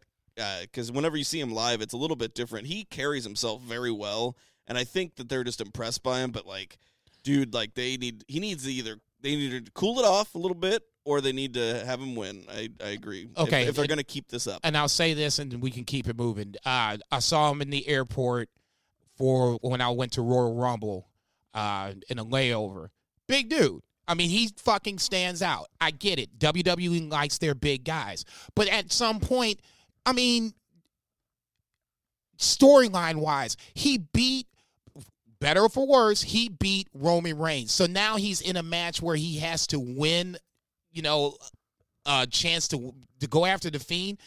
[0.63, 2.67] because whenever you see him live, it's a little bit different.
[2.67, 4.37] He carries himself very well,
[4.67, 6.31] and I think that they're just impressed by him.
[6.31, 6.79] But like,
[7.23, 10.39] dude, like they need he needs to either they need to cool it off a
[10.39, 12.45] little bit, or they need to have him win.
[12.51, 13.29] I I agree.
[13.33, 14.61] If- Okay, if, they're and- going to keep this up.
[14.63, 16.55] And I'll say this, and we can keep it moving.
[16.65, 18.49] Uh, I saw him in the airport
[19.17, 21.09] for when I went to Royal Rumble
[21.55, 22.89] uh, in a layover.
[23.27, 23.83] Big dude.
[24.09, 25.67] I mean, he fucking stands out.
[25.81, 26.39] I get it.
[26.39, 29.59] WWE likes their big guys, but at some point,
[30.07, 30.55] I mean,
[32.39, 34.47] storyline wise, he beat
[35.41, 37.73] better or for worse, he beat Roman Reigns.
[37.73, 40.39] So now he's in a match where he has to win,
[40.93, 41.37] you know,
[42.07, 44.19] a chance to to go after the Fiend.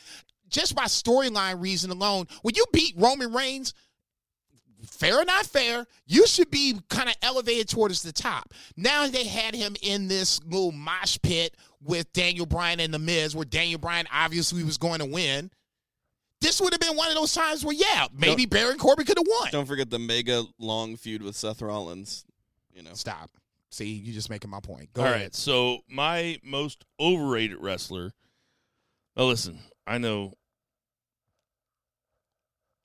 [0.49, 3.73] Just by storyline reason alone, when you beat Roman Reigns,
[4.85, 8.51] fair or not fair, you should be kind of elevated towards the top.
[8.75, 13.35] Now they had him in this little mosh pit with Daniel Bryan and The Miz,
[13.35, 15.51] where Daniel Bryan obviously was going to win.
[16.41, 19.27] This would have been one of those times where, yeah, maybe Baron Corbin could have
[19.27, 19.49] won.
[19.51, 22.23] Don't forget the mega long feud with Seth Rollins.
[22.73, 23.31] You know, Stop.
[23.71, 24.91] See, you just making my point.
[24.93, 25.21] Go All ahead.
[25.21, 25.35] right.
[25.35, 28.13] So my most overrated wrestler.
[29.15, 30.33] Now listen, I know.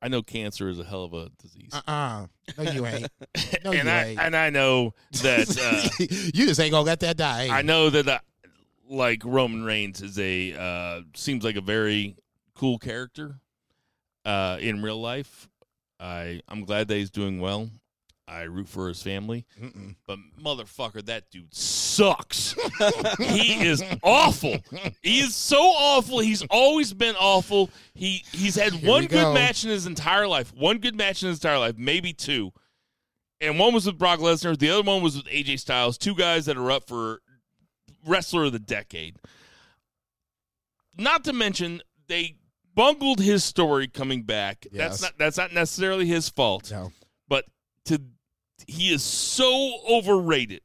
[0.02, 1.70] I know cancer is a hell of a disease.
[1.72, 2.26] Uh-uh.
[2.59, 3.09] No, you ain't.
[3.64, 4.20] No, and you I ain't.
[4.20, 5.48] and I know that
[5.98, 6.05] uh,
[6.35, 7.48] you just ain't gonna let that die.
[7.51, 8.18] I know that uh,
[8.86, 12.16] like Roman Reigns is a uh, seems like a very
[12.55, 13.36] cool character
[14.25, 15.49] uh, in real life.
[16.01, 17.71] I I'm glad that he's doing well.
[18.27, 19.97] I root for his family, Mm-mm.
[20.07, 22.55] but motherfucker, that dude sucks.
[23.19, 24.57] he is awful.
[25.03, 26.21] He is so awful.
[26.21, 27.69] He's always been awful.
[27.93, 29.35] He he's had Here one we good go.
[29.35, 30.55] match in his entire life.
[30.55, 32.53] One good match in his entire life, maybe two.
[33.43, 34.59] And one was with Brock Lesnar.
[34.59, 35.99] The other one was with AJ Styles.
[35.99, 37.21] Two guys that are up for
[38.07, 39.17] wrestler of the decade.
[40.97, 42.37] Not to mention they
[42.75, 44.67] bungled his story coming back.
[44.71, 45.01] Yes.
[45.01, 46.71] That's not that's not necessarily his fault.
[46.71, 46.93] No.
[47.29, 47.45] But
[47.87, 48.01] to
[48.67, 50.61] he is so overrated.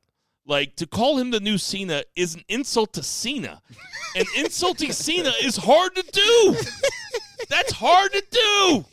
[0.46, 3.62] Like to call him the new Cena is an insult to Cena.
[4.16, 6.56] and insulting Cena is hard to do.
[7.50, 8.86] That's hard to do.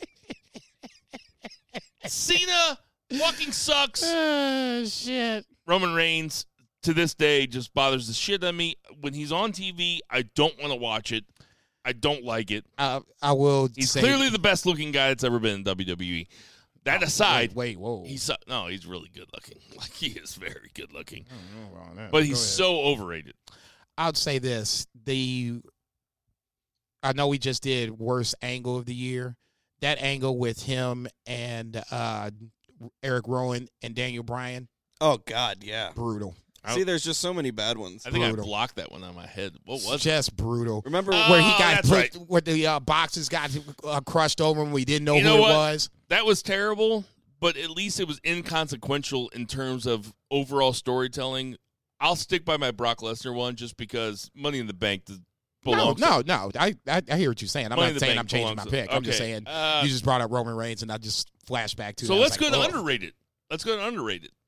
[2.05, 2.77] Cena
[3.11, 4.03] fucking sucks.
[4.05, 5.45] Oh, shit.
[5.65, 6.45] Roman Reigns
[6.83, 8.75] to this day just bothers the shit out of me.
[9.01, 11.25] When he's on TV, I don't want to watch it.
[11.87, 12.65] I don't like it.
[12.77, 13.69] Uh, I will.
[13.73, 16.27] He's say, clearly the best looking guy that's ever been in WWE.
[16.83, 18.03] That aside, wait, wait, whoa.
[18.05, 19.57] he's uh, no, he's really good looking.
[19.77, 21.25] Like he is very good looking,
[22.11, 23.35] but he's so overrated.
[23.97, 25.61] I'd say this: the
[27.01, 29.37] I know we just did worst angle of the year.
[29.79, 32.31] That angle with him and uh,
[33.01, 34.67] Eric Rowan and Daniel Bryan,
[34.99, 35.91] Oh God, yeah.
[35.93, 36.35] brutal.
[36.73, 38.05] See, there's just so many bad ones.
[38.05, 38.43] I think Brutal.
[38.43, 39.53] I blocked that one on my head.
[39.65, 39.99] What was it?
[39.99, 40.81] just brutal.
[40.85, 42.15] Remember where he Oh, got that's put, right.
[42.27, 43.51] where the uh, boxes got
[43.83, 45.49] uh, crushed over and We didn't know You who know it what?
[45.55, 45.89] was.
[46.09, 47.05] That was terrible,
[47.39, 51.57] but at least it was inconsequential in terms of overall storytelling.
[51.99, 55.19] I'll stick by my Brock Lesnar one just because Money in the Bank does-
[55.65, 55.99] No, belongs.
[55.99, 56.51] no, no.
[56.59, 57.67] I, I I hear what you're saying.
[57.71, 58.93] I'm Money in not the saying Bank I'm changing my belongs to- pick.
[58.95, 59.31] I'm just okay.
[59.31, 62.05] saying Uh, you just brought up Roman Reigns, and I just flashed back to.
[62.05, 62.19] So that.
[62.19, 62.75] I was let's go like, to ugh.
[62.75, 63.13] underrated.
[63.49, 64.31] Let's go to underrated.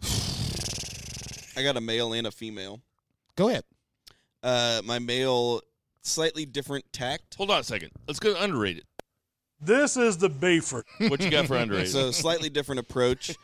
[1.56, 2.80] I got a male and a female.
[3.34, 3.64] Go ahead.
[4.42, 5.62] Uh, my male,
[6.02, 7.34] slightly different tact.
[7.36, 7.90] Hold on a second.
[8.06, 8.84] Let's go to underrated.
[9.60, 10.82] This is the Bayford.
[11.10, 11.90] What you got for underrated?
[11.90, 13.34] So slightly different approach.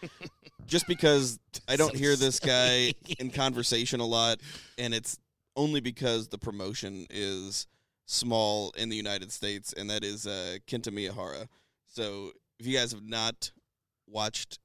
[0.67, 4.39] Just because I don't hear this guy in conversation a lot,
[4.79, 5.19] and it's
[5.57, 7.67] only because the promotion is
[8.07, 11.47] small in the United States, and that is uh, Kento Miyahara.
[11.87, 13.51] So if you guys have not
[14.07, 14.59] watched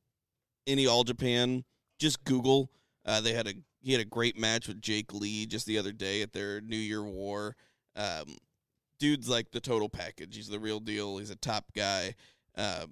[0.68, 1.64] any All Japan,
[1.98, 2.70] just Google.
[3.08, 5.94] Uh, they had a he had a great match with Jake Lee just the other
[5.94, 7.56] day at their New Year War.
[7.96, 8.38] Um,
[9.00, 10.36] dude's like the total package.
[10.36, 11.18] He's the real deal.
[11.18, 12.16] He's a top guy.
[12.58, 12.88] Uh,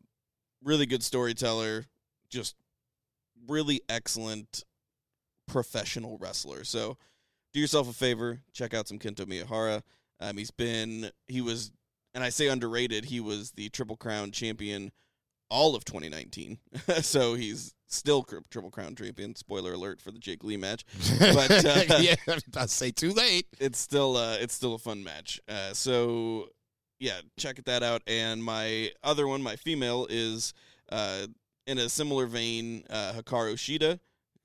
[0.64, 1.86] really good storyteller.
[2.30, 2.56] Just
[3.48, 4.64] really excellent
[5.48, 6.64] professional wrestler.
[6.64, 6.98] So
[7.54, 9.82] do yourself a favor, check out some Kento Miyahara.
[10.20, 11.72] Um, he's been he was
[12.14, 14.92] and I say underrated, he was the Triple Crown champion
[15.50, 16.58] all of 2019.
[17.02, 19.36] so he's still Triple Crown champion.
[19.36, 20.86] Spoiler alert for the Jake Lee match.
[21.20, 22.16] But uh, yeah,
[22.58, 23.48] I say too late.
[23.60, 25.40] it's still uh, it's still a fun match.
[25.48, 26.50] Uh, so
[27.00, 28.02] yeah, check that out.
[28.08, 30.54] And my other one, my female, is
[30.92, 31.28] uh,
[31.68, 34.00] in a similar vein, uh, Hikaru Shida,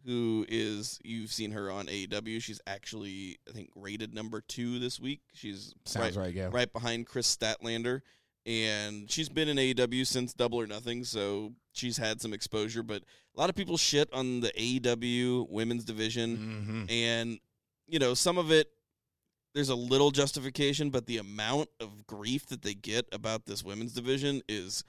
[0.05, 2.43] who is you've seen her on AEW.
[2.43, 5.21] She's actually I think rated number two this week.
[5.33, 6.49] She's Sounds right, yeah.
[6.53, 8.01] right behind Kris Statlander.
[8.47, 12.83] And she's been in AEW since Double or Nothing, so she's had some exposure.
[12.83, 13.03] But
[13.37, 16.85] a lot of people shit on the AEW women's division Mm-hmm.
[16.91, 17.39] and
[17.87, 18.69] you know some of it
[19.55, 23.93] there's a little justification but the amount of grief that they get about this women's
[23.93, 24.85] division is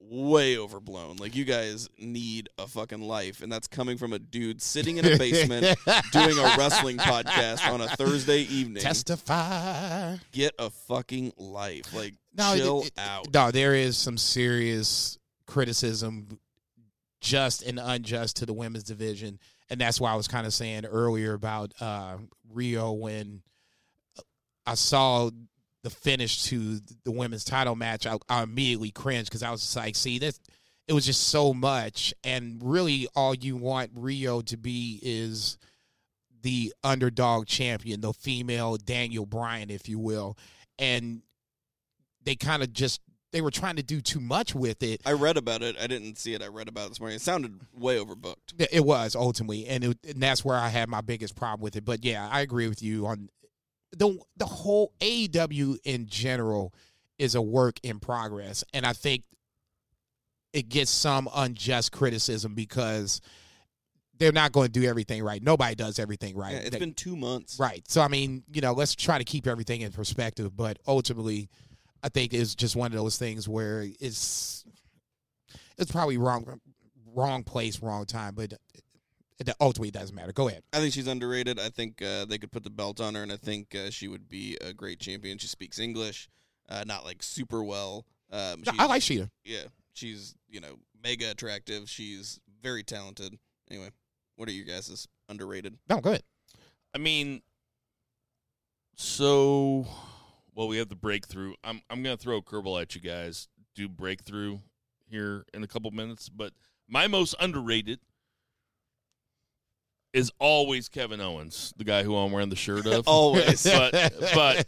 [0.00, 1.16] way overblown.
[1.16, 3.42] Like you guys need a fucking life.
[3.42, 5.62] And that's coming from a dude sitting in a basement
[6.12, 8.82] doing a wrestling podcast on a thursday evening.
[8.82, 10.16] Testify.
[10.32, 11.94] get a fucking life.
[11.94, 13.32] Like No, it- chill it- out.
[13.32, 16.38] No, there is some serious criticism,
[17.20, 19.38] just and unjust, to the women's division,
[19.70, 22.16] and that's why I was kind of saying earlier about uh,
[22.52, 23.42] Rio when
[24.66, 25.30] I saw
[25.84, 28.06] the finish to the women's title match.
[28.06, 30.40] I, I immediately cringed because I was just like, "See, this."
[30.86, 35.56] It was just so much, and really, all you want Rio to be is
[36.42, 40.36] the underdog champion, the female Daniel Bryan, if you will,
[40.78, 41.22] and
[42.22, 43.00] they kind of just
[43.32, 45.00] they were trying to do too much with it.
[45.04, 47.20] i read about it i didn't see it i read about it this morning it
[47.20, 51.34] sounded way overbooked It was ultimately, and, it, and that's where I had my biggest
[51.34, 51.84] problem with it.
[51.84, 53.28] But yeah, I agree with you on
[53.94, 56.74] the the whole AEW in general
[57.18, 59.22] is a work in progress, and I think
[60.52, 63.20] it gets some unjust criticism because
[64.18, 65.42] they're not going to do everything right.
[65.42, 66.52] Nobody does everything right.
[66.52, 67.82] yeah, it's They- been two months Right.
[67.88, 70.56] So I mean, you know, let's try to keep everything in perspective.
[70.56, 71.48] But ultimately,
[72.02, 74.64] I think it's just one of those things where it's
[75.78, 76.60] it's probably wrong,
[77.14, 78.34] wrong place, wrong time.
[78.36, 78.54] But
[79.38, 80.32] it, it ultimately doesn't matter.
[80.32, 80.62] Go ahead.
[80.72, 81.58] I think she's underrated.
[81.58, 84.08] I think uh, they could put the belt on her, and I think uh, she
[84.08, 85.38] would be a great champion.
[85.38, 86.28] She speaks English,
[86.68, 88.06] uh, not like super well.
[88.30, 89.30] Um, No, I like Shida.
[89.44, 91.88] Yeah, she's you know mega attractive.
[91.88, 93.38] She's very talented.
[93.70, 93.90] Anyway,
[94.36, 95.78] what are you guys' underrated?
[95.88, 96.22] No, go ahead.
[96.94, 97.42] I mean,
[98.96, 99.86] so
[100.54, 101.54] well, we have the breakthrough.
[101.64, 103.48] I'm I'm gonna throw a curveball at you guys.
[103.74, 104.58] Do breakthrough
[105.08, 106.52] here in a couple minutes, but
[106.88, 107.98] my most underrated
[110.14, 113.04] is always Kevin Owens, the guy who I'm wearing the shirt of.
[113.08, 113.64] Always.
[113.70, 114.66] but but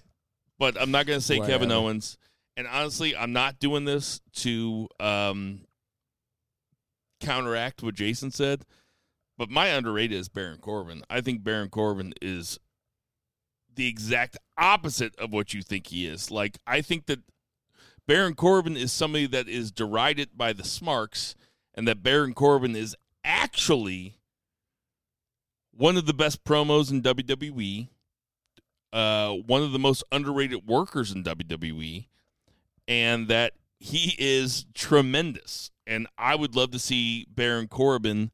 [0.59, 2.19] but I'm not gonna say Kevin Owens.
[2.59, 5.61] And honestly, I'm not doing this to um,
[7.21, 8.65] counteract what Jason said.
[9.39, 11.05] But my underrated is Baron Corbin.
[11.11, 12.59] I think Baron Corbin is
[13.75, 16.31] the exact opposite of what you think he is.
[16.31, 17.21] Like I think that
[18.09, 21.37] Baron Corbin is somebody that is derided by the Smarks,
[21.75, 24.16] and that Baron Corbin is actually
[25.77, 27.89] one of the best promos in WWE.
[28.93, 32.07] uh, one of the most underrated workers in WWE,
[32.89, 35.71] and that he is tremendous.
[35.87, 38.31] And I would love to see Baron Corbin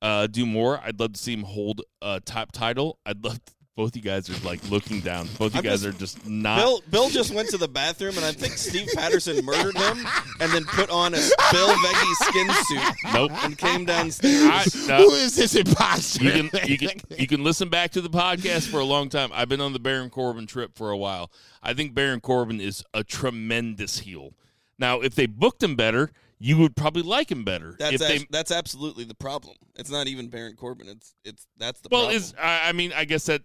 [0.00, 0.80] uh, do more.
[0.82, 2.98] I'd love to see him hold a top title.
[3.04, 5.28] I'd love to, both you guys are like looking down.
[5.38, 6.56] Both you I'm guys just- are just not.
[6.58, 10.06] Bill Bill just went to the bathroom, and I think Steve Patterson murdered him,
[10.40, 11.18] and then put on a
[11.52, 12.94] Bill Veggie skin suit.
[13.12, 13.32] Nope.
[13.44, 14.48] And came downstairs.
[14.50, 14.96] I- no.
[15.08, 16.24] Who is this imposter?
[16.24, 19.30] you can you can you can listen back to the podcast for a long time.
[19.34, 21.30] I've been on the Baron Corbin trip for a while.
[21.62, 24.32] I think Baron Corbin is a tremendous heel.
[24.78, 27.76] Now, if they booked him better, you would probably like him better.
[27.78, 29.56] That's if they, act- that's absolutely the problem.
[29.74, 30.88] It's not even Baron Corbin.
[30.88, 32.16] It's it's that's the well, problem.
[32.16, 33.42] is I, I mean, I guess that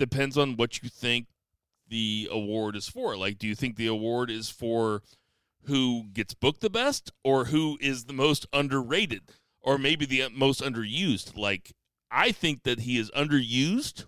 [0.00, 1.28] depends on what you think
[1.86, 3.16] the award is for.
[3.16, 5.02] Like, do you think the award is for
[5.64, 9.22] who gets booked the best, or who is the most underrated,
[9.60, 11.36] or maybe the uh, most underused?
[11.36, 11.72] Like,
[12.10, 14.06] I think that he is underused,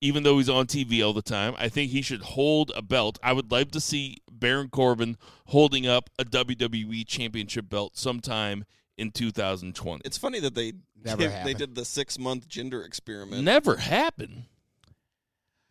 [0.00, 1.54] even though he's on TV all the time.
[1.56, 3.18] I think he should hold a belt.
[3.22, 5.16] I would like to see Baron Corbin
[5.46, 8.64] holding up a WWE Championship belt sometime
[8.98, 10.02] in 2020.
[10.04, 10.72] It's funny that they
[11.04, 13.44] Never did, they did the six month gender experiment.
[13.44, 14.46] Never happen.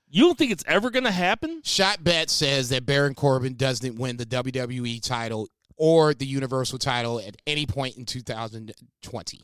[0.08, 1.62] You don't think it's ever going to happen?
[1.64, 7.20] Shot Bet says that Baron Corbin doesn't win the WWE title or the Universal title
[7.20, 9.42] at any point in 2020.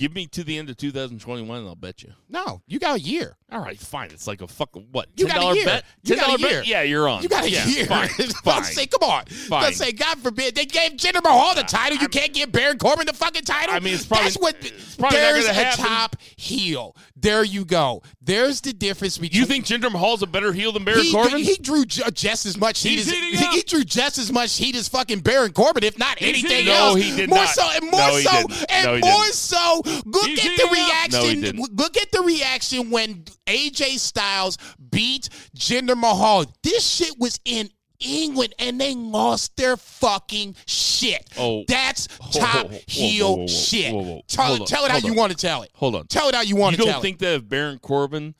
[0.00, 2.14] Give me to the end of 2021 and I'll bet you.
[2.30, 3.36] No, you got a year.
[3.52, 4.10] All right, fine.
[4.12, 5.08] It's like a fucking what?
[5.14, 5.64] You $10 got a year.
[5.66, 5.84] bet?
[6.06, 6.66] A $10 bet?
[6.66, 7.22] Yeah, you're on.
[7.22, 7.84] You got a yeah, year.
[7.84, 8.08] Fine.
[8.18, 8.64] Let's fine.
[8.64, 9.26] say, come on.
[9.26, 9.62] Fine.
[9.62, 11.98] Let's say, God forbid, they gave Jinder Mahal the uh, title.
[11.98, 13.74] You can't give Baron Corbin the fucking title.
[13.74, 14.56] I mean, it's probably- That's what.
[14.62, 16.96] it's probably there's gonna a top heel.
[17.16, 18.02] There you go.
[18.22, 19.38] There's the difference between.
[19.38, 21.38] You think Jinder Mahal's a better heel than Baron he, Corbin?
[21.40, 24.76] he drew just as much heat He's as he, he drew just as much heat
[24.76, 26.94] as fucking Baron Corbin, if not He's anything else.
[26.94, 27.48] No, he did more not.
[27.48, 29.34] so, and more No, he so, and No, he more didn't.
[29.34, 29.82] so.
[30.04, 30.64] Look He's at the.
[30.64, 31.40] No, reaction.
[31.40, 31.76] didn't.
[31.78, 34.58] look at the reaction when AJ Styles
[34.90, 36.44] beat Jinder Mahal.
[36.62, 37.70] This shit was in.
[38.02, 41.28] England and they lost their fucking shit.
[41.38, 41.64] Oh.
[41.68, 43.92] that's top heel shit.
[44.26, 45.16] Tell, on, tell it how you on.
[45.16, 45.70] want to tell it.
[45.74, 46.06] Hold on.
[46.06, 48.34] Tell it how you want you to don't think that if Baron Corbin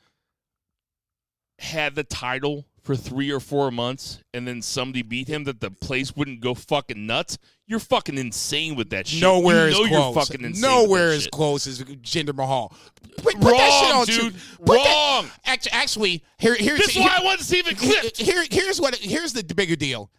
[1.59, 5.69] had the title for three or four months and then somebody beat him that the
[5.71, 7.37] place wouldn't go fucking nuts?
[7.67, 9.21] You're fucking insane with that shit.
[9.21, 10.61] Nowhere you know is you're fucking insane.
[10.61, 11.31] Nowhere as shit.
[11.31, 12.73] close as Jinder Mahal.
[13.17, 14.33] Put, put Wrong, that shit on dude.
[14.65, 15.31] Put that- Wrong.
[15.45, 18.17] Actually, actually, here, here's This is here- why I wanted to see it clipped.
[18.17, 18.95] Here, here's what.
[18.95, 20.11] Here's the bigger deal.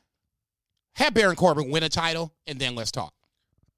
[0.94, 3.12] Have Baron Corbin win a title, and then let's talk.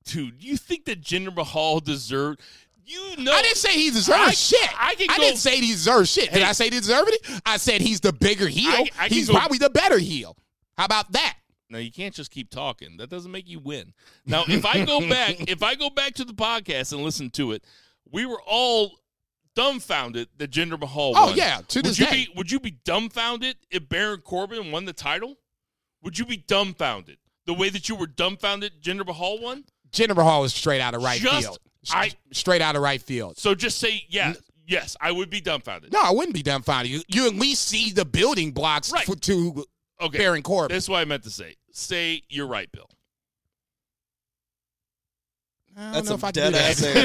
[0.05, 2.41] Dude, you think that Jinder Mahal deserved?
[2.87, 4.71] You know, I didn't say he deserves I- shit.
[4.79, 6.31] I go- didn't say he deserves shit.
[6.33, 6.49] Did Hey.
[6.49, 7.41] I say he deserved it?
[7.47, 8.71] I said he's the bigger heel.
[8.71, 10.37] I- I he's go- probably the better heel.
[10.77, 11.37] How about that?
[11.71, 12.99] No, you can't just keep talking.
[12.99, 13.95] That doesn't make you win.
[14.27, 17.53] Now, if I go back, if I go back to the podcast and listen to
[17.53, 17.65] it,
[18.11, 18.93] we were all
[19.55, 22.13] dumbfounded that Jinder Mahal Oh, yeah, to would this you day.
[22.27, 25.37] be would you be dumbfounded if Baron Corbin won the title?
[26.03, 29.65] Would you be dumbfounded the way that you were dumbfounded Jinder Mahal won?
[29.93, 31.59] Jinder Mahal was straight out of right Just- field.
[31.93, 33.39] I- straight out of right field.
[33.39, 35.93] So just say yes, yes, I would be dumbfounded.
[35.93, 36.91] No, I wouldn't be dumbfounded.
[36.91, 39.05] You, you at least see the building blocks Right.
[39.05, 39.65] for, to
[40.01, 40.75] Okay, Baron Corbin.
[40.75, 41.55] That's what I meant to say.
[41.73, 42.89] Say you're right, Bill.
[45.77, 46.97] I don't That's know a if I dead can do ass that.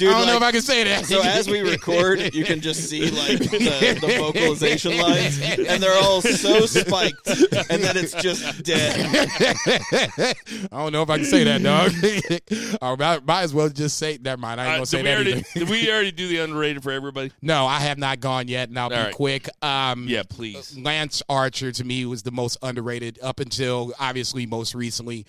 [0.00, 0.08] air.
[0.10, 1.06] I don't know if I can say that.
[1.06, 6.00] So as we record, you can just see like the, the vocalization lines, and they're
[6.02, 7.26] all so spiked,
[7.68, 8.94] and then it's just dead.
[10.70, 11.92] I don't know if I can say that, dog.
[12.82, 14.18] I might, might as well just say.
[14.22, 14.60] Never mind.
[14.60, 16.82] I ain't Uh, gonna say did, we that already, did we already do the underrated
[16.82, 17.32] for everybody?
[17.42, 19.14] no, I have not gone yet, and I'll be All right.
[19.14, 19.48] quick.
[19.62, 20.76] Um, Yeah, please.
[20.78, 25.26] Lance Archer to me was the most underrated up until obviously most recently.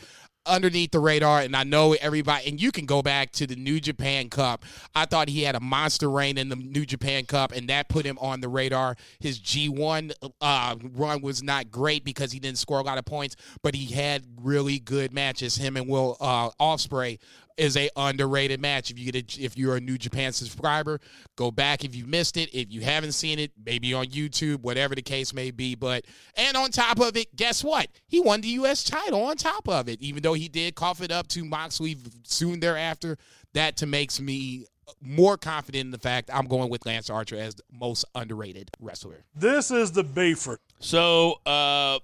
[0.47, 3.79] Underneath the radar, and I know everybody, and you can go back to the New
[3.79, 4.63] Japan Cup.
[4.93, 8.05] I thought he had a monster reign in the New Japan Cup, and that put
[8.05, 8.95] him on the radar.
[9.19, 10.11] His G1
[10.41, 13.93] uh, run was not great because he didn't score a lot of points, but he
[13.93, 15.55] had really good matches.
[15.55, 17.17] Him and Will uh, Ospreay
[17.57, 18.91] is a underrated match.
[18.91, 20.99] If you get a, if you're a New Japan subscriber,
[21.35, 22.53] go back if you missed it.
[22.53, 25.75] If you haven't seen it, maybe on YouTube, whatever the case may be.
[25.75, 26.05] But
[26.35, 27.87] and on top of it, guess what?
[28.07, 28.83] He won the U.S.
[28.83, 29.23] title.
[29.23, 33.17] On top of it, even though he did cough it up to Moxley soon thereafter,
[33.53, 34.65] that to makes me
[35.01, 39.23] more confident in the fact I'm going with Lance Archer as the most underrated wrestler.
[39.35, 40.57] This is the Bayford.
[40.79, 41.99] So uh,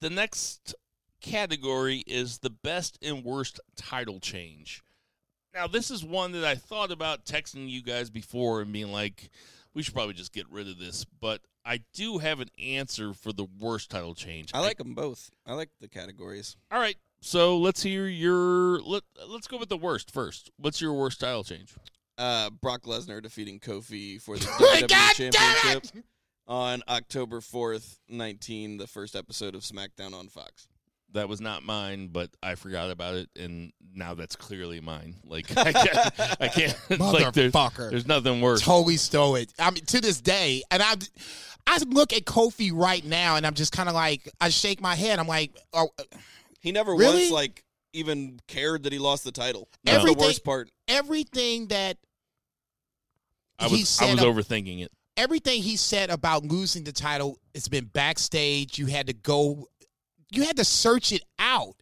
[0.00, 0.74] the next
[1.26, 4.82] category is the best and worst title change.
[5.52, 9.30] Now, this is one that I thought about texting you guys before and being like,
[9.74, 11.04] we should probably just get rid of this.
[11.04, 14.50] But I do have an answer for the worst title change.
[14.54, 15.30] I like them both.
[15.46, 16.56] I like the categories.
[16.70, 19.02] All right, so let's hear your let.
[19.26, 20.50] Let's go with the worst first.
[20.58, 21.74] What's your worst title change?
[22.18, 24.44] Uh, Brock Lesnar defeating Kofi for the
[24.88, 26.04] WWE Championship
[26.46, 30.68] on October 4th, 19, the first episode of SmackDown on Fox.
[31.12, 35.14] That was not mine, but I forgot about it, and now that's clearly mine.
[35.24, 35.98] Like I can't,
[36.40, 36.76] I can't.
[37.00, 37.90] like, there's, Motherfucker.
[37.90, 38.60] there's nothing worse.
[38.60, 39.52] Totally stole it.
[39.58, 40.94] I mean, to this day, and I,
[41.66, 44.94] I look at Kofi right now, and I'm just kind of like, I shake my
[44.94, 45.18] head.
[45.18, 45.88] I'm like, oh,
[46.60, 47.20] He never Really?
[47.20, 47.64] once like
[47.94, 49.68] even cared that he lost the title.
[49.84, 49.92] No.
[49.92, 50.70] That's the Everything- worst part.
[50.88, 51.96] everything that
[53.58, 54.92] I he was said I was ab- overthinking it.
[55.16, 59.66] everything he said about losing the title it's been backstage you had to go
[60.30, 61.74] you had to search it out.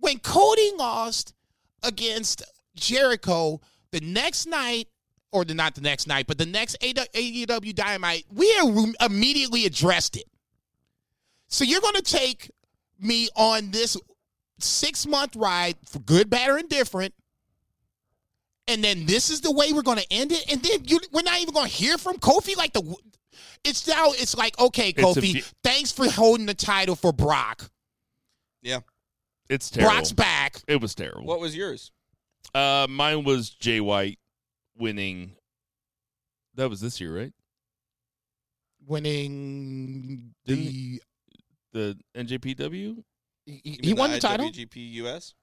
[0.00, 1.34] When cody lost
[1.82, 2.42] against
[2.74, 3.60] jericho
[3.90, 4.88] the next night
[5.32, 8.52] or the not the next night but the next aew dynamite we
[9.00, 10.24] immediately addressed it.
[11.48, 12.50] So you're going to take
[13.00, 13.96] me on this
[14.58, 17.14] six month ride for good bad or indifferent
[18.66, 21.22] and then this is the way we're going to end it and then you, we're
[21.22, 22.96] not even going to hear from kofi like the
[23.64, 27.70] it's now it's like okay It's kofi fe- thanks for holding the title for brock
[28.62, 28.80] Yeah.
[29.48, 29.94] It's terrible.
[29.94, 31.24] brock's back It was terrible.
[31.24, 31.90] What was yours?
[32.54, 34.18] Uh, mine was Jay White
[34.76, 35.32] winning.
[36.54, 37.32] That was this year, right?
[38.86, 41.00] winning the
[41.72, 43.02] The NJPW.
[43.44, 45.34] he, You he won the title IWGP US.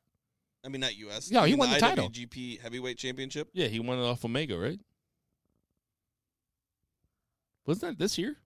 [0.66, 1.30] I mean, not US.
[1.30, 2.10] No, he mean won the title.
[2.10, 3.50] IWGP Heavyweight Championship.
[3.54, 4.80] Yeah, he won it off Omega, right?
[7.66, 8.38] Wasn't that this year?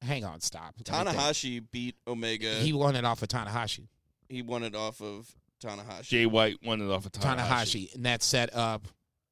[0.00, 1.18] hang on stop Let me think.
[1.18, 2.54] Tanahashi beat Omega.
[2.54, 3.88] he won it off of tanahashi
[4.28, 5.26] he won it off of
[5.60, 6.02] Tanahashi.
[6.02, 7.36] Jay White won it off of Tanahashi.
[7.36, 8.86] tanahashi and that set up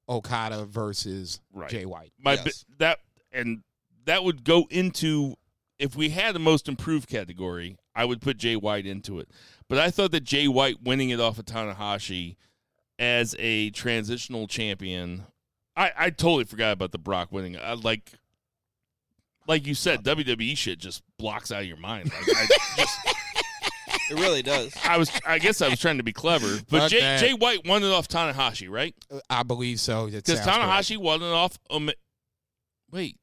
[0.09, 1.70] okada versus Right.
[1.70, 2.65] jay white My Yes.
[2.65, 2.98] bi- that
[3.31, 3.62] and
[4.07, 5.36] that would go into
[5.78, 9.28] if we had the most improved category, I would put Jay White into it.
[9.69, 12.36] But I thought that Jay White winning it off of Tanahashi
[12.98, 15.27] as a transitional champion,
[15.77, 17.59] I, I totally forgot about the Brock winning.
[17.59, 18.12] I like
[19.47, 22.10] like you said, WWE shit just blocks out of your mind.
[22.12, 22.47] Like, I,
[22.77, 22.98] just,
[24.10, 24.74] It really does.
[24.85, 27.20] I was I guess I was trying to be clever, but Fuck Jay, that.
[27.20, 28.94] Jay White won it off Tanahashi, right?
[29.31, 30.68] i believe so That Because sounds correct.
[30.68, 31.59] Tanahashi won it off.
[31.70, 31.90] Ome-
[32.93, 33.18] Wait,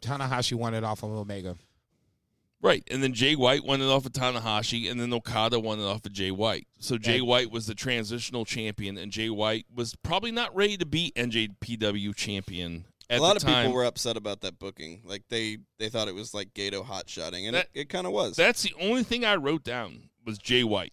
[0.00, 1.56] tanahashi won it off of omega
[2.62, 5.84] Right, and then Jay White won it off of Tanahashi, and then Okada won it
[5.84, 6.66] off of Jay White.
[6.78, 10.78] So Jay And- White was the transitional champion, and Jay White was probably not ready
[10.78, 13.64] to be NJPW champion at a lot of time.
[13.66, 15.02] people were upset about that booking.
[15.04, 18.06] Like they they thought it was like Gedo hot shotting, and That- it, it kind
[18.06, 18.36] of was.
[18.36, 20.92] That's the only thing I wrote down was Jay White.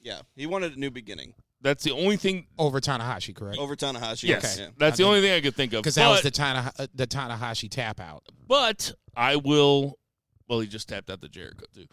[0.00, 1.32] yeah, he wanted a new beginning
[1.62, 2.46] That's the only thing.
[2.58, 4.24] over tanahashi correct over Tanahashi.
[4.28, 4.66] Yes, Yeah.
[4.76, 5.82] that's I the think- only thing I could think of.
[5.82, 8.22] because that was the Tana, uh, the Tanahashi tap out.
[8.46, 9.98] But I will.
[10.46, 11.86] Well, he just tapped out the Jericho too.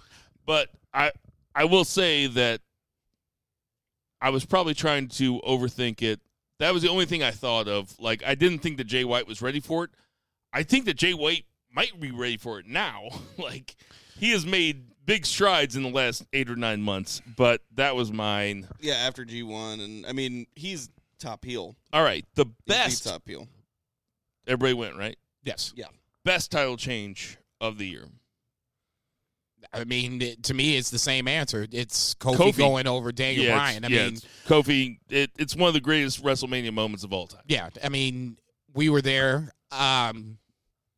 [0.45, 1.11] But I
[1.55, 2.59] I will say that
[4.21, 6.19] I was probably trying to overthink it.
[6.61, 7.91] That was the only thing I thought of.
[7.99, 9.89] Like I didn't think that Jay White was ready for it.
[10.53, 13.09] I think that Jay White might be ready for it now.
[13.39, 13.75] like
[14.19, 17.19] he has made big strides in the last eight or nine months.
[17.35, 18.67] But that was mine.
[18.79, 21.75] yeah, after G one, and I mean he's top heel.
[21.91, 23.07] All right, the He's best.
[23.07, 23.47] top heel.
[24.45, 25.17] Everybody went right.
[25.43, 25.85] Yes, Yeah,
[26.23, 28.05] Best title change of the year.
[29.73, 31.65] I mean it, to me it's the same answer.
[31.71, 32.57] It's Kofi, Kofi.
[32.57, 33.83] going over Daniel Yeah, Bryan.
[33.85, 34.97] I it's- yeah, mean, it's Kofi.
[35.09, 37.41] It, it's one of the greatest WrestleMania moments of all time.
[37.47, 38.37] yeah, I mean
[38.73, 40.37] we were there um,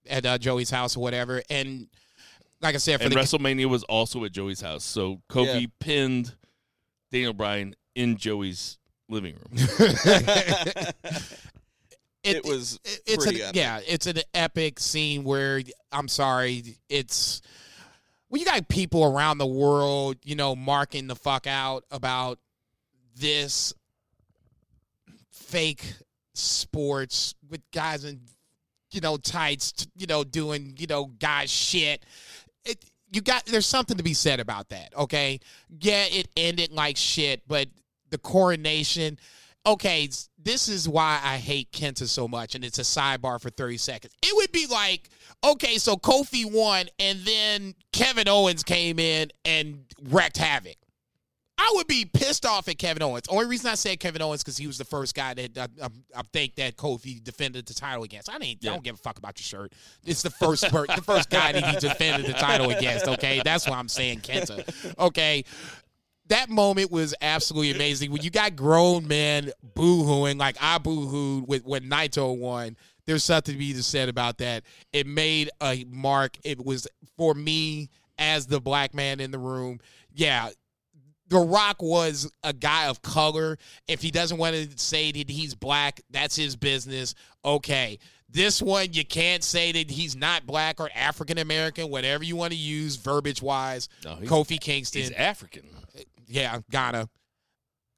[0.10, 1.88] at uh, Joey's house or whatever, and
[2.62, 5.68] like I said, for And the WrestleMania was also at Joey's house, so Kofi Yeah.
[5.80, 6.36] pinned
[7.12, 8.78] Daniel Bryan in Joey's
[9.10, 9.68] living room.
[12.24, 13.56] it, was it- it's pretty an, epic.
[13.56, 17.41] yeah, it's an epic scene where I'm sorry, it's
[18.34, 22.39] when you got people around the world, you know, marking the fuck out about
[23.15, 23.76] this
[25.30, 25.93] fake
[26.34, 28.22] sports with guys in
[28.89, 32.03] you know tights, you know, doing you know guys shit.
[32.65, 34.97] It, you got there's something to be said about that.
[34.97, 35.39] Okay,
[35.69, 37.68] yeah, it ended like shit, but
[38.10, 39.19] the coronation.
[39.64, 43.77] Okay, this is why I hate Kenta so much, and it's a sidebar for 30
[43.77, 44.14] seconds.
[44.23, 45.10] It would be like,
[45.44, 50.76] okay, so Kofi won, and then Kevin Owens came in and wrecked havoc.
[51.56, 53.28] I would be pissed off at Kevin Owens.
[53.30, 55.88] Only reason I said Kevin Owens because he was the first guy that I, I,
[56.18, 58.28] I think that Kofi defended the title against.
[58.28, 59.74] I ain't, I don't give a fuck about your shirt.
[60.03, 63.07] It's the first per, the first guy that he defended the title against.
[63.07, 64.95] Okay, that's why I'm saying Kenta.
[64.98, 65.45] Okay,
[66.28, 68.11] that moment was absolutely amazing.
[68.11, 72.76] When you got grown men boo-hooing like I boo-hooed with when Naito won.
[73.06, 74.64] There's something to be said about that.
[74.92, 76.38] It made a mark.
[76.44, 79.80] It was for me as the black man in the room.
[80.14, 80.50] Yeah,
[81.30, 83.58] The Rock was a guy of color.
[83.88, 87.16] If he doesn't want to say that he's black, that's his business.
[87.44, 88.00] Okay.
[88.30, 92.52] This one, you can't say that he's not black or African American, whatever you want
[92.52, 93.90] to use, verbiage wise.
[94.04, 95.02] No, Kofi Kingston.
[95.02, 95.68] He's African.
[96.28, 97.10] yeah, Ghana.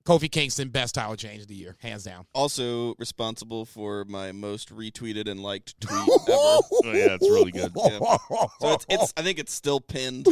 [0.05, 2.27] Kofi Kingston, best title change of the year, hands down.
[2.33, 6.09] Also responsible for my most retweeted and liked tweet ever.
[6.29, 7.71] Oh, yeah, it's really good.
[7.75, 7.97] Yeah.
[8.59, 10.27] So it's, it's I think it's still pinned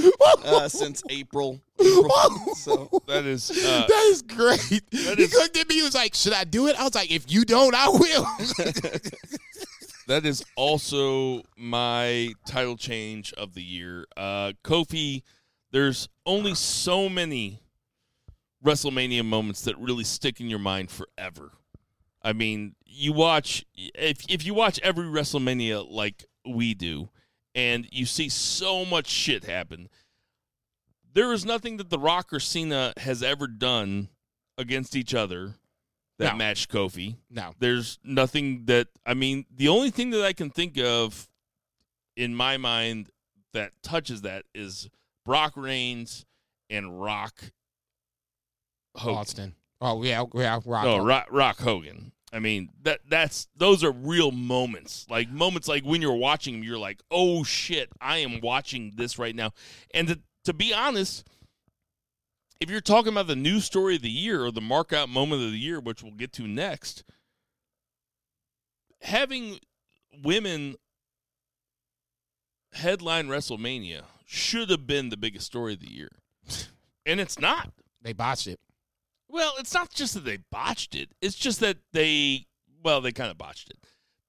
[0.45, 1.59] uh, since April.
[1.79, 2.09] April.
[2.55, 4.59] So That is uh, that is great.
[4.91, 5.75] that he is- looked at me.
[5.75, 8.23] He was like, "Should I do it?" I was like, "If you don't, I will."
[10.07, 14.05] that is also my title change of the year.
[14.15, 15.23] Uh, Kofi,
[15.71, 17.59] there's only so many
[18.63, 21.51] WrestleMania moments that really stick in your mind forever.
[22.21, 27.09] I mean, you watch if if you watch every WrestleMania like we do,
[27.53, 29.89] and you see so much shit happen.
[31.13, 34.09] There is nothing that The Rock or Cena has ever done
[34.57, 35.55] against each other
[36.17, 36.37] that No.
[36.37, 37.17] matched Kofi.
[37.29, 39.45] no, There's nothing that I mean.
[39.53, 41.27] The only thing that I can think of
[42.15, 43.09] in my mind
[43.51, 44.89] that touches that is
[45.25, 46.25] Brock Reigns
[46.69, 47.51] and Rock
[48.95, 49.17] Hogan.
[49.17, 49.55] Austin.
[49.81, 50.85] Oh yeah, yeah, Rock.
[50.85, 52.11] No, Rock, Rock Hogan.
[52.31, 55.05] I mean that that's those are real moments.
[55.09, 59.19] Like moments like when you're watching them, you're like, oh shit, I am watching this
[59.19, 59.51] right now.
[59.93, 61.27] And to, to be honest,
[62.59, 65.43] if you're talking about the news story of the year or the mark out moment
[65.43, 67.03] of the year, which we'll get to next,
[69.01, 69.59] having
[70.23, 70.75] women
[72.73, 76.09] headline WrestleMania should have been the biggest story of the year.
[77.05, 77.69] And it's not.
[78.01, 78.61] They botched it.
[79.33, 81.09] Well, it's not just that they botched it.
[81.19, 82.45] It's just that they
[82.83, 83.77] well, they kind of botched it.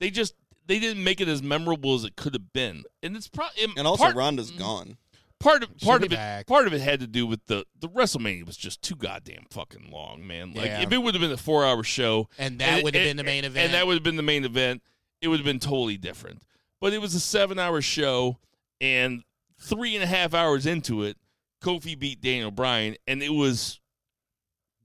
[0.01, 0.35] They just
[0.66, 2.85] they didn't make it as memorable as it could have been.
[3.02, 4.60] And it's probably and also part, Ronda's mm-hmm.
[4.60, 4.97] gone.
[5.39, 7.66] part of She'll part be of it part of it had to do with the
[7.78, 10.55] the WrestleMania was just too goddamn fucking long, man.
[10.55, 10.81] Like Yeah.
[10.81, 13.44] if it would have been a 4-hour show And that would have been the main
[13.44, 13.66] event.
[13.66, 14.82] And that would have been the main event.
[15.20, 16.43] It would have been totally different.
[16.81, 18.39] But it was a seven hour show,
[18.81, 19.22] and
[19.60, 21.18] three and a half hours into it,
[21.62, 23.81] Kofi beat Daniel Bryan, and it was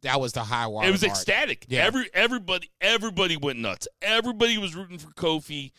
[0.01, 0.87] that was the high water.
[0.87, 1.11] it was mark.
[1.11, 1.65] ecstatic.
[1.69, 1.85] Yeah.
[1.85, 3.87] Every everybody everybody went nuts.
[4.01, 5.71] Everybody was rooting for Kofi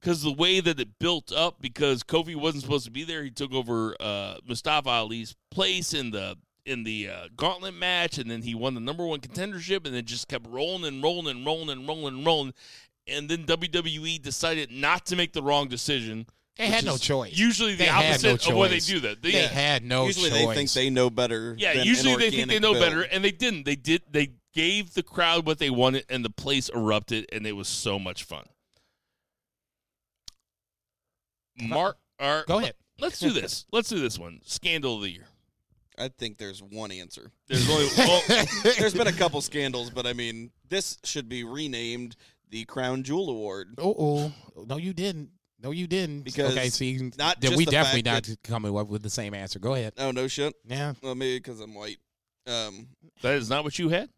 [0.00, 1.60] because the way that it built up.
[1.60, 6.10] Because Kofi wasn't supposed to be there, he took over uh, Mustafa Ali's place in
[6.10, 9.94] the in the uh, gauntlet match, and then he won the number one contendership, and
[9.94, 12.54] then just kept rolling and rolling and rolling and rolling and rolling.
[13.06, 16.26] And then WWE decided not to make the wrong decision.
[16.58, 17.38] They had no choice.
[17.38, 19.22] Usually the They opposite no of what they do that.
[19.22, 20.46] They had no Usually choice.
[20.46, 21.54] they think they know better.
[21.56, 22.84] Yeah, than usually an they think they know build.
[22.84, 23.64] better, and they didn't.
[23.64, 24.02] They did.
[24.10, 27.98] They gave the crowd what they wanted, and the place erupted, and it was so
[27.98, 28.44] much fun.
[31.60, 32.74] Mark, our, Go ahead.
[32.98, 33.64] Let's do this.
[33.72, 34.40] Let's do this one.
[34.44, 35.26] Scandal of the year.
[35.96, 37.30] I think there's one answer.
[37.48, 38.22] There's only well,
[38.78, 42.16] There's been a couple scandals, but I mean, this should be renamed
[42.50, 43.74] the Crown Jewel Award.
[43.78, 43.94] Oh,
[44.56, 45.30] oh, no, you didn't.
[45.60, 46.22] No, you didn't.
[46.22, 49.58] Because okay, see, not then we definitely fact not coming up with the same answer.
[49.58, 49.92] Go ahead.
[49.98, 50.54] Oh no shit.
[50.64, 50.92] Yeah.
[51.02, 51.98] Well, maybe because I'm white.
[52.46, 52.88] Um,
[53.22, 54.08] that is not what you had.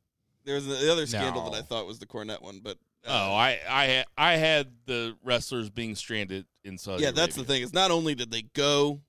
[0.44, 1.50] there's the other scandal No.
[1.50, 2.76] that I thought was the Cornette one, but
[3.06, 7.02] uh, Oh, I, I, had- I had the wrestlers being stranded in Saudi.
[7.02, 7.62] yeah, that's the thing.
[7.62, 9.00] Is not only did they go,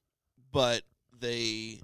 [0.52, 0.82] but
[1.20, 1.82] they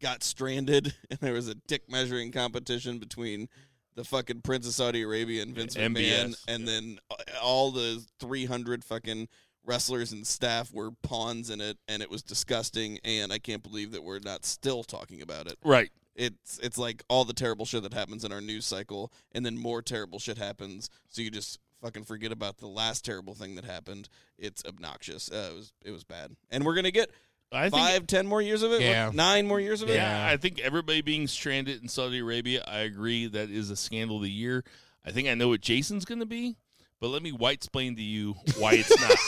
[0.00, 3.48] got stranded, and there was a dick measuring competition between
[3.94, 8.04] the fucking Prince of Saudi Arabia and Vince MBS, McMahon, and then uh, all the
[8.20, 9.28] 300 fucking
[9.68, 12.98] wrestlers and staff were pawns in it, and it was disgusting.
[13.04, 15.56] And I can't believe that we're not still talking about it.
[15.64, 15.90] Right.
[16.16, 19.56] It's it's like all the terrible shit that happens in our news cycle, and then
[19.56, 23.64] more terrible shit happens, so you just fucking forget about the last terrible thing that
[23.64, 24.08] happened.
[24.36, 25.30] It's obnoxious.
[25.30, 27.10] Uh, it was it was bad, and we're gonna get
[27.52, 28.76] I think five, ten more years of it.
[28.76, 29.10] What, Yeah.
[29.14, 29.94] nine more years of it.
[29.94, 34.16] Yeah, I think everybody being stranded in Saudi Arabia, I agree that is a scandal
[34.16, 34.64] of the year.
[35.04, 36.56] I think I know what Jason's going to be,
[37.00, 39.18] but let me white explain to you why it's not.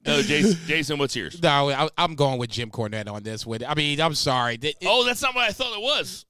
[0.06, 1.42] no, Jason, Jason, what's yours?
[1.42, 3.64] No, I, I'm going with Jim Cornette on this one.
[3.64, 4.58] I mean, I'm sorry.
[4.58, 6.24] Th- it- Oh, that's not what I thought it was.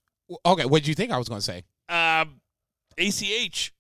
[0.47, 1.65] okay, what did you think I was going to say?
[1.89, 2.41] Um,
[2.99, 3.73] ACH.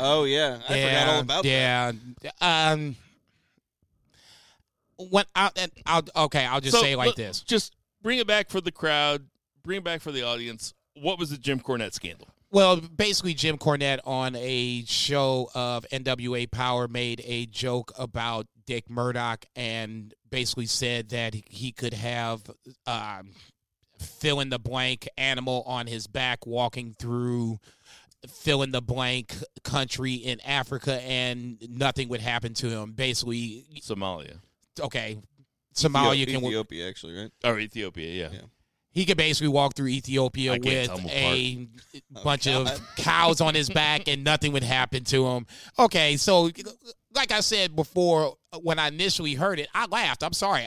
[0.00, 1.94] Oh yeah, I forgot all about that.
[2.22, 2.30] yeah.
[2.40, 2.94] Um,
[4.96, 7.40] when I, and I'll okay, I'll just So, say it like this.
[7.40, 9.26] Just bring it back for the crowd.
[9.64, 10.72] Bring it back for the audience.
[10.94, 12.28] What was the Jim Cornette scandal?
[12.50, 18.88] Well, basically, Jim Cornette on a show of NWA Power made a joke about Dick
[18.88, 22.42] Murdoch and basically said that he could have
[22.86, 23.32] um,
[23.98, 27.58] fill in the blank animal on his back walking through
[28.26, 32.92] fill in the blank country in Africa and nothing would happen to him.
[32.92, 34.38] Basically, Somalia.
[34.80, 35.18] okay,
[35.74, 37.30] Somalia Ethiopia, can Ethiopia actually, right?
[37.44, 38.38] Or Ethiopia, yeah.
[38.90, 41.68] He could basically walk through Ethiopia I with a
[42.16, 42.68] Oh, bunch God.
[42.72, 45.46] of cows on his back and nothing would happen to him.
[45.78, 46.50] Okay, so
[47.14, 50.22] like I said before, when I initially heard it, I laughed.
[50.22, 50.64] I'm sorry.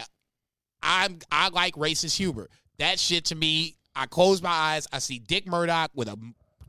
[0.84, 2.50] I'm I like racist humor.
[2.80, 6.18] That shit to me, I close my eyes, I see Dick Murdoch with a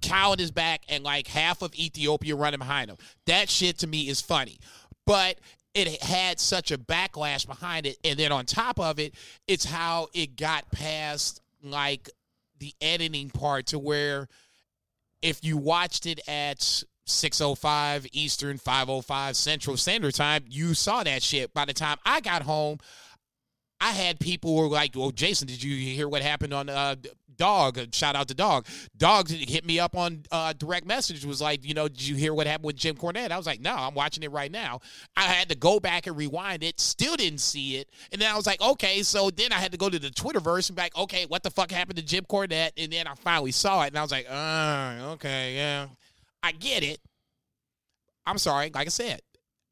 [0.01, 2.97] cow on his back and like half of Ethiopia running behind him.
[3.27, 4.59] That shit to me is funny.
[5.07, 5.39] But
[5.75, 7.97] it had such a backlash behind it.
[8.05, 9.15] And then on top of it,
[9.49, 12.11] it's how it got past like
[12.59, 14.29] the editing part to where
[15.21, 21.53] if you watched it at 605 Eastern, 505 Central Standard Time, you saw that shit.
[21.55, 22.79] By the time I got home,
[23.81, 26.97] I had people were like, "Well, Jason, did you hear what happened on uh,
[27.37, 27.79] Dog?
[27.95, 28.67] Shout out to Dog.
[28.97, 31.25] Dog hit me up on uh, direct message.
[31.25, 33.31] Was like, you know, did you hear what happened with Jim Cornette?
[33.31, 34.81] I was like, no, I'm watching it right now.
[35.17, 36.81] I had to go back and rewind it.
[36.81, 37.91] Still didn't see it.
[38.11, 39.03] And then I was like, okay.
[39.03, 41.51] So then I had to go to the Twitterverse and be like, okay, what the
[41.51, 42.73] fuck happened to Jim Cornette?
[42.77, 45.87] And then I finally saw it, and I was like, uh, okay, yeah,
[46.43, 47.01] I get it.
[48.27, 48.71] I'm sorry.
[48.73, 49.21] Like I said,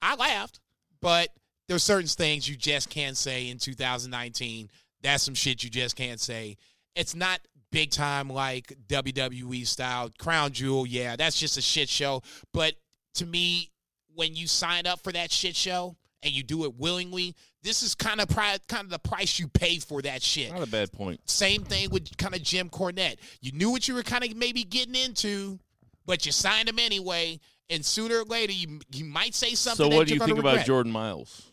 [0.03, 0.61] I laughed,
[1.01, 1.29] but
[1.69, 4.71] there's certain things you just can't say in 2019.
[5.03, 6.57] That's some shit you just can't say.
[6.95, 7.41] It's not
[7.71, 10.87] big time like WWE style Crown Jewel.
[10.87, 12.23] Yeah, that's just a shit show.
[12.53, 12.75] But
[13.15, 13.71] to me,
[14.15, 17.95] when you sign up for that shit show and you do it willingly, this is
[17.95, 20.53] kind of pri- kind of the price you pay for that shit.
[20.53, 21.21] Not a bad point.
[21.29, 23.17] Same thing with kind of Jim Cornette.
[23.41, 25.59] You knew what you were kind of maybe getting into,
[26.07, 27.39] but you signed him anyway.
[27.69, 29.91] And sooner or later, you you might say something.
[29.91, 30.67] So what do you think about regret.
[30.67, 31.51] Jordan Myles?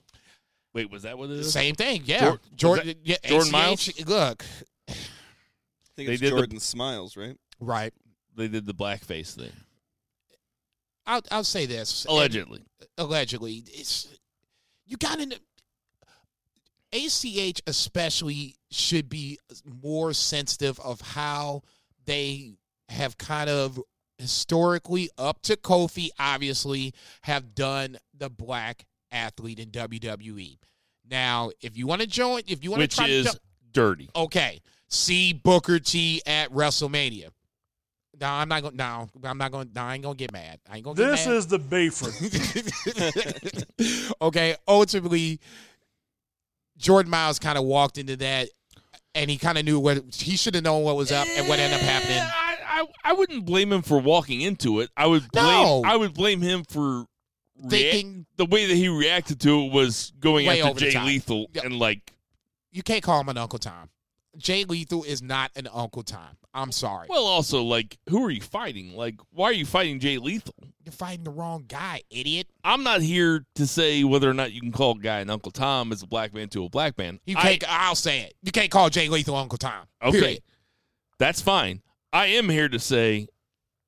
[0.73, 1.51] Wait, was that what it is?
[1.51, 2.19] Same thing, yeah.
[2.19, 3.89] Jor- Jordan, yeah, Jordan Myles.
[4.07, 4.43] Look,
[5.97, 7.35] think They it's did the- Jordan Smiles, right?
[7.59, 7.93] right.
[8.37, 9.51] They did the blackface thing.
[11.05, 12.63] I'll I'll say this Allegedly.
[12.97, 14.07] allegedly, it's
[14.85, 15.39] you got to
[16.93, 21.61] ACH especially should be more sensitive of how
[22.05, 22.53] they
[22.89, 23.79] have kind of
[24.17, 30.57] historically up to Kofi obviously have done the black athlete in WWE.
[31.09, 33.39] Now, if you want to join, if you want to Which try is to
[33.71, 34.09] dirty.
[34.15, 37.29] okay, see Booker T at WrestleMania.
[38.19, 38.75] No, I'm not going.
[38.75, 39.69] No, I'm not going.
[39.75, 40.59] No, I ain't gonna get mad.
[40.69, 40.95] I ain't gonna.
[40.95, 41.37] This get mad.
[41.37, 42.15] is the Bayford.
[44.21, 45.39] okay, ultimately,
[46.77, 48.49] Jordan Myles kind of walked into that,
[49.13, 51.59] and he kind of knew what he should have known what was up and what
[51.59, 52.17] ended up eh, happening.
[52.19, 54.89] I, I I wouldn't blame him for walking into it.
[54.97, 55.83] I would blame No.
[55.85, 57.05] I would blame him for
[57.63, 60.99] rea- Thinking- the way that he reacted to it was going after Jay.
[61.03, 62.13] Lethal and like
[62.71, 63.89] You can't call him an Uncle Tom.
[64.37, 66.37] Jay Lethal is not an Uncle Tom.
[66.53, 67.07] I'm sorry.
[67.09, 68.95] well also like who are you fighting?
[68.95, 70.55] Like why are you fighting Jay Lethal?
[70.83, 72.47] You're fighting the wrong guy, idiot.
[72.63, 75.51] I'm not here to say whether or not you can call a guy an Uncle
[75.51, 77.19] Tom as a black man to a black man.
[77.25, 77.69] You can't.
[77.69, 78.35] I, will say it.
[78.41, 79.85] You can't call Jay Lethal Uncle Tom.
[80.01, 80.19] Okay.
[80.19, 80.43] Period.
[81.19, 81.81] That's fine.
[82.13, 83.27] I am here to say,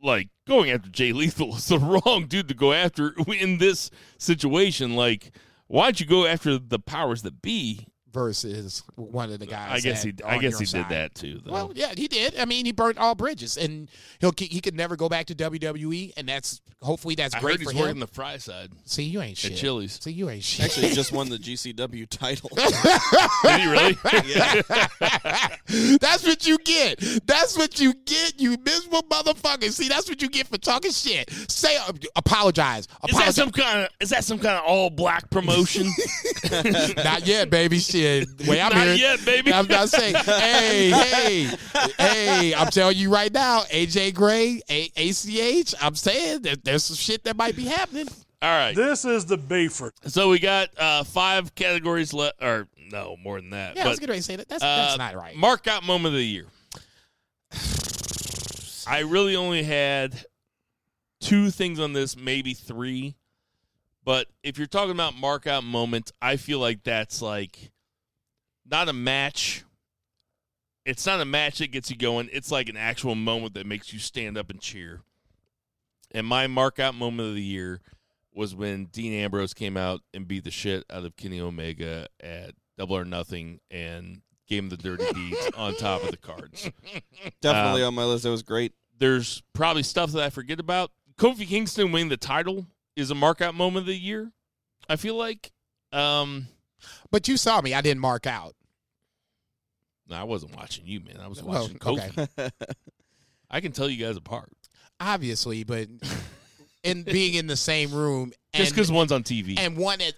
[0.02, 4.96] like, going after Jay Lethal is the wrong dude to go after in this situation.
[4.96, 5.32] Like,
[5.68, 7.88] why'd you go after the powers that be?
[8.12, 9.70] Versus one of the guys.
[9.72, 10.88] I guess he, I guess he side.
[10.88, 11.42] did that too.
[11.46, 11.52] Though.
[11.52, 12.40] Well, yeah, he did.
[12.40, 13.88] I mean, he burnt all bridges, and
[14.20, 17.66] he'll he could never go back to WWE, and that's hopefully that's I great heard
[17.66, 18.00] for he's working him.
[18.00, 18.72] the fry side.
[18.86, 19.58] See, you ain't At shit.
[19.58, 20.00] Chili's.
[20.02, 20.66] See, you ain't shit.
[20.66, 22.50] Actually, he just won the GCW title.
[22.56, 23.94] Did he really?
[26.02, 27.00] that's what you get.
[27.28, 29.70] That's what you get, you miserable motherfucker.
[29.72, 31.30] See, that's what you get for talking shit.
[31.48, 32.88] Say, uh, apologize.
[33.08, 35.88] Is that some kind of is that some kind of all black promotion?
[37.04, 37.78] Not yet, baby.
[37.78, 37.99] Shit.
[38.02, 39.54] The way I'm Not hearing- yet, baby.
[39.54, 41.50] I'm not saying, hey, hey,
[41.98, 42.54] hey.
[42.56, 45.76] I'm telling you right now, AJ Gray, A- ACH.
[45.82, 48.08] I'm saying that there's some shit that might be happening.
[48.42, 48.76] All right.
[48.76, 49.92] This is the Bayford.
[50.06, 53.76] So we got uh, five categories left, or no, more than that.
[53.76, 54.48] Yeah, I but, was getting ready to say that.
[54.48, 55.36] That's, uh, that's not right.
[55.36, 56.46] Mark out moment of the year.
[58.88, 60.24] I really only had
[61.20, 63.16] two things on this, maybe three.
[64.06, 67.72] But if you're talking about mark out moments, I feel like that's like
[68.70, 69.64] not a match.
[70.86, 72.30] It's not a match that gets you going.
[72.32, 75.02] It's like an actual moment that makes you stand up and cheer.
[76.12, 77.82] And my mark out moment of the year
[78.34, 82.52] was when Dean Ambrose came out and beat the shit out of Kenny Omega at
[82.78, 86.72] Double or Nothing and gave him the dirty deeds on top of the cards.
[87.42, 88.24] Definitely Um, on my list.
[88.24, 88.74] That was great.
[88.98, 90.92] There's probably stuff that I forget about.
[91.18, 92.66] Kofi Kingston winning the title
[92.96, 94.32] is a mark out moment of the year.
[94.88, 95.52] I feel like.
[95.92, 96.48] Um,
[97.12, 97.74] But you saw me.
[97.74, 98.56] I didn't mark out.
[100.10, 101.18] No, I wasn't watching you, man.
[101.22, 102.28] I was Well, watching Kofi.
[102.38, 102.50] okay.
[103.50, 104.52] I can tell you guys apart
[105.00, 105.88] Obviously, but
[106.84, 109.58] in being in the same room, just because one's on TV.
[109.58, 110.14] and one at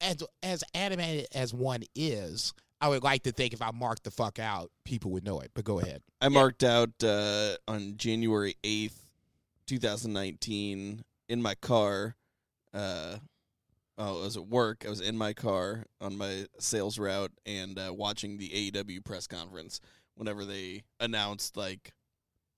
[0.00, 4.10] as as animated as one is, I would like to think if I marked the
[4.10, 5.52] fuck out, people would know it.
[5.54, 6.02] But go ahead.
[6.20, 8.96] I marked out uh, on January 8th,
[9.66, 12.16] 2019, in my car.
[12.72, 13.16] Uh,
[13.98, 14.84] oh, I was at work.
[14.86, 19.26] I was in my car on my sales route and uh, watching the AEW press
[19.26, 19.80] conference
[20.16, 21.92] whenever they announced, like,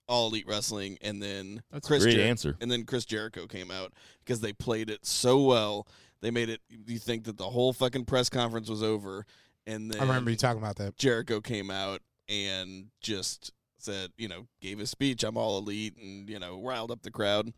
[0.09, 2.57] all elite wrestling and then That's a great Jer- answer.
[2.61, 3.93] and then Chris Jericho came out
[4.25, 5.89] because they played it so well
[6.21, 9.27] they made it you think that the whole fucking press conference was over
[9.67, 10.97] and then I remember you talking about that.
[10.97, 16.31] Jericho came out and just said, you know, gave a speech, I'm all elite and,
[16.31, 17.53] you know, riled up the crowd.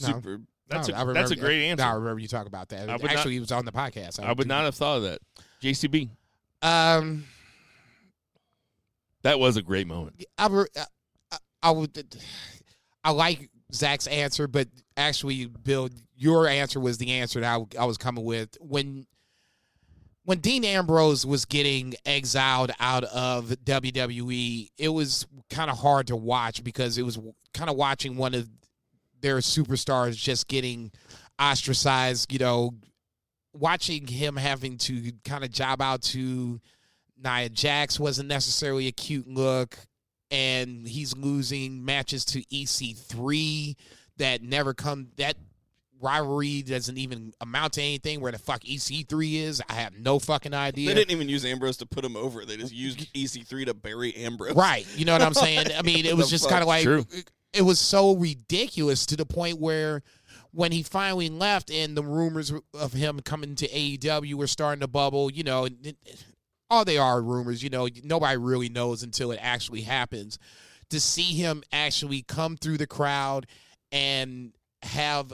[0.00, 0.06] No.
[0.06, 1.84] Super That's No, a- I that's a great answer.
[1.84, 2.88] I remember you talking about that.
[2.88, 4.22] I would not- Actually, he was on the podcast.
[4.22, 5.20] I would not have thought of that.
[5.62, 6.10] JCB.
[6.62, 7.24] Um,
[9.22, 10.24] That was a great moment.
[10.36, 10.64] I,
[11.30, 12.16] I, I would.
[13.04, 17.84] I like Zach's answer, but actually, Bill, your answer was the answer that I, I
[17.84, 19.06] was coming with when
[20.24, 24.68] when Dean Ambrose was getting exiled out of WWE.
[24.76, 27.18] It was kind of hard to watch because it was
[27.54, 28.48] kind of watching one of
[29.20, 30.92] their superstars just getting
[31.40, 32.32] ostracized.
[32.32, 32.74] You know,
[33.52, 36.60] watching him having to kind of job out to
[37.22, 39.76] Nia Jax wasn't necessarily a cute look,
[40.30, 43.76] and he's losing matches to EC3
[44.18, 45.08] that never come.
[45.16, 45.36] That
[46.00, 48.20] rivalry doesn't even amount to anything.
[48.20, 50.88] Where the fuck EC3 is, I have no fucking idea.
[50.88, 52.44] They didn't even use Ambrose to put him over.
[52.44, 54.54] They just used EC3 to bury Ambrose.
[54.54, 54.86] Right.
[54.96, 55.66] You know what I'm saying?
[55.76, 57.04] I mean, it was just kind of like True.
[57.52, 60.02] It was so ridiculous to the point where
[60.52, 64.88] when he finally left and the rumors of him coming to AEW were starting to
[64.88, 65.68] bubble, you know,
[66.70, 70.38] all they are rumors, you know, nobody really knows until it actually happens.
[70.90, 73.46] To see him actually come through the crowd
[73.92, 74.52] and
[74.82, 75.32] have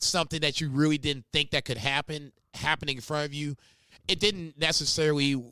[0.00, 3.56] something that you really didn't think that could happen happening in front of you,
[4.06, 5.42] it didn't necessarily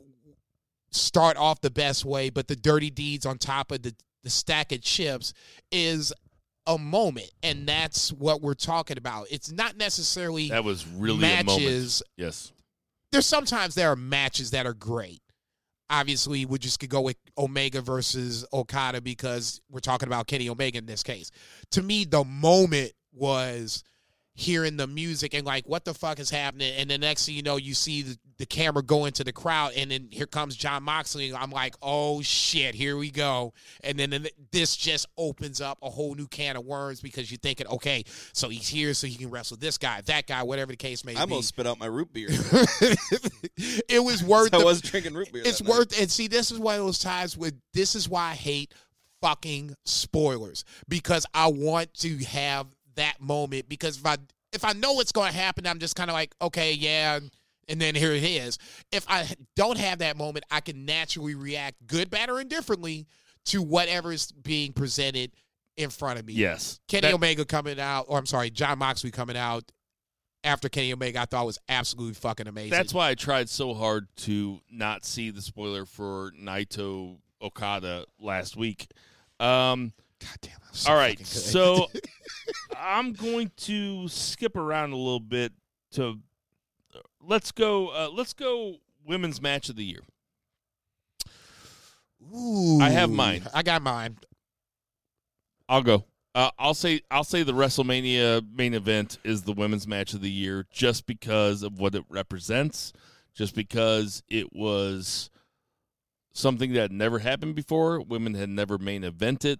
[0.91, 3.93] start off the best way, but the dirty deeds on top of the,
[4.27, 5.33] the stack of chips
[5.71, 6.11] is
[6.65, 7.31] a moment.
[7.43, 9.27] And that's what we're talking about.
[9.31, 11.47] It's not necessarily That was really matches.
[11.47, 12.01] a moment.
[12.17, 12.51] Yes.
[13.13, 15.21] There's sometimes there are matches that are great.
[15.89, 20.79] Obviously, we just could go with Omega versus Okada because we're talking about Kenny Omega
[20.79, 21.31] in this case.
[21.71, 23.85] To me, the moment was
[24.37, 26.71] hearing the music and like, what the fuck is happening?
[26.77, 29.71] And the next thing you know, you see the, the camera go into the crowd,
[29.75, 31.33] and then here comes John Moxley.
[31.33, 33.53] I'm like, oh shit, here we go.
[33.83, 37.65] And then this just opens up a whole new can of worms because you're thinking,
[37.67, 41.03] okay, so he's here so he can wrestle this guy, that guy, whatever the case
[41.03, 41.17] may be.
[41.17, 41.31] I be.
[41.31, 42.27] almost spit out my root beer.
[43.89, 44.53] it was worth.
[44.53, 45.41] I the- was drinking root beer.
[45.43, 45.77] It's that night.
[45.77, 45.99] worth.
[45.99, 48.71] And see, this is one of those times where this is why I hate
[49.19, 54.17] fucking spoilers because I want to have that moment because if I
[54.53, 57.19] if I know what's going to happen, I'm just kind of like, okay, yeah,
[57.67, 58.57] and then here it is.
[58.91, 63.07] If I don't have that moment, I can naturally react good, bad, or indifferently
[63.45, 65.31] to whatever is being presented
[65.75, 66.33] in front of me.
[66.33, 66.79] Yes.
[66.87, 69.71] Kenny That- Omega coming out, or I'm sorry, John Moxley coming out
[70.43, 72.71] after Kenny Omega, I thought was absolutely fucking amazing.
[72.71, 78.55] That's why I tried so hard to not see the spoiler for Naito Okada last
[78.55, 78.87] week.
[79.39, 80.57] Um, God damn.
[80.87, 81.87] all right, so
[82.77, 85.53] I'm going to skip around a little bit
[85.91, 86.19] to
[87.21, 87.89] let's go.
[87.89, 88.77] Uh, let's go.
[89.05, 90.01] Women's match of the year.
[92.35, 93.43] Ooh, I have mine.
[93.53, 94.17] I got mine.
[95.69, 96.05] I'll go.
[96.35, 100.29] Uh, I'll say I'll say the WrestleMania main event is the women's match of the
[100.31, 102.93] year just because of what it represents,
[103.33, 105.29] just because it was
[106.33, 108.01] something that never happened before.
[108.01, 109.57] Women had never main evented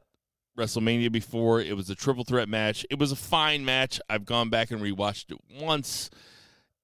[0.58, 1.62] WrestleMania before.
[1.62, 2.86] It was a triple threat match.
[2.90, 4.00] It was a fine match.
[4.10, 6.10] I've gone back and rewatched it once.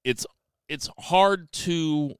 [0.04, 0.26] It's
[0.70, 2.16] it's hard to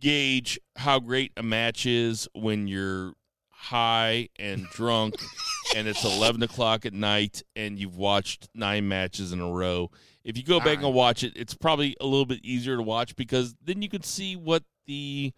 [0.00, 3.12] gauge how great a match is when you're
[3.50, 5.14] high and drunk
[5.76, 9.90] and it's 11 o'clock at night and you've watched nine matches in a row
[10.24, 13.16] if you go back and watch it it's probably a little bit easier to watch
[13.16, 15.32] because then you can see what the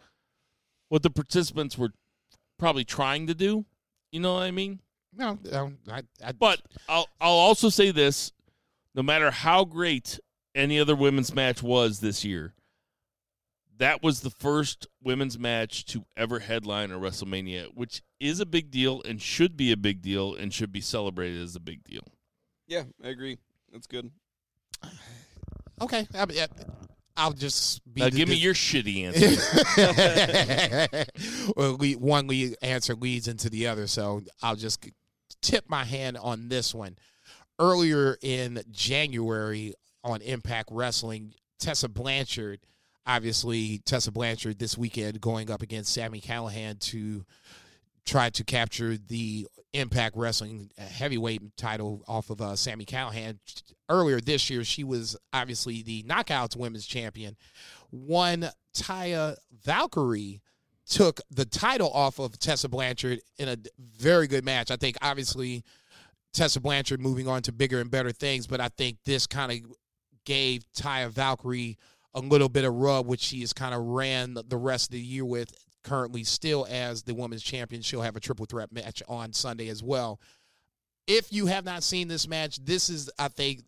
[0.88, 1.92] what the participants were
[2.58, 3.64] probably trying to do
[4.10, 4.80] you know what i mean
[5.18, 8.32] No, no I, I, but I'll I'll also say this:
[8.94, 10.18] no matter how great
[10.54, 12.54] any other women's match was this year,
[13.78, 18.70] that was the first women's match to ever headline a WrestleMania, which is a big
[18.70, 22.02] deal and should be a big deal and should be celebrated as a big deal.
[22.68, 23.38] Yeah, I agree.
[23.72, 24.10] That's good.
[25.80, 26.06] okay.
[26.14, 26.46] I, I,
[27.16, 28.00] I'll just be.
[28.02, 31.02] Now, the- give me the- your shitty answer.
[31.56, 34.86] well, we, one lead answer leads into the other, so I'll just
[35.42, 36.96] tip my hand on this one.
[37.58, 39.74] Earlier in January
[40.04, 42.60] on Impact Wrestling, Tessa Blanchard,
[43.06, 47.24] obviously Tessa Blanchard this weekend going up against Sami Callihan to
[48.04, 53.38] try to capture the Impact Wrestling heavyweight title off of uh, Sami Callihan.
[53.88, 57.36] Earlier this year, she was obviously the Knockouts Women's Champion.
[57.90, 60.40] One Taya Valkyrie
[60.88, 64.70] took the title off of Tessa Blanchard in a very good match.
[64.70, 65.62] I think obviously
[66.32, 69.72] Tessa Blanchard moving on to bigger and better things, but I think this kind of
[70.24, 71.76] gave Taya Valkyrie
[72.14, 75.00] a little bit of rub, which she has kind of ran the rest of the
[75.00, 75.54] year with.
[75.84, 79.82] Currently, still as the women's champion, she'll have a triple threat match on Sunday as
[79.82, 80.20] well.
[81.06, 83.62] If you have not seen this match, this is, I think,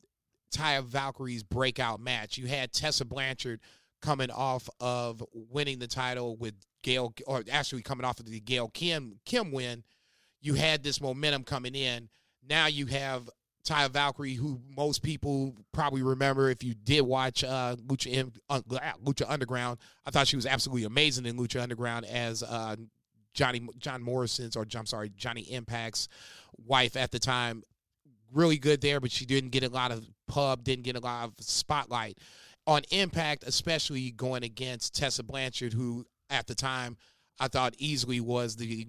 [0.55, 2.37] Taya Valkyrie's breakout match.
[2.37, 3.61] You had Tessa Blanchard
[4.03, 8.69] coming off of winning the title with Gail, or actually coming off of the Gail
[8.69, 9.85] Kim Kim win.
[10.41, 12.09] You had this momentum coming in.
[12.49, 13.29] Now you have
[13.65, 18.61] Taya Valkyrie, who most people probably remember if you did watch uh, Lucha, uh,
[19.05, 19.79] Lucha Underground.
[20.07, 22.77] I thought she was absolutely amazing in Lucha Underground as uh,
[23.35, 26.09] Johnny John Morrison's, or I'm sorry, Johnny Impact's
[26.57, 27.63] wife at the time.
[28.33, 31.25] Really good there, but she didn't get a lot of pub, didn't get a lot
[31.25, 32.19] of spotlight
[32.67, 36.97] on Impact, especially going against Tessa Blanchard, who at the time
[37.39, 38.87] I thought easily was the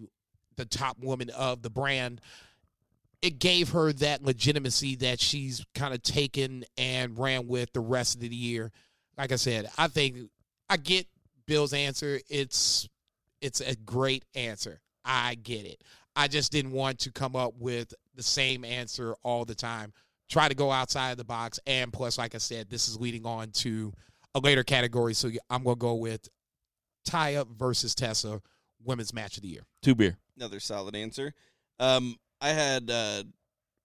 [0.58, 2.22] the top woman of the brand.
[3.22, 8.16] It gave her that legitimacy that she's kind of taken and ran with the rest
[8.16, 8.72] of the year.
[9.18, 10.30] Like I said, I think
[10.70, 11.08] I get
[11.46, 12.20] Bill's answer.
[12.30, 12.88] It's
[13.42, 14.82] it's a great answer.
[15.06, 15.84] I get it.
[16.16, 19.94] I just didn't want to come up with the same answer all the time.
[20.30, 21.60] Try to go outside of the box.
[21.66, 23.94] And plus, like I said, this is leading on to
[24.36, 25.14] a later category.
[25.14, 26.28] So I'm going to go with
[27.06, 28.42] Taya versus Tessa,
[28.84, 29.66] women's match of the year.
[29.82, 30.18] Two beer.
[30.36, 31.34] Another solid answer.
[31.80, 33.24] Um, I had uh,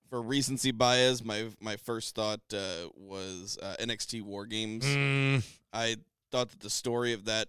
[0.09, 1.25] for recency bias.
[1.25, 4.85] My my first thought uh, was uh, NXT War Games.
[4.85, 5.43] Mm.
[5.73, 5.97] I
[6.31, 7.49] thought that the story of that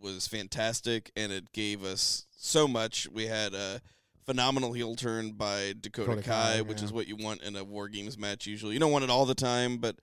[0.00, 3.08] was fantastic, and it gave us so much.
[3.08, 3.80] We had a
[4.24, 6.84] phenomenal heel turn by Dakota, Dakota Kai, Kai, which yeah.
[6.84, 8.46] is what you want in a War Games match.
[8.46, 9.96] Usually, you don't want it all the time, but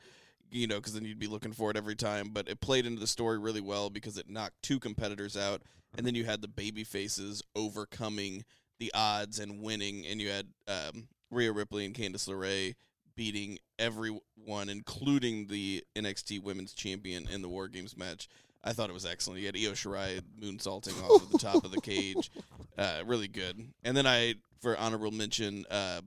[0.51, 2.29] you know, because then you'd be looking for it every time.
[2.31, 5.61] But it played into the story really well because it knocked two competitors out,
[5.97, 8.43] and then you had the baby faces overcoming
[8.79, 12.75] the odds and winning, and you had um, Rhea Ripley and Candice LeRae
[13.15, 18.27] beating everyone, including the NXT Women's Champion in the War Games match.
[18.63, 19.39] I thought it was excellent.
[19.39, 22.31] You had Io Shirai moonsaulting off of the top of the cage,
[22.77, 23.63] uh, really good.
[23.83, 26.01] And then I, for honorable mention, uh,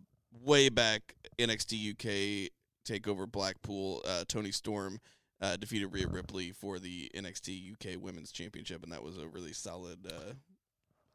[0.44, 2.50] way back NXT UK
[2.88, 4.98] takeover Blackpool, uh, Toni Storm
[5.40, 9.52] uh, defeated Rhea Ripley for the NXT UK Women's Championship, and that was a really
[9.52, 9.98] solid.
[10.06, 10.32] Uh,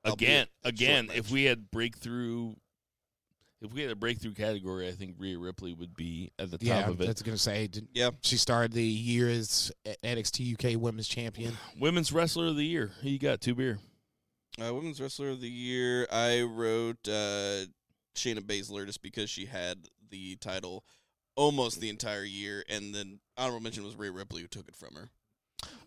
[0.05, 2.55] Again, again, if we had breakthrough,
[3.61, 6.67] if we had a breakthrough category, I think Rhea Ripley would be at the top
[6.67, 7.07] Yeah, of it.
[7.07, 7.69] that's going to say.
[7.93, 8.09] Yeah.
[8.21, 9.71] She started the year as
[10.03, 11.57] NXT UK Women's Champion.
[11.79, 12.91] Women's Wrestler of the Year.
[13.01, 13.39] Who you got?
[13.39, 13.79] Two beer.
[14.61, 17.63] Uh, Women's Wrestler of the Year, I wrote uh,
[18.13, 20.83] Shayna Baszler just because she had the title
[21.35, 24.95] almost the entire year, and then honorable mention was Rhea Ripley who took it from
[24.95, 25.09] her.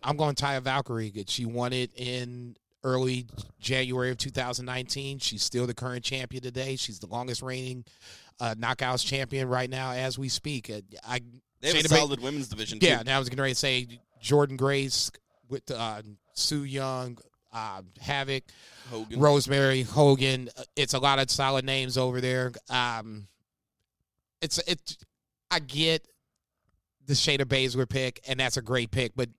[0.03, 1.13] I'm going Taya Valkyrie.
[1.27, 3.27] She won it in early
[3.59, 5.19] January of 2019.
[5.19, 6.75] She's still the current champion today.
[6.75, 7.85] She's the longest reigning
[8.39, 10.69] uh, knockouts champion right now as we speak.
[10.69, 11.21] Uh, I
[11.61, 12.79] They have a Shayna solid women's division.
[12.81, 13.87] Yeah, now I was going to say
[14.23, 15.11] Jordynne Grace
[15.49, 16.01] with uh,
[16.33, 17.17] Su Yung,
[17.53, 18.43] uh, Havok,
[18.89, 19.19] Hogan.
[19.19, 20.49] Rosemary Hogan.
[20.57, 22.51] Uh, It's a lot of solid names over there.
[22.69, 23.27] Um,
[24.41, 24.97] it's it.
[25.51, 26.07] I get
[27.05, 29.29] the Shayna Baszler pick, and that's a great pick, but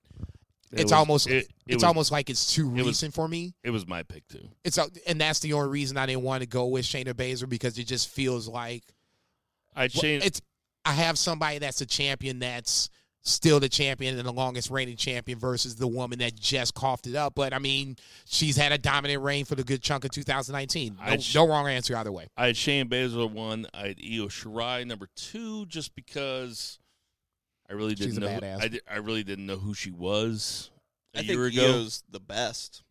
[0.71, 3.15] It it's was- almost it- it it's was- almost like it's too it was- recent
[3.15, 3.55] for me.
[3.63, 4.49] It was my pick too.
[4.65, 7.79] It's and that's the only reason I didn't want to go with Shayna Baszler because
[7.79, 8.85] it just feels like
[9.75, 10.25] I'd well, change.
[10.25, 10.41] it's
[10.85, 12.89] I have somebody that's a champion that's
[13.29, 17.15] still the champion and the longest reigning champion versus the woman that just coughed it
[17.15, 17.35] up.
[17.35, 20.97] But I mean, she's had a dominant reign for the good chunk of 2019.
[21.07, 22.27] No, sh- no wrong answer either way.
[22.37, 23.67] I had Shayna Baszler one.
[23.75, 26.79] I had Io Shirai number two, just because
[27.71, 28.29] I really didn't She's a know.
[28.29, 28.61] badass.
[28.63, 30.71] I, di- I really didn't know who she was
[31.15, 31.67] a I year think ago.
[31.75, 32.83] Io's the best.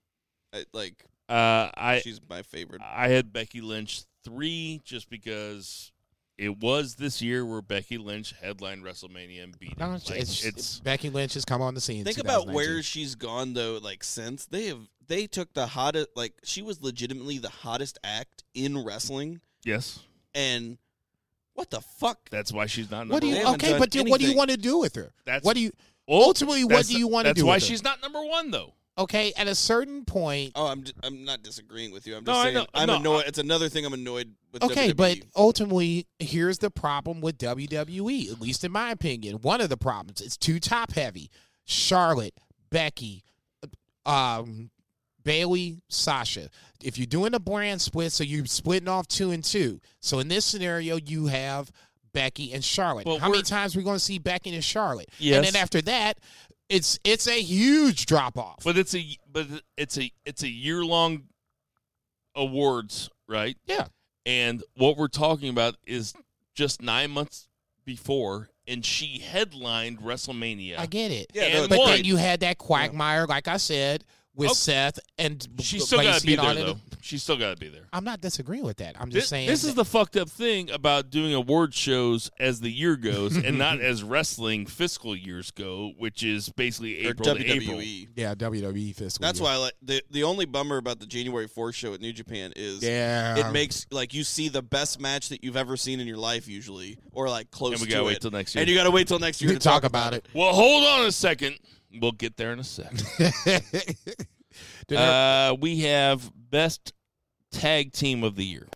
[0.54, 2.82] I, like Uh, I she's my favorite.
[2.86, 5.92] I had Becky Lynch three, just because
[6.38, 9.78] it was this year where Becky Lynch headlined WrestleMania and beat.
[9.78, 9.96] No, him.
[9.96, 12.04] it's, Like, it's, it's Becky Lynch has come on the scene.
[12.06, 13.80] Think about where she's gone though.
[13.82, 16.10] Like since they have, they took the hottest.
[16.16, 20.00] Like she was legitimately the hottest act in wrestling, yes.
[20.36, 20.78] and
[21.54, 22.30] what the fuck?
[22.30, 23.00] That's why she's not.
[23.08, 23.56] Number What do you one.
[23.56, 23.78] okay?
[23.80, 25.12] But then what do you want to do with her?
[25.26, 25.72] That's- what do you
[26.08, 27.46] ultimately what do you want to That's do?
[27.48, 27.68] why with her?
[27.68, 28.74] That's why she's not number one though.
[28.98, 29.32] Okay.
[29.38, 30.82] At a certain point, Oh, I'm.
[30.82, 32.16] d- I'm not disagreeing with you.
[32.18, 32.54] I'm No, just I saying.
[32.56, 32.66] know.
[32.74, 33.24] I'm No, annoyed.
[33.26, 34.64] I- it's another thing I'm annoyed with.
[34.64, 34.96] Okay, WWE.
[34.98, 39.36] but ultimately, here's the problem with WWE, at least in my opinion.
[39.42, 41.30] One of the problems it's too top heavy.
[41.66, 42.34] Charlotte,
[42.72, 43.24] Becky,
[44.06, 44.70] um,
[45.24, 46.50] Bayley, Sasha.
[46.84, 49.82] If you're doing a brand split, so you're splitting off two and two.
[50.00, 51.72] So in this scenario, you have
[52.14, 53.06] Becky and Charlotte.
[53.06, 55.10] Well, How many times are we going to see Becky and Charlotte?
[55.20, 55.36] Yes.
[55.38, 56.20] And then after that,
[56.70, 58.64] it's it's a huge drop off.
[58.64, 61.24] But it's a but it's a it's a year long
[62.36, 63.58] awards, right?
[63.66, 63.88] Yeah.
[64.26, 66.14] And what we're talking about is
[66.54, 67.48] just nine months
[67.86, 70.78] before, and she headlined WrestleMania.
[70.78, 71.28] I get it.
[71.34, 74.04] Yeah, no, but it's then you had that quagmire, like I said,
[74.36, 74.54] with Oh.
[74.54, 76.78] Seth and She's still got to be there, though.
[77.02, 77.86] She's still got to be there.
[77.94, 78.96] I'm not disagreeing with that.
[79.00, 82.30] I'm This, just saying this is that- the fucked up thing about doing award shows
[82.40, 87.12] as the year goes, and not as wrestling fiscal years go, which is basically Or
[87.12, 87.78] April to April.
[87.78, 88.08] WWE.
[88.16, 89.22] yeah WWE fiscal.
[89.24, 89.46] That's year.
[89.48, 92.52] why I like the the only bummer about the January 4th show at New Japan
[92.56, 93.48] is Yeah.
[93.48, 96.48] it makes like you see the best match that you've ever seen in your life
[96.48, 98.08] usually or like close And we gotta it.
[98.08, 98.62] wait till next year.
[98.62, 100.28] And you got to wait till next year to talk about it.
[100.34, 101.58] Well, hold on a second.
[102.02, 103.04] We'll get there in a second.
[104.88, 106.94] Did uh, we have best
[107.52, 108.68] tag team of the year.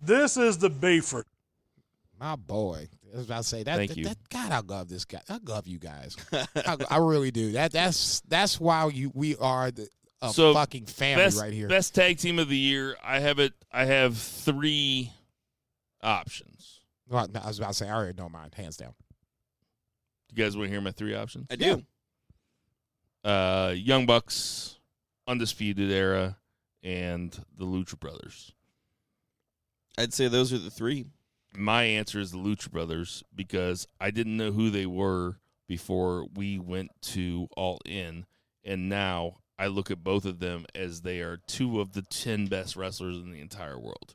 [0.00, 1.24] This is the Bayford.
[2.18, 2.88] My boy.
[3.12, 3.76] I was about to say that.
[3.76, 4.04] Thank that, you.
[4.06, 5.20] that- God, I love this guy.
[5.28, 6.16] I love you guys.
[6.32, 7.52] I, I really do.
[7.52, 9.88] That that's that's why you we are the,
[10.20, 11.68] a so fucking family best, right here.
[11.68, 12.96] Best tag team of the year.
[13.02, 13.52] I have it.
[13.72, 15.12] I have three
[16.02, 16.80] options.
[17.08, 18.94] Well, no, I was about to say I already know mine, hands down.
[20.32, 21.46] You guys want to hear my three options?
[21.50, 21.82] I do.
[23.22, 24.78] Uh, Young Bucks,
[25.28, 26.36] Undisputed Era,
[26.84, 28.52] and the Lucha Brothers.
[29.98, 31.06] I'd say those are the three.
[31.56, 36.58] My answer is the Lucha Brothers because I didn't know who they were before we
[36.58, 38.26] went to All In,
[38.64, 42.46] and now I look at both of them as they are two of the ten
[42.46, 44.14] best wrestlers in the entire world.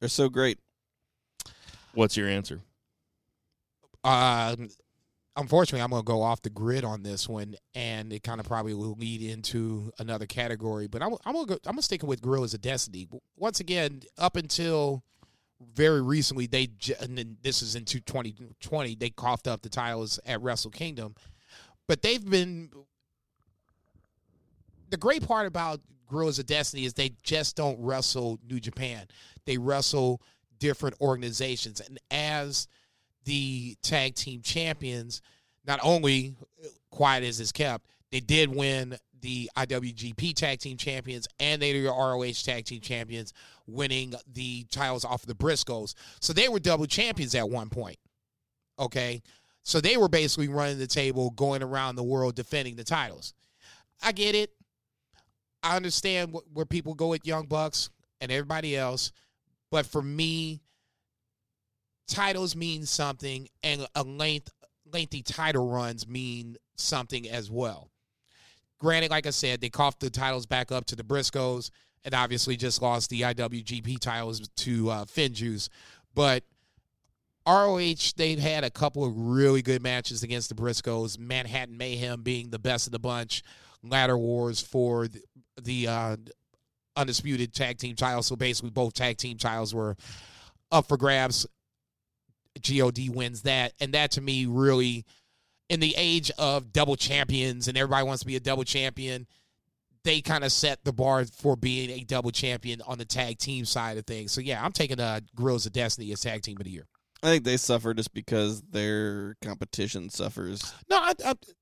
[0.00, 0.58] They're so great.
[1.92, 2.60] What's your answer?
[4.04, 4.70] Um,
[5.36, 8.46] unfortunately, I'm going to go off the grid on this one, and it kind of
[8.46, 10.86] probably will lead into another category.
[10.86, 13.08] But I'm, I'm going to I'm going to stick with Guerrillas of Destiny.
[13.36, 15.04] Once again, up until
[15.74, 16.68] very recently, they
[17.00, 21.14] and then this is into 2020, they coughed up the titles at Wrestle Kingdom,
[21.86, 22.70] but they've been.
[24.90, 29.06] The great part about Guerrillas of Destiny is they just don't wrestle New Japan.
[29.46, 30.20] They wrestle
[30.58, 32.66] different organizations, and as
[33.24, 35.20] the tag team champions,
[35.66, 36.34] not only
[36.90, 41.90] quiet as is kept, they did win the IWGP tag team champions and they were
[41.90, 43.32] ROH tag team champions,
[43.66, 45.94] winning the titles off of the Briscoes.
[46.20, 47.98] So they were double champions at one point.
[48.78, 49.22] Okay.
[49.62, 53.34] So they were basically running the table, going around the world defending the titles.
[54.02, 54.50] I get it.
[55.62, 57.90] I understand wh- where people go with Young Bucks
[58.20, 59.12] and everybody else.
[59.70, 60.62] But for me,
[62.10, 64.50] titles mean something and a length
[64.92, 67.90] lengthy title runs mean something as well.
[68.78, 71.70] Granted, like I said, they coughed the titles back up to the Briscoes
[72.04, 75.68] and obviously just lost the IWGP titles to uh, Finjuice.
[76.14, 76.44] But
[77.46, 81.18] ROH, they've had a couple of really good matches against the Briscoes.
[81.18, 83.42] Manhattan Mayhem being the best of the bunch.
[83.82, 85.20] Ladder Wars for the,
[85.62, 86.16] the uh,
[86.96, 88.26] undisputed tag team titles.
[88.26, 89.96] So basically, both tag team titles were
[90.72, 91.46] up for grabs.
[92.54, 95.04] God wins that, and that to me really,
[95.68, 99.26] in the age of double champions and everybody wants to be a double champion,
[100.02, 103.64] they kind of set the bar for being a double champion on the tag team
[103.64, 104.32] side of things.
[104.32, 106.86] So yeah, I'm taking uh, Guerrillas of Destiny as tag team of the year.
[107.22, 110.72] I think they suffer just because their competition suffers.
[110.88, 111.12] No, I,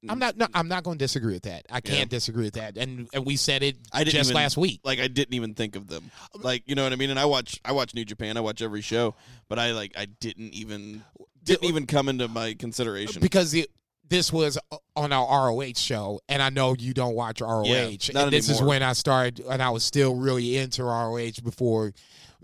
[0.09, 0.37] I'm not.
[0.37, 1.67] No, I'm not going to disagree with that.
[1.69, 2.77] I can't disagree with that.
[2.77, 4.81] And and we said it I didn't just even, last week.
[4.85, 6.11] Like I didn't even think of them.
[6.35, 7.11] Um, like you know what I mean.
[7.11, 8.37] And I watch I watch New Japan.
[8.37, 9.17] I watch every show,
[9.49, 11.03] but I like I didn't even
[11.43, 13.69] didn't even come into my consideration because the,
[14.09, 14.59] this was
[14.97, 17.65] on our ROH show, and I know you don't watch ROH.
[17.65, 21.43] Yeah, not and this is when I started, and I was still really into ROH
[21.43, 21.93] before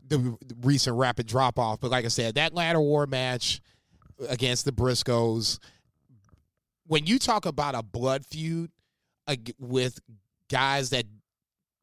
[0.09, 1.81] the, recent rapid drop off.
[1.81, 3.61] But like I said, that ladder war match
[4.29, 5.59] against the Briscoes,
[6.87, 8.71] when you talk about a blood feud
[9.59, 9.99] with
[10.49, 11.05] guys that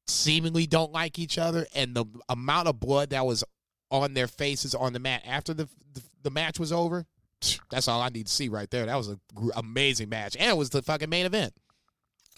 [0.07, 3.43] seemingly don't like each other, and the amount of blood that was
[3.89, 7.05] on their faces on the mat after the the, the match was over.
[7.71, 8.85] That's all I need to see right there.
[8.85, 9.19] That was an
[9.55, 11.53] amazing match, and it was the fucking main event.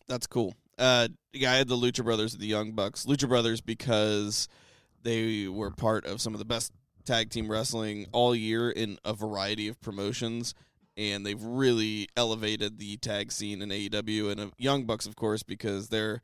[0.08, 0.54] That's cool.
[0.78, 3.06] Uh, yeah, I had the Lucha Brothers, the Young Bucks.
[3.06, 4.48] Lucha Brothers because
[5.04, 6.72] they were part of some of the best
[7.06, 10.54] tag team wrestling all year in a variety of promotions,
[10.96, 14.32] and they've really elevated the tag scene in AEW.
[14.32, 16.22] And uh, Young Bucks, of course, because they're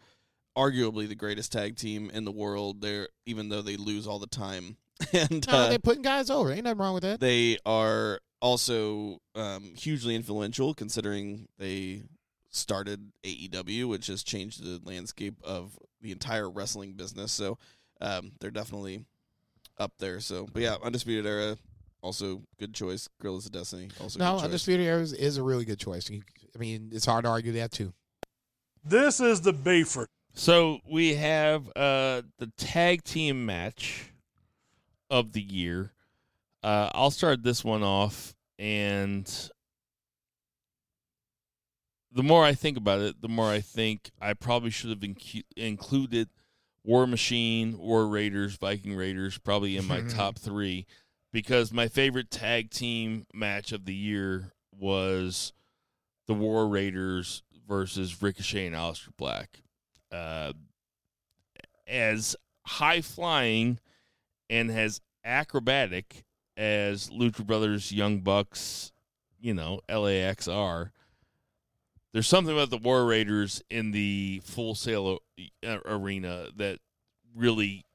[0.57, 2.81] arguably the greatest tag team in the world.
[2.81, 4.77] They're even though they lose all the time,
[5.13, 6.51] and No, uh, they're putting guys over.
[6.51, 7.19] Ain't nothing wrong with that.
[7.19, 12.03] they are also um, hugely influential, considering they
[12.51, 17.31] started AEW, which has changed the landscape of the entire wrestling business.
[17.31, 17.57] So
[18.01, 19.05] um, they're definitely
[19.77, 20.19] up there.
[20.19, 21.57] So, but yeah, Undisputed Era,
[22.01, 23.07] also good choice.
[23.21, 24.45] Guerrillas of Destiny, also no, good choice.
[24.45, 26.09] Undisputed Era is, is a really good choice.
[26.11, 27.93] I mean, it's hard to argue that too.
[28.83, 30.07] This is the Bayford.
[30.33, 34.11] So we have uh, the tag team match
[35.09, 35.91] of the year.
[36.63, 39.29] Uh, I'll start this one off, and
[42.11, 45.43] the more I think about it, the more I think I probably should have incu-
[45.55, 46.29] included
[46.83, 50.85] War Machine, War Raiders, Viking Raiders, probably in my top three,
[51.31, 55.53] because my favorite tag team match of the year was
[56.27, 59.61] the War Raiders versus Ricochet and Aleister Black.
[60.11, 60.53] Uh,
[61.87, 62.35] as
[62.65, 63.79] high flying
[64.49, 66.23] and as acrobatic
[66.57, 68.91] as Lucha Brothers, Young Bucks,
[69.39, 70.91] you know, LAX are,
[72.13, 75.19] there's something about the War Raiders in the Full Sail
[75.63, 76.79] a- arena that
[77.35, 77.85] really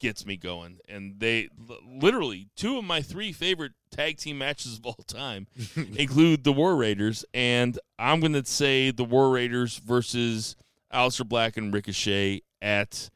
[0.00, 0.78] gets me going.
[0.88, 5.46] And they l- literally two of my three favorite tag team matches of all time
[5.96, 10.56] include the War Raiders, and I'm going to say the War Raiders versus
[10.92, 13.10] Aleister Black and Ricochet at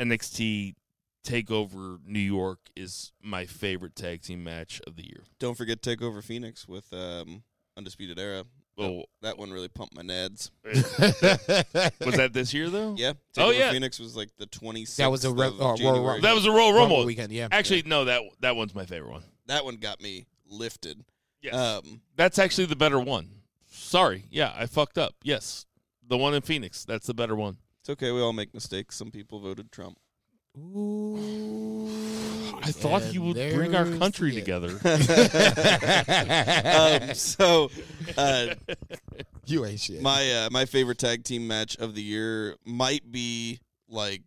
[0.00, 0.74] NXT
[1.26, 5.24] Takeover New York is my favorite tag team match of the year.
[5.38, 7.44] Don't forget Takeover Phoenix with um,
[7.78, 8.44] Undisputed Era.
[8.76, 9.04] Oh.
[9.22, 10.50] that one really pumped my nads.
[12.04, 12.94] was that this year though?
[12.96, 13.12] Yeah.
[13.36, 13.70] Oh yeah.
[13.70, 16.20] Phoenix was like the 26th That was a Ro- of uh, Royal Rumble.
[16.22, 17.48] That was a Royal Rumble Rumble weekend, yeah.
[17.52, 19.22] Actually, no that that one's my favorite one.
[19.46, 21.04] That one got me lifted.
[21.40, 21.54] Yes.
[21.54, 23.28] Um, That's actually the better one.
[23.66, 24.24] Sorry.
[24.30, 25.14] Yeah, I fucked up.
[25.22, 25.66] Yes.
[26.06, 26.84] The one in Phoenix.
[26.84, 27.58] That's the better one.
[27.80, 28.10] it's okay.
[28.12, 28.96] We all make mistakes.
[28.96, 29.98] Some people voted Trump.
[30.56, 30.60] I
[32.70, 34.68] thought he would bring our country together.
[36.64, 37.70] um, so,
[38.16, 38.54] uh,
[39.46, 40.00] You ain't shit.
[40.00, 43.58] My uh, my favorite tag team match of the year might be
[43.88, 44.22] like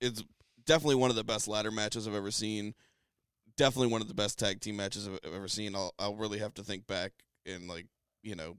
[0.00, 0.22] it's
[0.64, 2.74] definitely one of the best ladder matches I've ever seen.
[3.56, 5.74] Definitely one of the best tag team matches I've, I've ever seen.
[5.74, 7.12] I'll I'll really have to think back
[7.46, 7.86] and like
[8.22, 8.56] you know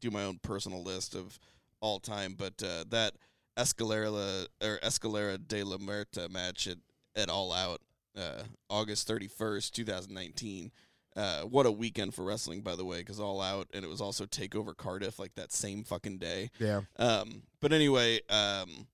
[0.00, 1.38] do my own personal list of
[1.80, 2.34] all time.
[2.36, 3.14] But uh, that
[3.58, 6.78] Escalera or Escalera de la Muerta match at,
[7.16, 7.80] at All Out,
[8.16, 10.70] uh, August thirty first, two thousand nineteen.
[11.16, 14.00] Uh, what a weekend for wrestling, by the way, because All Out and it was
[14.00, 16.50] also Takeover Cardiff like that same fucking day.
[16.60, 16.82] Yeah.
[16.96, 18.86] Um, but anyway, um,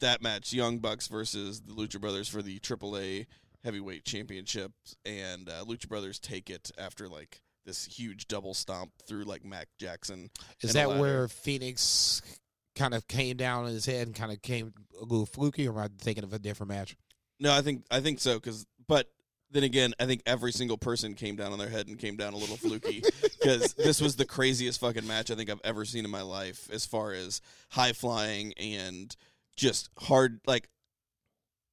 [0.00, 3.26] that match, Young Bucks versus the Lucha Brothers for the AAA
[3.62, 4.72] Heavyweight Championship,
[5.04, 9.66] and uh, Lucha Brothers take it after like this huge double stomp through like Matt
[9.78, 10.30] Jackson.
[10.62, 12.22] Is that where Fenix
[12.76, 15.72] kind of came down on his head and kind of came a little fluky, or
[15.72, 16.96] am I thinking of a different match?
[17.40, 18.34] No, I think I think so.
[18.34, 19.08] Because, but
[19.50, 22.34] then again, I think every single person came down on their head and came down
[22.34, 26.04] a little fluky because this was the craziest fucking match I think I've ever seen
[26.04, 27.40] in my life, as far as
[27.70, 29.14] high flying and
[29.56, 30.40] just hard.
[30.46, 30.68] Like,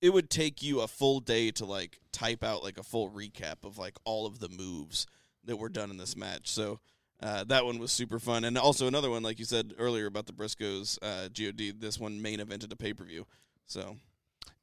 [0.01, 3.63] it would take you a full day to like type out like a full recap
[3.63, 5.05] of like all of the moves
[5.45, 6.49] that were done in this match.
[6.49, 6.79] So.
[7.23, 10.25] Uh, that one was super fun, and also another one, like you said earlier about
[10.25, 11.79] the Briscoes, uh, God.
[11.79, 13.25] This one main evented a pay per view,
[13.65, 13.95] so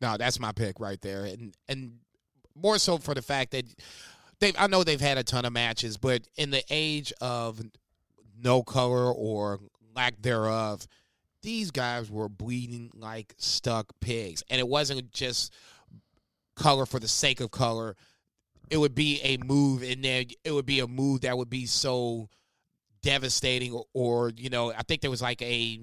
[0.02, 2.00] No, that's my pick right there, and and
[2.54, 3.64] more so for the fact that
[4.40, 7.62] they I know they've had a ton of matches, but in the age of
[8.38, 9.58] no color or
[9.96, 10.86] lack thereof,
[11.40, 15.50] these guys were bleeding like stuck pigs, and it wasn't just
[16.56, 17.96] color for the sake of color.
[18.68, 20.24] It would be a move in there.
[20.44, 22.28] It would be a move that would be so
[23.02, 25.80] devastating, or, or you know, I think there was like a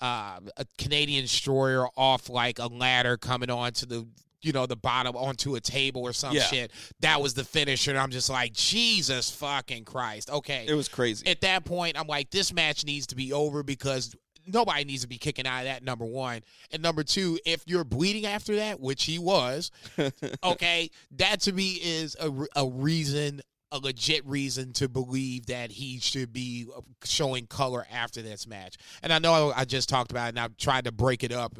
[0.00, 4.06] uh, a Canadian destroyer off like a ladder coming onto the
[4.42, 6.44] you know the bottom onto a table or some Yeah.
[6.44, 6.70] shit.
[7.00, 7.90] That was the finisher.
[7.90, 10.30] And I'm just like Jesus fucking Christ.
[10.30, 11.26] Okay, it was crazy.
[11.26, 14.14] at that point, I'm like, this match needs to be over because
[14.46, 15.84] nobody needs to be kicking out of that.
[15.84, 16.40] Number one,
[16.70, 19.70] and number two, if you're bleeding after that, which he was,
[20.42, 20.88] okay,
[21.18, 23.42] that to me is a, a reason,
[23.72, 28.76] a legit reason to believe that he should be uh, showing color after this match.
[29.02, 31.58] And I know I just talked about it, and I tried to break it up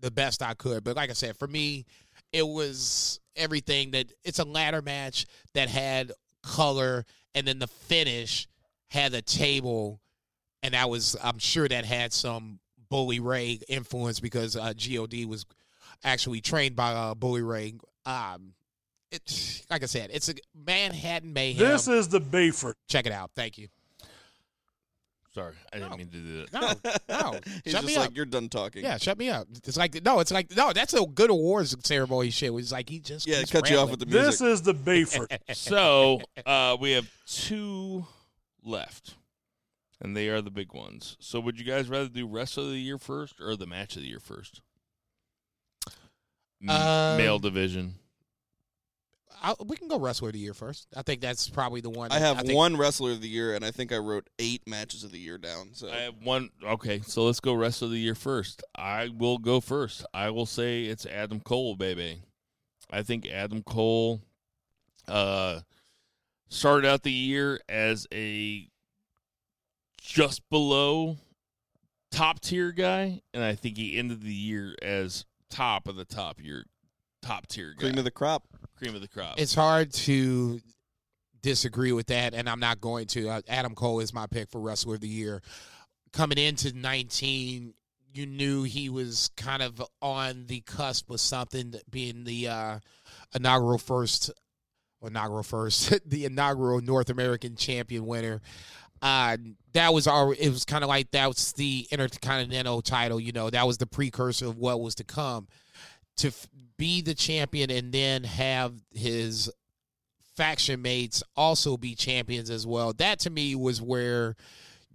[0.00, 1.84] the best I could, but like I said, for me,
[2.32, 6.12] it was everything that it's a ladder match that had
[6.42, 7.04] color,
[7.34, 8.48] and then the finish
[8.88, 10.00] had a table,
[10.62, 15.46] and that was I'm sure that had some Bully Ray influence because uh, God was
[16.02, 17.74] actually trained by uh, Bully Ray.
[18.06, 18.54] Um,
[19.10, 21.58] it, like I said, it's a Manhattan Mayhem.
[21.66, 22.74] This is the Bayford.
[22.88, 23.30] Check it out.
[23.34, 23.68] Thank you.
[25.32, 26.52] Sorry, I didn't mean to do that.
[27.08, 27.32] No, no.
[27.64, 28.16] He's shut just me like up.
[28.16, 28.82] you're done talking.
[28.82, 29.46] Yeah, shut me up.
[29.64, 30.72] It's like no, it's like no.
[30.72, 32.52] That's a good awards ceremony shit.
[32.52, 33.90] It's like he just Yeah, keeps cut you off rambling.
[33.90, 34.26] with the music.
[34.26, 35.38] This is the Bayford.
[35.54, 38.06] So uh, we have two
[38.64, 39.14] left.
[40.00, 41.16] and they are the big ones.
[41.20, 44.02] So, would you guys rather do wrestler of the year first or the match of
[44.02, 44.62] the year first?
[46.60, 47.94] M- Um, Male division.
[49.42, 50.88] I, we can go wrestler of the year first.
[50.96, 52.12] I think that's probably the one.
[52.12, 55.02] I have think- one wrestler of the year, and I think I wrote eight matches
[55.04, 55.70] of the year down.
[55.72, 56.50] So I have one.
[56.62, 58.62] Okay, so let's go wrestler of the year first.
[58.76, 60.04] I will go first.
[60.12, 62.20] I will say it's Adam Cole, baby.
[62.90, 64.20] I think Adam Cole
[65.08, 65.60] uh,
[66.48, 68.68] started out the year as a
[70.02, 71.16] just below
[72.10, 76.42] top tier guy, and I think he ended the year as top of the top
[76.42, 76.64] year,
[77.22, 77.80] top tier guy.
[77.86, 78.44] cream of the crop.
[78.80, 79.38] Cream of the crop.
[79.38, 80.60] It's hard to
[81.42, 83.28] disagree with that, and I'm not going to.
[83.28, 85.42] Uh, Adam Cole is my pick for wrestler of the year.
[86.12, 87.74] Coming into 19,
[88.12, 92.78] you knew he was kind of on the cusp of something, being the uh,
[93.34, 94.30] inaugural first,
[95.02, 98.40] inaugural first, the inaugural North American champion winner.
[99.02, 99.36] Uh,
[99.72, 100.34] that was our.
[100.34, 103.18] It was kind of like that was the intercontinental title.
[103.18, 105.48] You know, that was the precursor of what was to come.
[106.18, 106.30] To
[106.80, 109.50] be the champion and then have his
[110.34, 112.94] faction mates also be champions as well.
[112.94, 114.34] That to me was where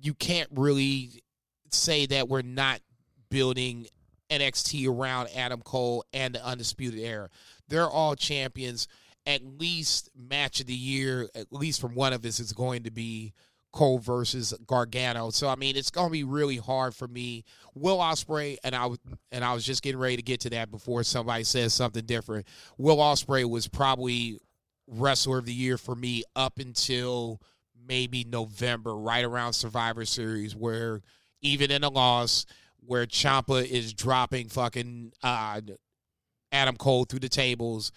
[0.01, 1.21] you can't really
[1.69, 2.79] say that we're not
[3.29, 3.85] building
[4.31, 7.29] NXT around Adam Cole and the Undisputed Era.
[7.67, 8.87] They're all champions.
[9.27, 12.91] At least match of the year, at least from one of us, is going to
[12.91, 13.33] be
[13.75, 15.29] Cole versus Gargano.
[15.29, 17.43] So I mean, it's going to be really hard for me.
[17.75, 18.89] Will Ospreay and I
[19.31, 22.47] and I was just getting ready to get to that before somebody says something different.
[22.77, 24.39] Will Ospreay was probably
[24.87, 27.41] wrestler of the year for me up until
[27.87, 31.01] maybe November, right around Survivor Series, where
[31.41, 32.45] even in a loss,
[32.79, 35.61] where Ciampa is dropping fucking uh,
[36.51, 37.91] Adam Cole through the tables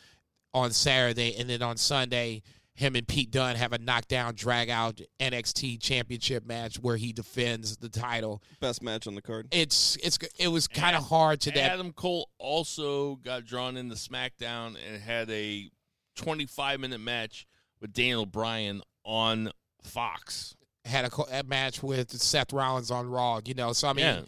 [0.53, 2.43] on Saturday, and then on Sunday,
[2.79, 7.77] him and Pete Dunne have a knockdown, drag out NXT Championship match where he defends
[7.79, 8.41] the title.
[8.61, 9.49] Best match on the card.
[9.51, 11.73] It's it's it was kind of hard to that.
[11.73, 15.71] Adam Cole also got drawn into SmackDown and had a
[16.17, 17.47] 25 minute match
[17.81, 19.51] with Daniel Bryan on
[19.83, 20.55] Fox.
[20.85, 23.73] had a, a match with Seth Rollins on Raw, you know.
[23.73, 24.21] So I mean, Yeah.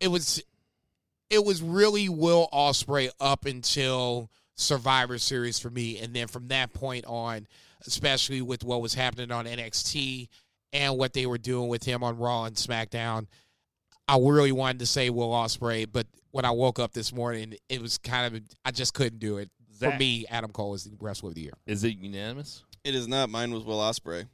[0.00, 0.40] it was
[1.30, 6.72] it was really Will Ospreay up until Survivor Series for me, and then from that
[6.72, 7.46] point on,
[7.86, 10.28] especially with what was happening on NXT
[10.72, 13.26] and what they were doing with him on Raw and SmackDown,
[14.06, 17.80] I really wanted to say Will Ospreay, but when I woke up this morning, it
[17.80, 19.50] was kind of I just couldn't do it.
[19.78, 21.52] For me, Adam Cole is the wrestler of the year.
[21.66, 22.64] Is it unanimous?
[22.84, 23.28] It is not.
[23.28, 24.26] Mine was Will Ospreay.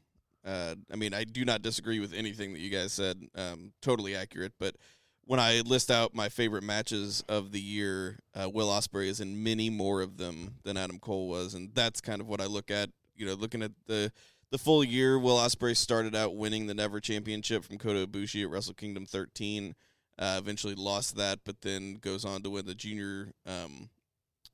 [0.44, 3.20] Uh, I mean, I do not disagree with anything that you guys said.
[3.34, 4.52] Um, totally accurate.
[4.60, 4.76] But
[5.24, 9.42] when I list out my favorite matches of the year, uh, Will Ospreay is in
[9.42, 12.70] many more of them than Adam Cole was, and that's kind of what I look
[12.70, 12.90] at.
[13.14, 14.12] You know, looking at the
[14.50, 18.50] the full year, Will Ospreay started out winning the Never Championship from Kota Ibushi at
[18.50, 19.76] Wrestle Kingdom 13.
[20.18, 23.88] Uh, eventually lost that, but then goes on to win the junior um,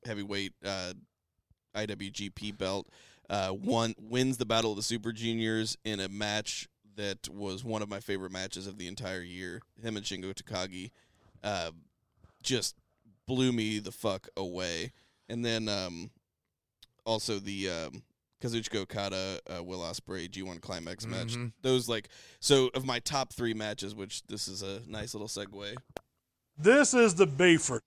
[0.05, 0.93] heavyweight uh,
[1.75, 2.87] IWGP belt.
[3.29, 7.81] Uh, won wins the Battle of the Super Juniors in a match that was one
[7.81, 9.61] of my favorite matches of the entire year.
[9.81, 10.91] Him and Shingo Takagi
[11.43, 11.71] uh,
[12.43, 12.75] just
[13.27, 14.91] blew me the fuck away.
[15.29, 16.11] And then um,
[17.05, 18.03] also the um,
[18.41, 21.35] Kazuchika Okada, uh, Will Ospreay G1 Climax match.
[21.35, 21.53] Mhm.
[21.61, 22.09] Those like
[22.39, 25.75] so of my top three matches, which this is a nice little segue
[26.57, 27.81] This is the Bayford.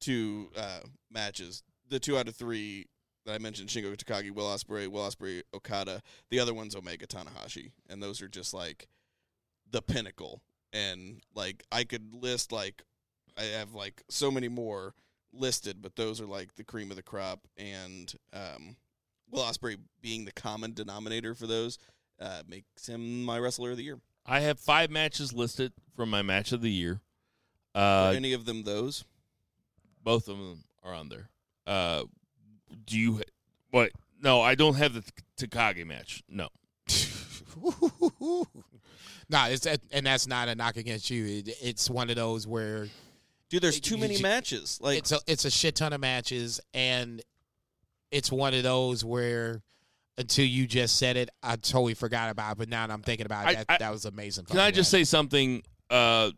[0.00, 1.62] two uh, matches.
[1.88, 2.86] The two out of three
[3.26, 6.02] that I mentioned, Shingo Takagi, Will Ospreay, Will Ospreay, Okada.
[6.30, 8.88] The other one's Omega Tanahashi, and those are just like
[9.70, 10.42] the pinnacle.
[10.72, 12.82] And like I could list like
[13.38, 14.94] I have like so many more
[15.32, 17.40] listed, but those are like the cream of the crop.
[17.56, 18.76] And um,
[19.30, 21.78] Will Ospreay being the common denominator for those
[22.20, 23.98] uh, makes him my wrestler of the year.
[24.24, 27.00] I have five matches listed from my match of the year.
[27.74, 29.04] Are Uh, any of them those?
[30.04, 31.28] both of them are on there.
[31.66, 32.02] Uh,
[32.86, 33.20] do you?
[33.70, 33.90] What?
[34.20, 35.02] No, I don't have the
[35.38, 36.22] Takagi match.
[36.28, 36.48] No.
[39.28, 41.24] No, it's and that's not a knock against you.
[41.24, 42.88] It, it's one of those where
[43.48, 44.78] Dude, there's It- too you many ju- matches.
[44.82, 47.22] Like it's a it's a shit ton of matches, and
[48.10, 49.62] it's one of those where
[50.18, 52.58] until you just said it, I totally forgot about it.
[52.58, 54.44] But now that I'm thinking about it, I- that, I- that was amazing.
[54.46, 55.62] Can I just say something?
[55.88, 56.30] Uh,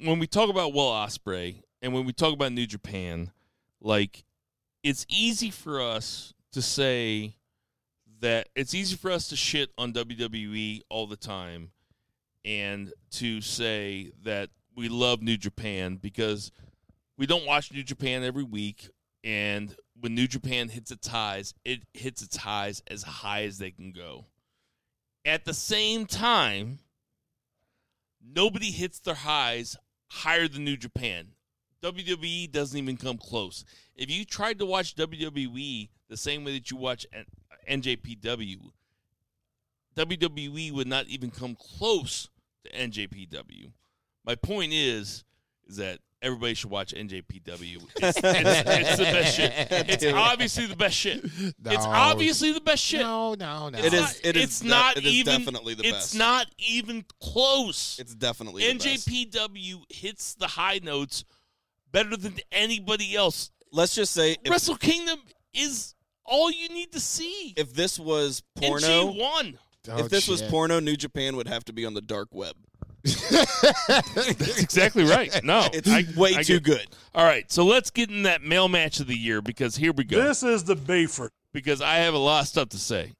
[0.00, 3.30] when we talk about Will Ospreay and when we talk about New Japan,
[3.80, 4.24] like
[4.82, 7.36] it's easy for us to say
[8.20, 11.70] that it's easy for us to shit on WWE all the time
[12.44, 16.50] and to say that we love New Japan because
[17.16, 18.88] we don't watch New Japan every week
[19.24, 23.70] and when New Japan hits its highs, it hits its highs as high as they
[23.70, 24.26] can go.
[25.24, 26.78] At the same time,
[28.24, 29.76] nobody hits their highs
[30.08, 31.32] higher than New Japan.
[31.82, 33.64] WWE doesn't even come close.
[33.94, 37.06] If you tried to watch WWE the same way that you watch
[37.68, 38.58] NJPW,
[39.96, 42.28] WWE would not even come close
[42.64, 43.72] to NJPW.
[44.24, 45.24] My point is,
[45.66, 47.82] is that everybody should watch NJPW.
[47.96, 49.52] It's, it's, it's the best shit.
[49.88, 51.24] It's obviously the best shit.
[51.24, 53.00] It's obviously the best shit.
[53.00, 53.78] No, no, no.
[53.78, 55.38] It's It is- not- it is It's de- not it is even.
[55.38, 56.04] definitely the it's best.
[56.06, 57.98] It's not even close.
[58.00, 59.08] It's definitely the best.
[59.08, 61.24] NJPW hits the high notes
[61.92, 63.50] better than anybody else.
[63.72, 65.18] Let's just say if, Wrestle Kingdom
[65.54, 65.94] is
[66.24, 67.54] all you need to see.
[67.56, 69.58] if this was porno, NG one.
[69.90, 70.50] Oh, if this oh, was shit.
[70.50, 72.54] porno, New Japan would have to be on the dark web.
[73.04, 75.42] That's exactly right.
[75.44, 76.86] No, It's I- way I too get- good.
[77.14, 80.04] All right, so let's get in that male match of the year because here we
[80.04, 80.22] go.
[80.22, 81.30] This is the Bayford.
[81.52, 83.12] because I have a lot of stuff to say.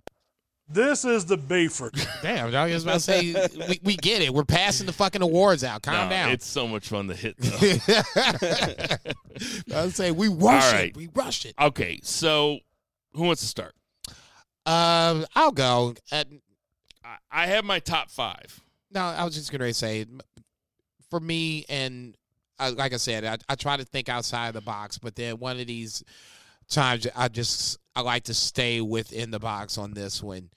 [0.71, 2.07] This is the Bayford.
[2.23, 3.35] Damn, I was about to say
[3.69, 4.35] we, we get it.
[4.35, 5.83] We're passing the fucking awards out.
[5.83, 6.31] Calm No, down.
[6.31, 7.37] It's so much fun to hit.
[7.39, 7.57] Though.
[9.75, 10.97] I was saying we rush All it.
[10.97, 11.55] We rush it.
[11.59, 12.59] okay, so
[13.15, 13.75] who wants to start?
[14.67, 15.95] Um, I'll go.
[16.13, 16.25] Uh,
[17.05, 18.61] I, I have my top five.
[18.91, 20.05] no, I was just gonna say,
[21.09, 22.15] for me, and
[22.59, 25.59] I, like I said, I, I try to think outside the box, but then one
[25.59, 26.05] of these
[26.69, 30.51] times, I just I like to stay within the box on this one.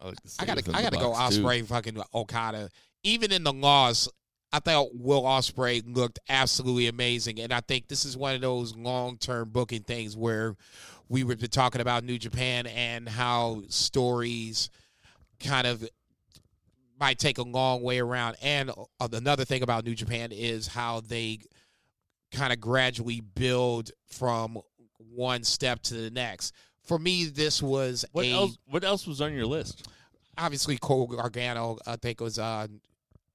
[0.00, 1.42] I, like to I gotta I gotta go box, too.
[1.42, 2.70] Ospreay fucking Okada.
[3.02, 4.08] Even in the loss,
[4.52, 8.76] I thought Will Ospreay looked absolutely amazing, and I think this is one of those
[8.76, 10.56] long term booking things where
[11.08, 14.70] we were talking about New Japan and how stories
[15.40, 15.86] kind of
[16.98, 18.36] might take a long way around.
[18.42, 21.40] And uh, another thing about New Japan is how they
[22.32, 24.58] kind of gradually build from
[24.98, 26.54] one step to the next.
[26.86, 28.58] For me, this was What a else?
[28.66, 29.88] What else was on your list?
[30.38, 31.78] obviously Cole Gargano.
[31.86, 32.66] I think was uh,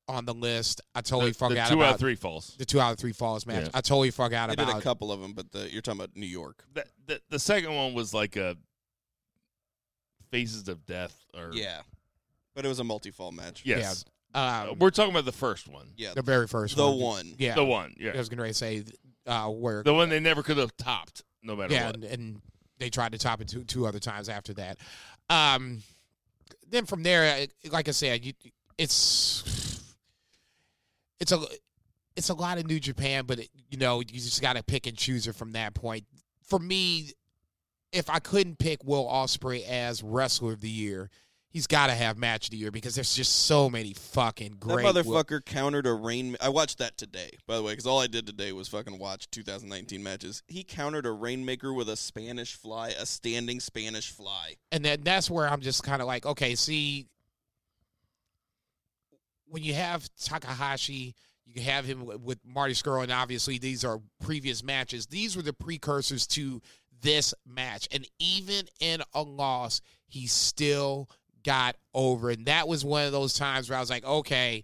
[0.07, 0.82] on the list.
[0.94, 2.56] I totally The- the forgot two about out of three falls.
[2.57, 3.64] The two out of three falls match.
[3.65, 3.69] Yeah.
[3.73, 4.80] I totally forgot They did about.
[4.80, 6.64] a couple of them, but the, you're talking about New York.
[6.73, 8.56] The, the the second one was like a
[10.32, 11.82] Faces of Death, or Yeah,
[12.56, 13.64] but it was a multi-fall match.
[13.65, 16.84] yes, Yeah, Uh, um, we're talking about the first one, Yeah, the very first the
[16.90, 16.98] one.
[16.99, 17.36] The one.
[17.38, 18.84] Yeah, the one, yeah, I was going to say
[19.28, 21.95] uh, where the one they never could have topped, no matter yeah, what.
[21.95, 22.41] and, and
[22.82, 24.78] they tried to top it two, two other times after that.
[25.30, 25.84] Um,
[26.70, 28.34] then from there, like I said, you,
[28.78, 29.94] it's
[31.20, 31.40] it's a
[32.16, 34.88] it's a lot of New Japan, but it, you know you just got to pick
[34.88, 36.06] and choose it from that point.
[36.44, 37.12] For me,
[37.91, 41.10] if I couldn't pick Will Ospreay as wrestler of the year,
[41.52, 44.84] he's got to have match of the year because there's just so many fucking great.
[44.84, 46.36] That motherfucker countered a rain.
[46.41, 49.30] I watched that today, by the way, because all I did today was fucking watch
[49.32, 50.44] 2019 matches.
[50.48, 54.56] He countered a rainmaker with a Spanish fly, a standing Spanish fly.
[54.72, 57.07] and then that's where I'm just kind of like, okay, see,
[59.48, 61.14] when you have Takahashi,
[61.45, 65.07] you can have him with- with Marty Scurll, and obviously these are previous matches.
[65.07, 66.61] These were the precursors to
[67.02, 71.10] this match, and even in a loss, he still
[71.44, 72.30] got over.
[72.30, 74.64] And that was one of those times where I was like, okay.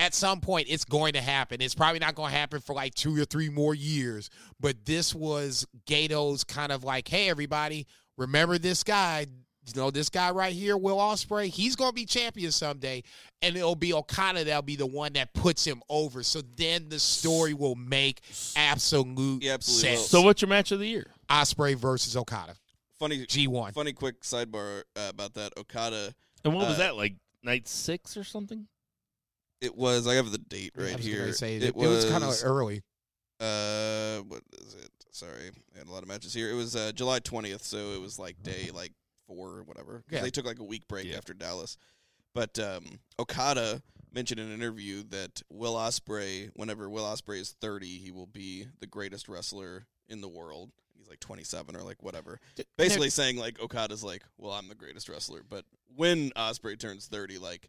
[0.00, 1.60] At some point, it's going to happen.
[1.60, 4.30] It's probably not going to happen for like two or three more years.
[4.60, 7.84] But this was Gedo's kind of like, hey, everybody,
[8.16, 9.26] remember this guy.
[9.66, 13.02] You know, this guy right here, Will Ospreay, he's going to be champion someday.
[13.42, 16.22] And it'll be Okada that'll be the one that puts him over.
[16.22, 18.20] So then the story will make
[18.56, 19.96] absolute Yeah, absolutely will.
[19.98, 20.10] sense.
[20.10, 21.08] So, what's your match of the year?
[21.28, 22.54] Ospreay versus Okada.
[22.98, 23.74] Funny, G1.
[23.74, 25.52] funny quick sidebar uh, about that.
[25.56, 26.14] Okada.
[26.44, 27.14] And what was Uh, that like?
[27.42, 28.66] Night six or something?
[29.60, 30.06] It was.
[30.08, 31.32] I have the date I right was here.
[31.32, 32.82] say, it, it, was, kind of early.
[33.40, 34.90] Uh, what is it?
[35.12, 36.50] Sorry, I had a lot of matches here.
[36.50, 38.92] It was uh, July twentieth, so it was like day like
[39.26, 40.02] four or whatever.
[40.10, 40.22] Yeah.
[40.22, 41.16] They took like a week break Yeah.
[41.16, 41.76] after Dallas.
[42.34, 42.84] But um,
[43.18, 48.26] Okada mentioned in an interview that Will Ospreay, whenever Will Ospreay is thirty, he will
[48.26, 50.70] be the greatest wrestler in the world.
[51.08, 52.38] He's like twenty seven or like whatever.
[52.76, 55.40] Basically saying like Okada's like, well, I'm the greatest wrestler.
[55.48, 55.64] But
[55.96, 57.66] when Ospreay turns thirty, like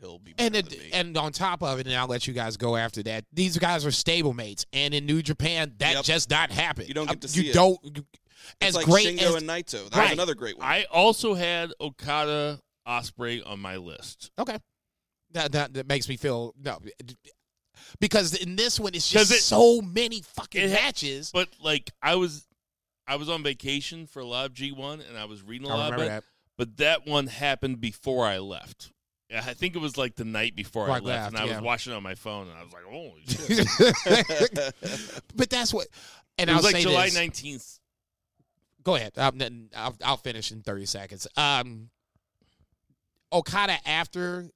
[0.00, 0.90] he'll be better And than it, me.
[0.92, 3.24] and on top of it, and I'll let you guys go after that.
[3.32, 6.04] These guys are stablemates, and in New Japan, that Yep.
[6.04, 6.86] just not happen.
[6.86, 7.54] You don't get to see you it.
[7.54, 7.78] don't.
[7.82, 8.06] you-
[8.60, 9.90] it's as like great Shingo as and Naito.
[9.90, 10.02] That Right.
[10.04, 10.66] was another great one.
[10.66, 14.30] I also had Okada Ospreay on my list.
[14.38, 14.58] okay,
[15.32, 16.78] that, that that makes me feel no,
[18.00, 21.30] because in this one it's just it- so many fucking it matches.
[21.32, 22.46] But like I was,
[23.08, 25.74] I was on vacation for a lot of G one, and I was reading a
[25.74, 26.24] lot of it.
[26.58, 28.92] But that one happened before I left.
[29.34, 31.54] I think it was like the night before I left, left, and I yeah.
[31.54, 33.12] was watching it on my phone, and I was like, "Oh,
[34.86, 35.86] shit!" but that's what.
[36.38, 37.14] And it was I'll like say July this.
[37.14, 37.78] nineteenth.
[38.84, 39.12] Go ahead.
[39.14, 41.26] Then I'll, I'll finish in 30 seconds.
[41.36, 41.90] Um,
[43.30, 44.48] Okada after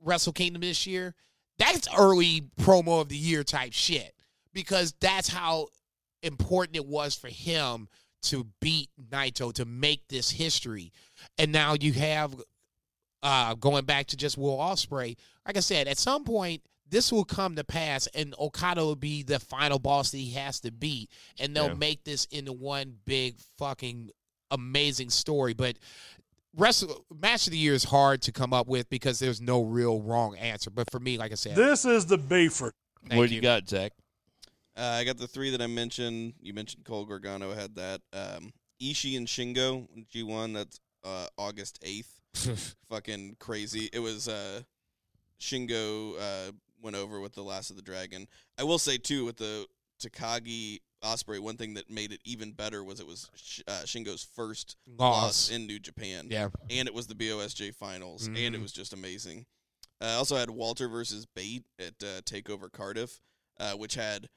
[0.00, 1.14] Wrestle Kingdom this year,
[1.58, 4.14] that's early promo of the year type shit
[4.52, 5.68] because that's how
[6.22, 7.88] important it was for him
[8.22, 10.92] to beat Naito to make this history.
[11.38, 12.34] And now you have
[13.22, 15.16] uh going back to just Will Ospreay.
[15.46, 19.22] Like I said, at some point this will come to pass and Okada will be
[19.22, 21.74] the final boss that he has to beat and they'll Yeah.
[21.74, 24.10] make this into one big fucking
[24.50, 25.54] amazing story.
[25.54, 25.78] But
[26.54, 30.00] wrestle match of the year is hard to come up with because there's no real
[30.02, 30.70] wrong answer.
[30.70, 32.72] But for me, like I said, This is the Bayford.
[33.10, 33.36] What do you.
[33.36, 33.92] you got, Zach?
[34.76, 36.34] Uh, I got the three that I mentioned.
[36.40, 38.00] You mentioned Cole Gargano had that.
[38.12, 40.54] Um, Ishii and Shingo G1.
[40.54, 42.20] That's uh, August eighth.
[42.88, 43.90] Fucking crazy.
[43.92, 44.62] It was uh,
[45.40, 48.26] Shingo uh, went over with the Last of the Dragon.
[48.58, 49.66] I will say too with the
[50.02, 51.40] Takagi Ospreay.
[51.40, 55.22] One thing that made it even better was it was Sh- uh, Shingo's first Loss.
[55.22, 56.28] loss in New Japan.
[56.30, 56.48] Yeah.
[56.70, 58.62] and it was the BOSJ finals, and it Mhm.
[58.62, 59.46] was just amazing.
[60.00, 63.20] Uh, I also had Walter versus Bate at uh, Takeover Cardiff,
[63.60, 64.28] uh, which had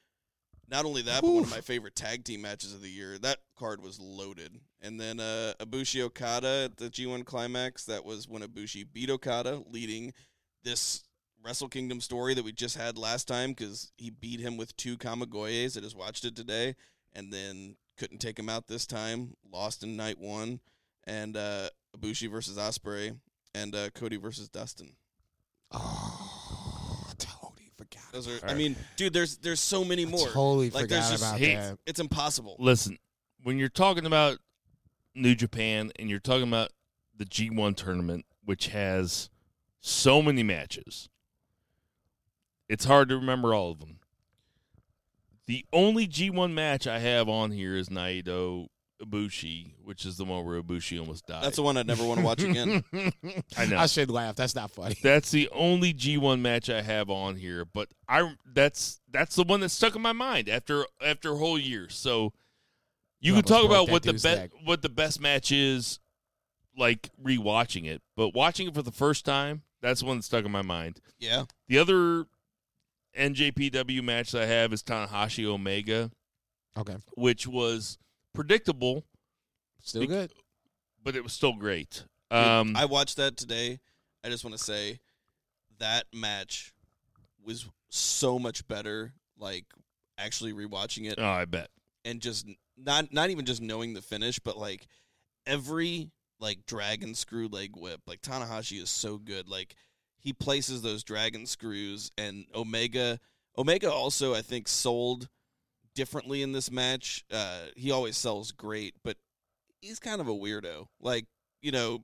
[0.69, 3.17] not only that, but one of my favorite tag team matches of the year.
[3.17, 4.59] That card was loaded.
[4.81, 7.85] And then uh, Ibushi Okada at the G1 Climax.
[7.85, 10.13] That was when Ibushi beat Okada, leading
[10.63, 11.03] this
[11.43, 14.97] Wrestle Kingdom story that we just had last time because he beat him with two
[14.97, 15.77] Kamigoyes.
[15.77, 16.75] I just watched it today,
[17.13, 19.35] and then couldn't take him out this time.
[19.51, 20.59] Lost in night one,
[21.05, 23.17] and uh, Ibushi versus Ospreay,
[23.53, 24.95] and uh, Cody versus Dustin.
[25.71, 26.44] Oh.
[28.15, 28.45] Those are.
[28.45, 30.25] All I mean, dude, there's there's so many more.
[30.29, 31.77] totally like, there's forgot just, about Hey, that.
[31.85, 32.55] It's impossible.
[32.59, 32.97] Listen,
[33.43, 34.37] when you're talking about
[35.13, 36.71] New Japan and you're talking about
[37.17, 39.29] the G1 tournament, which has
[39.81, 41.09] so many matches,
[42.69, 43.99] it's hard to remember all of them.
[45.45, 48.67] The only G1 match I have on here is Naito
[49.03, 51.43] Ibushi, which is the one where Ibushi almost died.
[51.43, 52.83] That's the one I'd never want to watch again.
[53.57, 53.77] I know.
[53.77, 54.35] I should laugh.
[54.35, 54.95] That's not funny.
[55.03, 59.59] That's the only G1 match I have on here, but I that's that's the one
[59.61, 61.89] that stuck in my mind after after a whole year.
[61.89, 62.31] So
[63.19, 65.99] you You can talk about what the best what the best match is,
[66.77, 70.45] like rewatching it, but watching it for the first time, that's the one that stuck
[70.45, 71.01] in my mind.
[71.19, 71.45] Yeah.
[71.67, 72.25] The other
[73.17, 76.11] NJPW match that I have is Tanahashi Omega,
[76.77, 76.97] Okay.
[77.15, 77.97] which was
[78.35, 79.05] predictable,
[79.81, 80.31] Still good.
[81.03, 82.03] but it was still great.
[82.31, 83.79] Um, I watched that today.
[84.23, 84.99] I just want to say
[85.79, 86.73] that match
[87.43, 89.13] was so much better.
[89.37, 89.65] Like
[90.17, 91.69] actually rewatching it oh, I bet.
[92.05, 94.87] and just not not even just knowing the finish, but like
[95.45, 98.01] every like dragon screw leg whip.
[98.07, 99.47] Like Tanahashi is so good.
[99.47, 99.75] Like
[100.17, 103.19] he places those dragon screws and Omega
[103.57, 105.29] Omega also I think sold
[105.95, 107.23] differently in this match.
[107.31, 109.17] Uh he always sells great, but
[109.81, 110.87] he's kind of a weirdo.
[111.01, 111.25] Like,
[111.61, 112.03] you know,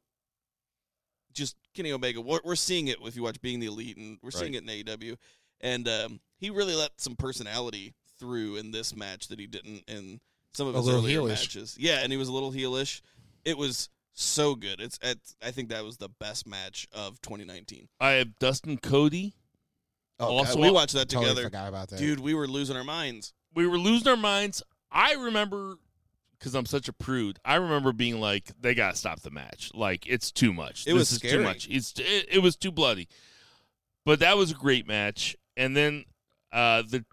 [1.33, 2.19] just Kenny Omega.
[2.21, 4.67] We're, we're seeing it if you watch Being the Elite, and we're seeing it in
[4.69, 5.15] AEW.
[5.61, 10.19] And um, he really let some personality through in this match that he didn't in
[10.53, 11.29] some of A his little earlier heelish.
[11.29, 11.77] matches.
[11.79, 13.01] Yeah, and he was a little heelish.
[13.45, 14.81] It was so good.
[14.81, 17.87] It's, it's I think that was the best match of 2019.
[17.99, 19.33] I have Dustin Cody.
[20.19, 21.99] Oh, Also- God, we watched that Totally together, forgot about that.
[21.99, 22.19] dude.
[22.19, 23.33] We were losing our minds.
[23.53, 24.61] We were losing our minds.
[24.91, 25.75] I remember
[26.37, 27.39] because I'm such a prude.
[27.45, 29.71] I remember being like, "They gotta stop the match.
[29.73, 30.83] Like it's too much.
[30.83, 31.37] It this was is scary.
[31.37, 31.67] too much.
[31.69, 33.07] It's it, it was too bloody."
[34.05, 35.35] But that was a great match.
[35.55, 36.05] And then
[36.51, 37.05] uh, the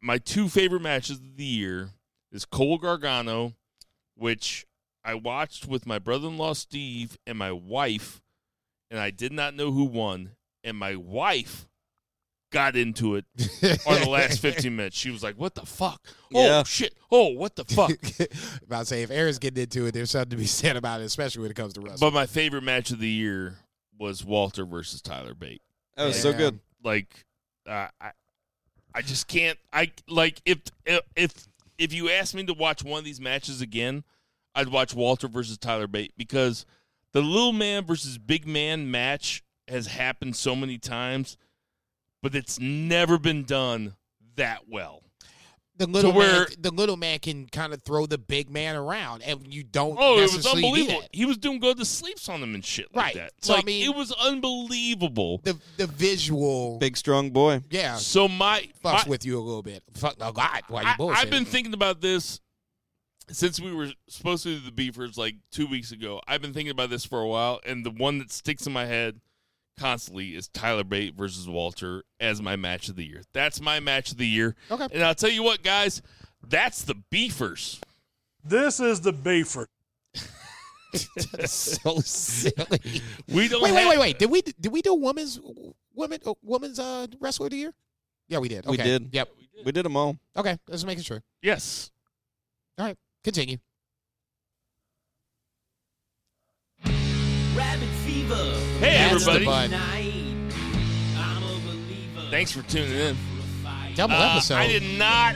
[0.00, 1.90] my two favorite matches of the year
[2.32, 3.54] is Cole Gargano,
[4.16, 4.66] which
[5.04, 8.20] I watched with my brother-in-law Steve and my wife,
[8.90, 10.30] and I did not know who won.
[10.64, 11.68] And my wife
[12.54, 13.24] got into it
[13.86, 14.96] on the last 15 minutes.
[14.96, 16.00] She was like, "What the fuck?
[16.32, 16.62] Oh Yeah.
[16.62, 16.94] shit!
[17.10, 17.90] Oh what the fuck?"
[18.62, 21.04] about to say if Aaron's getting into it, there's something to be said about it,
[21.04, 21.98] especially when it comes to wrestling.
[22.00, 23.56] but my favorite match of the year
[23.98, 25.60] was Walter versus Tyler Bate.
[25.96, 26.58] That was so good.
[26.82, 27.24] Like,
[27.68, 28.10] uh, I,
[28.94, 29.58] I just can't.
[29.72, 30.58] I like if
[31.16, 31.32] if
[31.76, 34.04] if you asked me to watch one of these matches again,
[34.54, 36.64] I'd watch Walter versus Tyler Bate because
[37.12, 41.36] the little man versus big man match has happened so many times,
[42.24, 43.94] but it's never been done
[44.36, 45.02] that well.
[45.76, 48.76] the little to where- man, the little man can kind of throw the big man
[48.76, 49.96] around, and you don't.
[50.00, 51.02] Oh, it was unbelievable.
[51.12, 53.14] He was doing go to sleeps on them and shit like Right.
[53.16, 53.32] that.
[53.42, 55.40] So, I like, mean- it was unbelievable.
[55.42, 57.62] The the visual, Big strong boy.
[57.70, 59.82] yeah, So my, fucks my with you a little bit.
[59.94, 61.18] Fuck, oh God, why you I, bullshit?
[61.18, 62.40] I've been thinking about this
[63.30, 66.20] since we were supposed to do the Beefers like two weeks ago.
[66.28, 68.86] I've been thinking about this for a while, and the one that sticks in my
[68.86, 69.20] head
[69.78, 73.22] constantly is Tyler Bate versus Walter as my match of the year.
[73.32, 74.54] That's my match of the year.
[74.70, 74.88] Okay.
[74.92, 76.02] And I'll tell you what, guys,
[76.46, 77.80] that's the Beefers.
[78.44, 79.66] This is the Bayford.
[81.46, 83.02] so silly.
[83.28, 84.18] We don't Wait, wait, have- wait, wait.
[84.18, 85.40] Did we did we do women's
[85.94, 87.74] women uh, women's uh, wrestler of the year?
[88.28, 88.66] Yeah, we did.
[88.66, 89.08] We did.
[89.12, 89.28] Yep.
[89.64, 90.16] We did them all.
[90.36, 91.22] Okay, just making sure.
[91.42, 91.90] Yes.
[92.78, 93.56] All right, continue.
[96.84, 98.63] Rabbit fever.
[98.84, 99.44] Hey, That's everybody.
[99.70, 99.70] bud.
[102.30, 103.16] Thanks for tuning in.
[103.94, 104.56] Double Uh, episode.
[104.56, 105.34] I did not.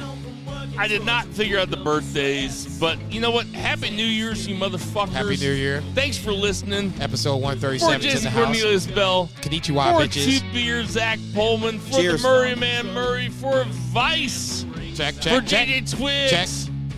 [0.76, 3.46] I did not figure out the birthdays, but you know what?
[3.46, 5.08] Happy New Year's, you motherfuckers!
[5.10, 5.82] Happy New Year.
[5.94, 6.92] Thanks for listening.
[7.00, 7.96] Episode one thirty-seven.
[8.00, 8.44] For seven in Jason the house.
[8.44, 9.28] Cornelius Bell.
[9.40, 10.40] Konnichiwa, for bitches.
[10.40, 11.80] Two Beer, Zach Pullman.
[11.80, 12.22] For Cheers.
[12.22, 13.28] the Murray Man Murray.
[13.28, 14.64] For Vice.
[14.94, 15.68] Check, for check, check.
[15.68, 16.30] JJ Twigs.
[16.30, 16.48] Check.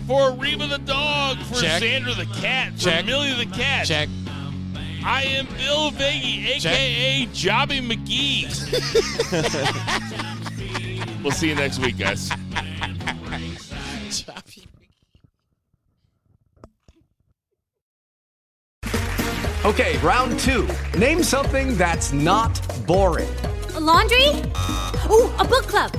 [0.07, 1.37] For Reba the dog.
[1.43, 1.81] For Check.
[1.81, 2.73] Sandra the cat.
[2.73, 3.05] For Check.
[3.05, 3.85] Millie the cat.
[3.87, 4.09] Check.
[5.03, 8.47] I am Bill Vagey, aka Jobby McGee.
[11.23, 12.29] we'll see you next week, guys.
[19.63, 20.67] Okay, round two.
[20.97, 23.29] Name something that's not boring.
[23.75, 24.27] A laundry?
[25.09, 25.91] Ooh, a book club.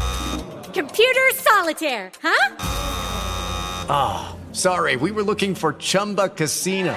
[0.74, 2.56] Computer solitaire, huh?
[3.88, 6.96] Ah, sorry, we were looking for Chumba Casino.